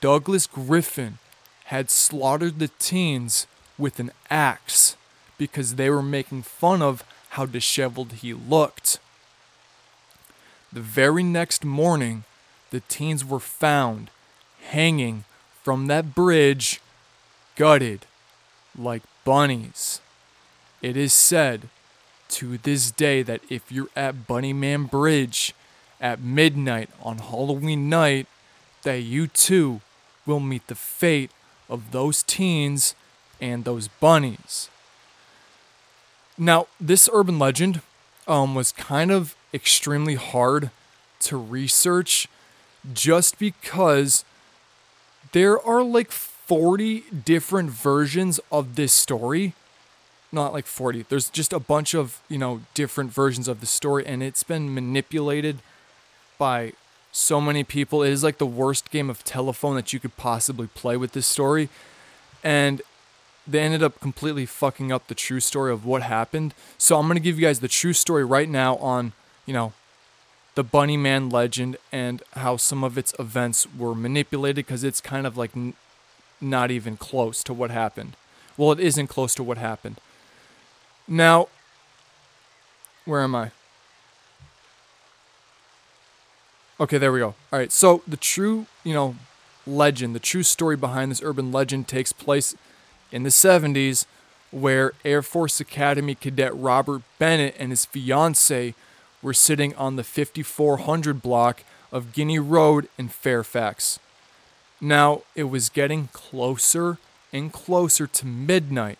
Douglas 0.00 0.46
Griffin 0.46 1.18
had 1.66 1.90
slaughtered 1.90 2.58
the 2.58 2.70
teens 2.78 3.46
with 3.78 4.00
an 4.00 4.10
axe 4.30 4.96
because 5.38 5.74
they 5.74 5.90
were 5.90 6.02
making 6.02 6.42
fun 6.42 6.82
of 6.82 7.04
how 7.30 7.46
disheveled 7.46 8.12
he 8.12 8.32
looked. 8.32 8.98
The 10.72 10.80
very 10.80 11.22
next 11.22 11.64
morning, 11.64 12.24
the 12.70 12.80
teens 12.80 13.24
were 13.24 13.40
found 13.40 14.10
hanging 14.62 15.24
from 15.62 15.86
that 15.86 16.14
bridge, 16.14 16.80
gutted 17.56 18.06
like 18.76 19.02
bunnies. 19.24 20.00
It 20.80 20.96
is 20.96 21.12
said 21.12 21.68
to 22.30 22.58
this 22.58 22.90
day 22.90 23.22
that 23.22 23.40
if 23.48 23.70
you're 23.70 23.90
at 23.94 24.26
Bunnyman 24.26 24.90
Bridge 24.90 25.54
at 26.00 26.20
midnight 26.20 26.90
on 27.02 27.18
Halloween 27.18 27.88
night, 27.88 28.26
that 28.82 29.02
you 29.02 29.26
too 29.26 29.80
will 30.26 30.40
meet 30.40 30.66
the 30.66 30.74
fate 30.74 31.30
of 31.68 31.92
those 31.92 32.22
teens 32.22 32.94
and 33.40 33.64
those 33.64 33.88
bunnies. 33.88 34.68
Now, 36.38 36.66
this 36.80 37.08
urban 37.12 37.38
legend 37.38 37.82
um, 38.26 38.54
was 38.54 38.72
kind 38.72 39.10
of 39.10 39.36
extremely 39.52 40.14
hard 40.14 40.70
to 41.20 41.36
research 41.36 42.28
just 42.92 43.38
because 43.38 44.24
there 45.32 45.60
are 45.60 45.82
like 45.82 46.10
40 46.52 47.04
different 47.24 47.70
versions 47.70 48.38
of 48.50 48.76
this 48.76 48.92
story. 48.92 49.54
Not 50.30 50.52
like 50.52 50.66
40. 50.66 51.06
There's 51.08 51.30
just 51.30 51.50
a 51.50 51.58
bunch 51.58 51.94
of, 51.94 52.20
you 52.28 52.36
know, 52.36 52.60
different 52.74 53.10
versions 53.10 53.48
of 53.48 53.60
the 53.60 53.66
story 53.66 54.04
and 54.04 54.22
it's 54.22 54.42
been 54.42 54.74
manipulated 54.74 55.60
by 56.36 56.74
so 57.10 57.40
many 57.40 57.64
people. 57.64 58.02
It 58.02 58.10
is 58.10 58.22
like 58.22 58.36
the 58.36 58.44
worst 58.44 58.90
game 58.90 59.08
of 59.08 59.24
telephone 59.24 59.76
that 59.76 59.94
you 59.94 59.98
could 59.98 60.14
possibly 60.18 60.66
play 60.66 60.94
with 60.98 61.12
this 61.12 61.26
story. 61.26 61.70
And 62.44 62.82
they 63.46 63.60
ended 63.60 63.82
up 63.82 63.98
completely 64.00 64.44
fucking 64.44 64.92
up 64.92 65.06
the 65.06 65.14
true 65.14 65.40
story 65.40 65.72
of 65.72 65.86
what 65.86 66.02
happened. 66.02 66.52
So 66.76 66.98
I'm 66.98 67.06
going 67.06 67.16
to 67.16 67.22
give 67.22 67.40
you 67.40 67.46
guys 67.46 67.60
the 67.60 67.66
true 67.68 67.94
story 67.94 68.26
right 68.26 68.50
now 68.50 68.76
on, 68.76 69.12
you 69.46 69.54
know, 69.54 69.72
the 70.54 70.62
Bunny 70.62 70.98
Man 70.98 71.30
legend 71.30 71.78
and 71.90 72.22
how 72.34 72.58
some 72.58 72.84
of 72.84 72.98
its 72.98 73.14
events 73.18 73.66
were 73.74 73.94
manipulated 73.94 74.66
because 74.66 74.84
it's 74.84 75.00
kind 75.00 75.26
of 75.26 75.38
like 75.38 75.52
not 76.42 76.70
even 76.70 76.96
close 76.96 77.42
to 77.44 77.54
what 77.54 77.70
happened. 77.70 78.16
Well, 78.56 78.72
it 78.72 78.80
isn't 78.80 79.06
close 79.06 79.34
to 79.36 79.42
what 79.42 79.58
happened. 79.58 80.00
Now, 81.08 81.48
where 83.04 83.22
am 83.22 83.34
I? 83.34 83.50
Okay, 86.80 86.98
there 86.98 87.12
we 87.12 87.20
go. 87.20 87.34
All 87.52 87.58
right, 87.58 87.70
so 87.70 88.02
the 88.06 88.16
true, 88.16 88.66
you 88.82 88.92
know, 88.92 89.16
legend, 89.66 90.14
the 90.14 90.20
true 90.20 90.42
story 90.42 90.76
behind 90.76 91.10
this 91.10 91.22
urban 91.22 91.52
legend 91.52 91.86
takes 91.86 92.12
place 92.12 92.54
in 93.10 93.22
the 93.22 93.30
70s, 93.30 94.04
where 94.50 94.92
Air 95.04 95.22
Force 95.22 95.60
Academy 95.60 96.14
cadet 96.14 96.54
Robert 96.54 97.02
Bennett 97.18 97.54
and 97.58 97.70
his 97.70 97.84
fiancee 97.84 98.74
were 99.22 99.32
sitting 99.32 99.74
on 99.76 99.96
the 99.96 100.04
5400 100.04 101.22
block 101.22 101.62
of 101.92 102.12
Guinea 102.12 102.38
Road 102.38 102.88
in 102.98 103.08
Fairfax. 103.08 103.98
Now, 104.84 105.22
it 105.36 105.44
was 105.44 105.68
getting 105.68 106.08
closer 106.12 106.98
and 107.32 107.52
closer 107.52 108.08
to 108.08 108.26
midnight, 108.26 108.98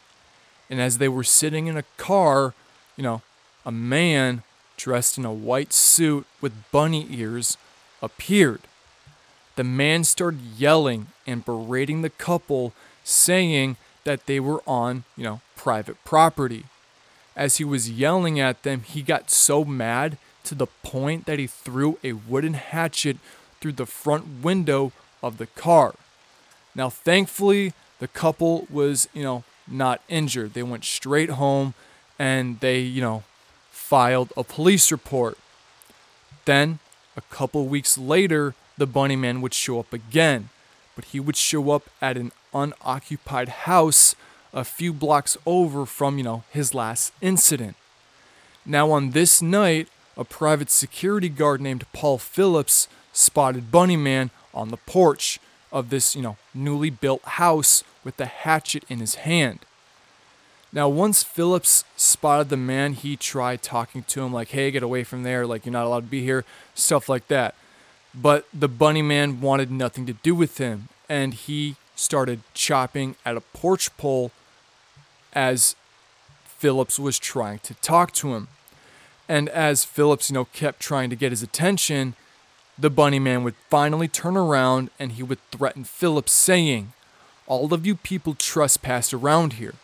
and 0.70 0.80
as 0.80 0.98
they 0.98 1.08
were 1.08 1.24
sitting 1.24 1.66
in 1.66 1.76
a 1.76 1.82
car, 1.96 2.54
you 2.96 3.02
know, 3.02 3.20
a 3.66 3.72
man 3.72 4.44
dressed 4.76 5.18
in 5.18 5.24
a 5.24 5.32
white 5.32 5.72
suit 5.72 6.24
with 6.40 6.70
bunny 6.70 7.08
ears 7.10 7.56
appeared. 8.00 8.60
The 9.56 9.64
man 9.64 10.04
started 10.04 10.40
yelling 10.56 11.08
and 11.26 11.44
berating 11.44 12.02
the 12.02 12.10
couple, 12.10 12.72
saying 13.02 13.76
that 14.04 14.26
they 14.26 14.38
were 14.38 14.62
on, 14.68 15.02
you 15.16 15.24
know, 15.24 15.40
private 15.56 16.02
property. 16.04 16.64
As 17.34 17.56
he 17.56 17.64
was 17.64 17.90
yelling 17.90 18.38
at 18.38 18.62
them, 18.62 18.82
he 18.82 19.02
got 19.02 19.32
so 19.32 19.64
mad 19.64 20.16
to 20.44 20.54
the 20.54 20.68
point 20.84 21.26
that 21.26 21.40
he 21.40 21.48
threw 21.48 21.98
a 22.04 22.12
wooden 22.12 22.54
hatchet 22.54 23.18
through 23.60 23.72
the 23.72 23.86
front 23.86 24.44
window 24.44 24.92
of 25.22 25.38
the 25.38 25.46
car. 25.46 25.94
Now, 26.74 26.88
thankfully, 26.90 27.72
the 27.98 28.08
couple 28.08 28.66
was, 28.70 29.08
you 29.12 29.22
know, 29.22 29.44
not 29.68 30.00
injured. 30.08 30.54
They 30.54 30.62
went 30.62 30.84
straight 30.84 31.30
home 31.30 31.74
and 32.18 32.60
they, 32.60 32.80
you 32.80 33.00
know, 33.00 33.24
filed 33.70 34.32
a 34.36 34.44
police 34.44 34.90
report. 34.90 35.38
Then, 36.44 36.78
a 37.16 37.20
couple 37.22 37.66
weeks 37.66 37.96
later, 37.96 38.54
the 38.78 38.86
bunny 38.86 39.16
man 39.16 39.40
would 39.42 39.54
show 39.54 39.78
up 39.78 39.92
again, 39.92 40.48
but 40.96 41.06
he 41.06 41.20
would 41.20 41.36
show 41.36 41.70
up 41.70 41.88
at 42.00 42.16
an 42.16 42.32
unoccupied 42.52 43.48
house 43.48 44.14
a 44.52 44.64
few 44.64 44.92
blocks 44.92 45.36
over 45.46 45.86
from, 45.86 46.18
you 46.18 46.24
know, 46.24 46.44
his 46.50 46.74
last 46.74 47.12
incident. 47.20 47.76
Now, 48.66 48.90
on 48.90 49.10
this 49.10 49.40
night, 49.42 49.88
a 50.16 50.24
private 50.24 50.70
security 50.70 51.28
guard 51.28 51.60
named 51.60 51.86
Paul 51.92 52.18
Phillips 52.18 52.88
spotted 53.12 53.70
Bunny 53.70 53.96
Man 53.96 54.30
on 54.54 54.68
the 54.68 54.76
porch 54.76 55.40
of 55.70 55.90
this, 55.90 56.14
you 56.14 56.22
know, 56.22 56.36
newly 56.54 56.90
built 56.90 57.22
house 57.22 57.82
with 58.04 58.16
the 58.16 58.26
hatchet 58.26 58.84
in 58.88 58.98
his 58.98 59.16
hand. 59.16 59.60
Now, 60.72 60.88
once 60.88 61.22
Phillips 61.22 61.84
spotted 61.96 62.48
the 62.48 62.56
man, 62.56 62.94
he 62.94 63.16
tried 63.16 63.62
talking 63.62 64.04
to 64.04 64.22
him, 64.22 64.32
like, 64.32 64.48
hey, 64.48 64.70
get 64.70 64.82
away 64.82 65.04
from 65.04 65.22
there, 65.22 65.46
like, 65.46 65.66
you're 65.66 65.72
not 65.72 65.84
allowed 65.84 66.04
to 66.04 66.10
be 66.10 66.22
here, 66.22 66.44
stuff 66.74 67.08
like 67.08 67.28
that. 67.28 67.54
But 68.14 68.46
the 68.54 68.68
bunny 68.68 69.02
man 69.02 69.40
wanted 69.40 69.70
nothing 69.70 70.06
to 70.06 70.14
do 70.14 70.34
with 70.34 70.58
him, 70.58 70.88
and 71.08 71.34
he 71.34 71.76
started 71.94 72.40
chopping 72.54 73.16
at 73.24 73.36
a 73.36 73.40
porch 73.40 73.94
pole 73.98 74.30
as 75.34 75.76
Phillips 76.44 76.98
was 76.98 77.18
trying 77.18 77.58
to 77.60 77.74
talk 77.74 78.12
to 78.12 78.34
him. 78.34 78.48
And 79.28 79.48
as 79.50 79.84
Phillips, 79.84 80.30
you 80.30 80.34
know, 80.34 80.46
kept 80.46 80.80
trying 80.80 81.10
to 81.10 81.16
get 81.16 81.32
his 81.32 81.42
attention, 81.42 82.14
the 82.78 82.90
bunny 82.90 83.18
man 83.18 83.44
would 83.44 83.54
finally 83.68 84.08
turn 84.08 84.36
around 84.36 84.90
and 84.98 85.12
he 85.12 85.22
would 85.22 85.38
threaten 85.50 85.84
Phillips, 85.84 86.32
saying, 86.32 86.92
All 87.46 87.72
of 87.72 87.86
you 87.86 87.94
people 87.94 88.34
trespass 88.34 89.12
around 89.12 89.54
here. 89.54 89.74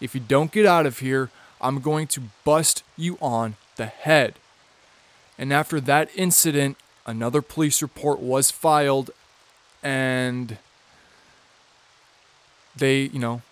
If 0.00 0.14
you 0.14 0.20
don't 0.20 0.52
get 0.52 0.66
out 0.66 0.86
of 0.86 0.98
here, 0.98 1.30
I'm 1.60 1.80
going 1.80 2.06
to 2.08 2.22
bust 2.44 2.82
you 2.96 3.16
on 3.20 3.56
the 3.76 3.86
head. 3.86 4.34
And 5.38 5.52
after 5.52 5.80
that 5.80 6.10
incident, 6.14 6.76
another 7.06 7.42
police 7.42 7.82
report 7.82 8.20
was 8.20 8.50
filed 8.50 9.10
and 9.82 10.58
they, 12.76 13.02
you 13.02 13.18
know, 13.18 13.42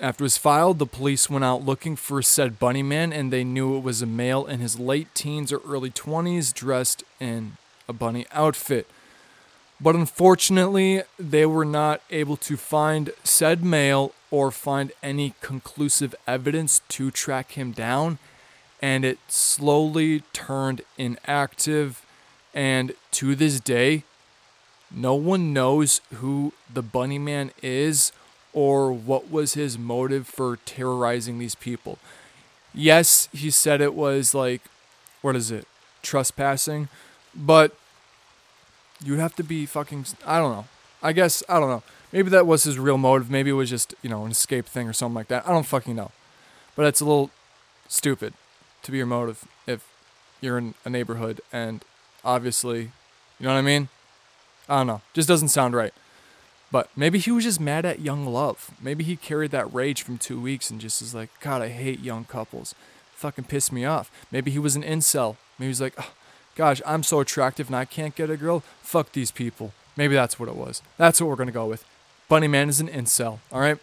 after 0.00 0.22
it 0.22 0.26
was 0.26 0.38
filed, 0.38 0.78
the 0.78 0.86
police 0.86 1.28
went 1.28 1.44
out 1.44 1.64
looking 1.64 1.96
for 1.96 2.22
said 2.22 2.58
bunny 2.58 2.82
man 2.82 3.12
and 3.12 3.32
they 3.32 3.44
knew 3.44 3.76
it 3.76 3.82
was 3.82 4.00
a 4.00 4.06
male 4.06 4.46
in 4.46 4.60
his 4.60 4.78
late 4.78 5.12
teens 5.14 5.52
or 5.52 5.60
early 5.66 5.90
20s 5.90 6.54
dressed 6.54 7.02
in 7.18 7.56
a 7.88 7.92
bunny 7.92 8.26
outfit. 8.32 8.86
But 9.80 9.94
unfortunately, 9.94 11.02
they 11.18 11.46
were 11.46 11.64
not 11.64 12.00
able 12.10 12.36
to 12.38 12.56
find 12.56 13.12
said 13.22 13.64
male 13.64 14.12
or 14.30 14.50
find 14.50 14.92
any 15.02 15.34
conclusive 15.40 16.14
evidence 16.26 16.82
to 16.88 17.10
track 17.10 17.52
him 17.52 17.72
down, 17.72 18.18
and 18.82 19.04
it 19.04 19.18
slowly 19.28 20.20
turned 20.32 20.82
inactive. 20.96 22.04
And 22.54 22.94
to 23.12 23.34
this 23.34 23.60
day, 23.60 24.02
no 24.90 25.14
one 25.14 25.52
knows 25.52 26.00
who 26.14 26.52
the 26.72 26.82
Bunny 26.82 27.18
Man 27.18 27.52
is 27.62 28.10
or 28.52 28.92
what 28.92 29.30
was 29.30 29.54
his 29.54 29.78
motive 29.78 30.26
for 30.26 30.56
terrorizing 30.64 31.38
these 31.38 31.54
people. 31.54 31.98
Yes, 32.74 33.28
he 33.32 33.50
said 33.50 33.80
it 33.80 33.94
was 33.94 34.34
like, 34.34 34.62
what 35.22 35.36
is 35.36 35.50
it, 35.50 35.66
trespassing, 36.02 36.88
but 37.38 37.74
you'd 39.02 39.20
have 39.20 39.36
to 39.36 39.44
be 39.44 39.64
fucking, 39.64 40.04
I 40.26 40.38
don't 40.38 40.52
know. 40.52 40.66
I 41.02 41.12
guess, 41.12 41.42
I 41.48 41.60
don't 41.60 41.68
know. 41.68 41.82
Maybe 42.12 42.30
that 42.30 42.46
was 42.46 42.64
his 42.64 42.78
real 42.78 42.98
motive. 42.98 43.30
Maybe 43.30 43.50
it 43.50 43.54
was 43.54 43.70
just, 43.70 43.94
you 44.02 44.10
know, 44.10 44.24
an 44.24 44.32
escape 44.32 44.66
thing 44.66 44.88
or 44.88 44.92
something 44.92 45.14
like 45.14 45.28
that. 45.28 45.46
I 45.46 45.52
don't 45.52 45.66
fucking 45.66 45.94
know. 45.94 46.10
But 46.74 46.86
it's 46.86 47.00
a 47.00 47.04
little 47.04 47.30
stupid 47.88 48.34
to 48.82 48.90
be 48.90 48.98
your 48.98 49.06
motive 49.06 49.46
if 49.66 49.86
you're 50.40 50.58
in 50.58 50.74
a 50.84 50.90
neighborhood 50.90 51.40
and 51.52 51.84
obviously, 52.24 52.80
you 53.38 53.46
know 53.46 53.52
what 53.52 53.58
I 53.58 53.62
mean? 53.62 53.88
I 54.68 54.78
don't 54.78 54.86
know. 54.86 55.02
Just 55.14 55.28
doesn't 55.28 55.48
sound 55.48 55.74
right. 55.74 55.94
But 56.70 56.90
maybe 56.94 57.18
he 57.18 57.30
was 57.30 57.44
just 57.44 57.60
mad 57.60 57.86
at 57.86 58.00
young 58.00 58.26
love. 58.26 58.70
Maybe 58.80 59.04
he 59.04 59.16
carried 59.16 59.50
that 59.52 59.72
rage 59.72 60.02
from 60.02 60.18
two 60.18 60.40
weeks 60.40 60.70
and 60.70 60.80
just 60.80 61.00
is 61.00 61.14
like, 61.14 61.30
God, 61.40 61.62
I 61.62 61.68
hate 61.68 62.00
young 62.00 62.24
couples. 62.24 62.74
Fucking 63.14 63.44
piss 63.44 63.72
me 63.72 63.84
off. 63.84 64.10
Maybe 64.30 64.50
he 64.50 64.58
was 64.58 64.76
an 64.76 64.82
incel. 64.82 65.36
Maybe 65.58 65.68
he's 65.68 65.80
like, 65.80 65.94
oh, 65.98 66.12
gosh, 66.58 66.82
I'm 66.84 67.04
so 67.04 67.20
attractive 67.20 67.68
and 67.68 67.76
I 67.76 67.84
can't 67.84 68.16
get 68.16 68.28
a 68.28 68.36
girl. 68.36 68.64
Fuck 68.82 69.12
these 69.12 69.30
people. 69.30 69.72
Maybe 69.96 70.16
that's 70.16 70.40
what 70.40 70.48
it 70.48 70.56
was. 70.56 70.82
That's 70.98 71.20
what 71.20 71.30
we're 71.30 71.36
going 71.36 71.46
to 71.46 71.52
go 71.52 71.66
with. 71.66 71.84
Bunny 72.28 72.48
Man 72.48 72.68
is 72.68 72.80
an 72.80 72.88
incel, 72.88 73.38
all 73.52 73.60
right? 73.60 73.78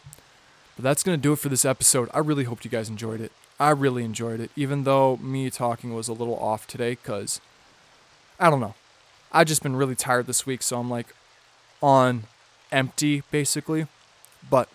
But 0.75 0.83
that's 0.83 1.01
going 1.01 1.17
to 1.17 1.21
do 1.21 1.31
it 1.31 1.39
for 1.39 1.47
this 1.47 1.63
episode. 1.63 2.09
I 2.13 2.19
really 2.19 2.43
hope 2.43 2.65
you 2.65 2.69
guys 2.69 2.89
enjoyed 2.89 3.21
it. 3.21 3.31
I 3.57 3.69
really 3.69 4.03
enjoyed 4.03 4.41
it, 4.41 4.51
even 4.57 4.83
though 4.83 5.15
me 5.17 5.49
talking 5.49 5.95
was 5.95 6.09
a 6.09 6.13
little 6.13 6.37
off 6.37 6.67
today 6.67 6.91
because 6.91 7.39
I 8.41 8.49
don't 8.49 8.59
know. 8.59 8.75
I've 9.31 9.47
just 9.47 9.63
been 9.63 9.77
really 9.77 9.95
tired 9.95 10.27
this 10.27 10.45
week, 10.45 10.61
so 10.61 10.77
I'm 10.77 10.89
like 10.89 11.15
on 11.81 12.23
empty 12.73 13.23
basically. 13.31 13.87
But 14.49 14.67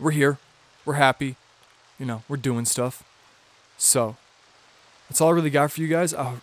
we're 0.00 0.12
here. 0.12 0.38
We're 0.86 0.94
happy. 0.94 1.36
You 1.98 2.06
know, 2.06 2.22
we're 2.28 2.38
doing 2.38 2.64
stuff. 2.64 3.04
So 3.76 4.16
that's 5.08 5.20
all 5.20 5.28
I 5.28 5.32
really 5.32 5.50
got 5.50 5.70
for 5.70 5.82
you 5.82 5.88
guys. 5.88 6.14
Uh, 6.14 6.36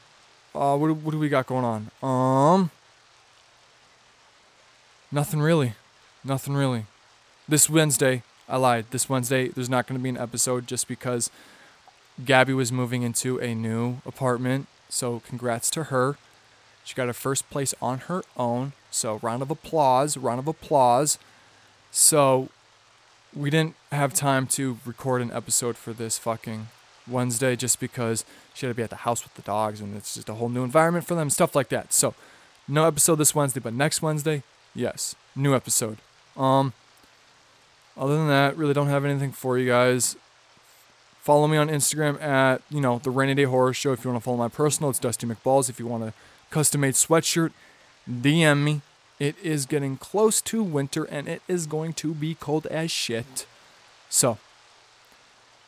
uh 0.55 0.77
what, 0.77 0.95
what 0.97 1.11
do 1.11 1.19
we 1.19 1.29
got 1.29 1.47
going 1.47 1.65
on? 1.65 1.91
Um, 2.01 2.71
nothing 5.11 5.41
really. 5.41 5.73
Nothing 6.23 6.55
really. 6.55 6.85
This 7.47 7.69
Wednesday, 7.69 8.23
I 8.49 8.57
lied. 8.57 8.85
This 8.91 9.09
Wednesday, 9.09 9.49
there's 9.49 9.69
not 9.69 9.85
going 9.85 9.99
to 9.99 10.03
be 10.03 10.09
an 10.09 10.17
episode 10.17 10.67
just 10.67 10.87
because 10.87 11.29
Gabby 12.23 12.53
was 12.53 12.71
moving 12.71 13.03
into 13.03 13.37
a 13.39 13.53
new 13.53 13.97
apartment. 14.05 14.67
So 14.89 15.21
congrats 15.27 15.69
to 15.71 15.85
her. 15.85 16.17
She 16.83 16.95
got 16.95 17.09
a 17.09 17.13
first 17.13 17.49
place 17.49 17.73
on 17.81 17.99
her 17.99 18.23
own. 18.37 18.73
So, 18.91 19.19
round 19.21 19.41
of 19.41 19.49
applause, 19.51 20.15
round 20.15 20.39
of 20.39 20.47
applause. 20.47 21.17
So, 21.91 22.49
we 23.35 23.49
didn't 23.49 23.75
have 23.91 24.13
time 24.13 24.47
to 24.47 24.77
record 24.85 25.21
an 25.21 25.31
episode 25.31 25.75
for 25.75 25.93
this 25.93 26.17
fucking 26.17 26.67
Wednesday 27.07 27.55
just 27.55 27.79
because 27.79 28.25
she 28.53 28.65
had 28.65 28.71
to 28.71 28.75
be 28.75 28.83
at 28.83 28.89
the 28.89 28.97
house 28.97 29.23
with 29.23 29.33
the 29.35 29.41
dogs 29.41 29.81
and 29.81 29.95
it's 29.95 30.15
just 30.15 30.29
a 30.29 30.35
whole 30.35 30.49
new 30.49 30.63
environment 30.63 31.05
for 31.05 31.15
them, 31.15 31.29
stuff 31.29 31.55
like 31.55 31.69
that. 31.69 31.93
So, 31.93 32.13
no 32.67 32.87
episode 32.87 33.15
this 33.15 33.35
Wednesday, 33.35 33.59
but 33.59 33.73
next 33.73 34.01
Wednesday, 34.01 34.43
yes, 34.73 35.15
new 35.35 35.55
episode. 35.55 35.97
Um, 36.35 36.73
other 37.97 38.17
than 38.17 38.27
that, 38.27 38.57
really 38.57 38.73
don't 38.73 38.87
have 38.87 39.05
anything 39.05 39.31
for 39.31 39.57
you 39.57 39.69
guys. 39.69 40.15
Follow 41.21 41.47
me 41.47 41.57
on 41.57 41.69
Instagram 41.69 42.21
at, 42.21 42.61
you 42.69 42.81
know, 42.81 42.99
the 42.99 43.09
Rainy 43.09 43.33
Day 43.33 43.43
Horror 43.43 43.73
Show. 43.73 43.93
If 43.93 44.03
you 44.03 44.11
want 44.11 44.21
to 44.21 44.25
follow 44.25 44.37
my 44.37 44.47
personal, 44.47 44.89
it's 44.89 44.99
Dusty 44.99 45.25
McBalls. 45.25 45.69
If 45.69 45.79
you 45.79 45.87
want 45.87 46.03
a 46.03 46.13
custom 46.49 46.81
made 46.81 46.93
sweatshirt, 46.93 47.51
DM 48.09 48.63
me. 48.63 48.81
It 49.17 49.35
is 49.41 49.65
getting 49.65 49.97
close 49.97 50.41
to 50.41 50.61
winter 50.61 51.05
and 51.05 51.27
it 51.27 51.41
is 51.47 51.67
going 51.67 51.93
to 51.93 52.13
be 52.13 52.35
cold 52.35 52.67
as 52.67 52.91
shit. 52.91 53.45
So, 54.09 54.37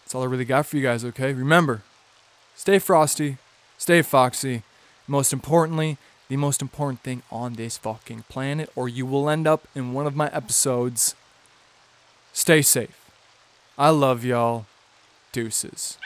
that's 0.08 0.16
all 0.16 0.24
I 0.24 0.28
really 0.28 0.46
got 0.46 0.66
for 0.66 0.78
you 0.78 0.84
guys, 0.84 1.04
okay? 1.04 1.34
Remember, 1.34 1.82
stay 2.56 2.80
frosty, 2.80 3.36
stay 3.78 4.02
foxy. 4.02 4.64
Most 5.06 5.34
importantly, 5.34 5.98
the 6.30 6.38
most 6.38 6.62
important 6.62 7.02
thing 7.02 7.24
on 7.30 7.56
this 7.56 7.78
fucking 7.78 8.24
planet, 8.30 8.70
or 8.74 8.88
you 8.88 9.06
will 9.06 9.30
end 9.30 9.48
up 9.48 9.68
in 9.76 9.92
one 9.92 10.08
of 10.08 10.16
my 10.16 10.30
episodes. 10.30 11.14
Stay 12.32 12.62
safe. 12.62 13.12
I 13.78 13.90
love 13.90 14.24
y'all. 14.24 14.66
Deuces. 15.34 15.98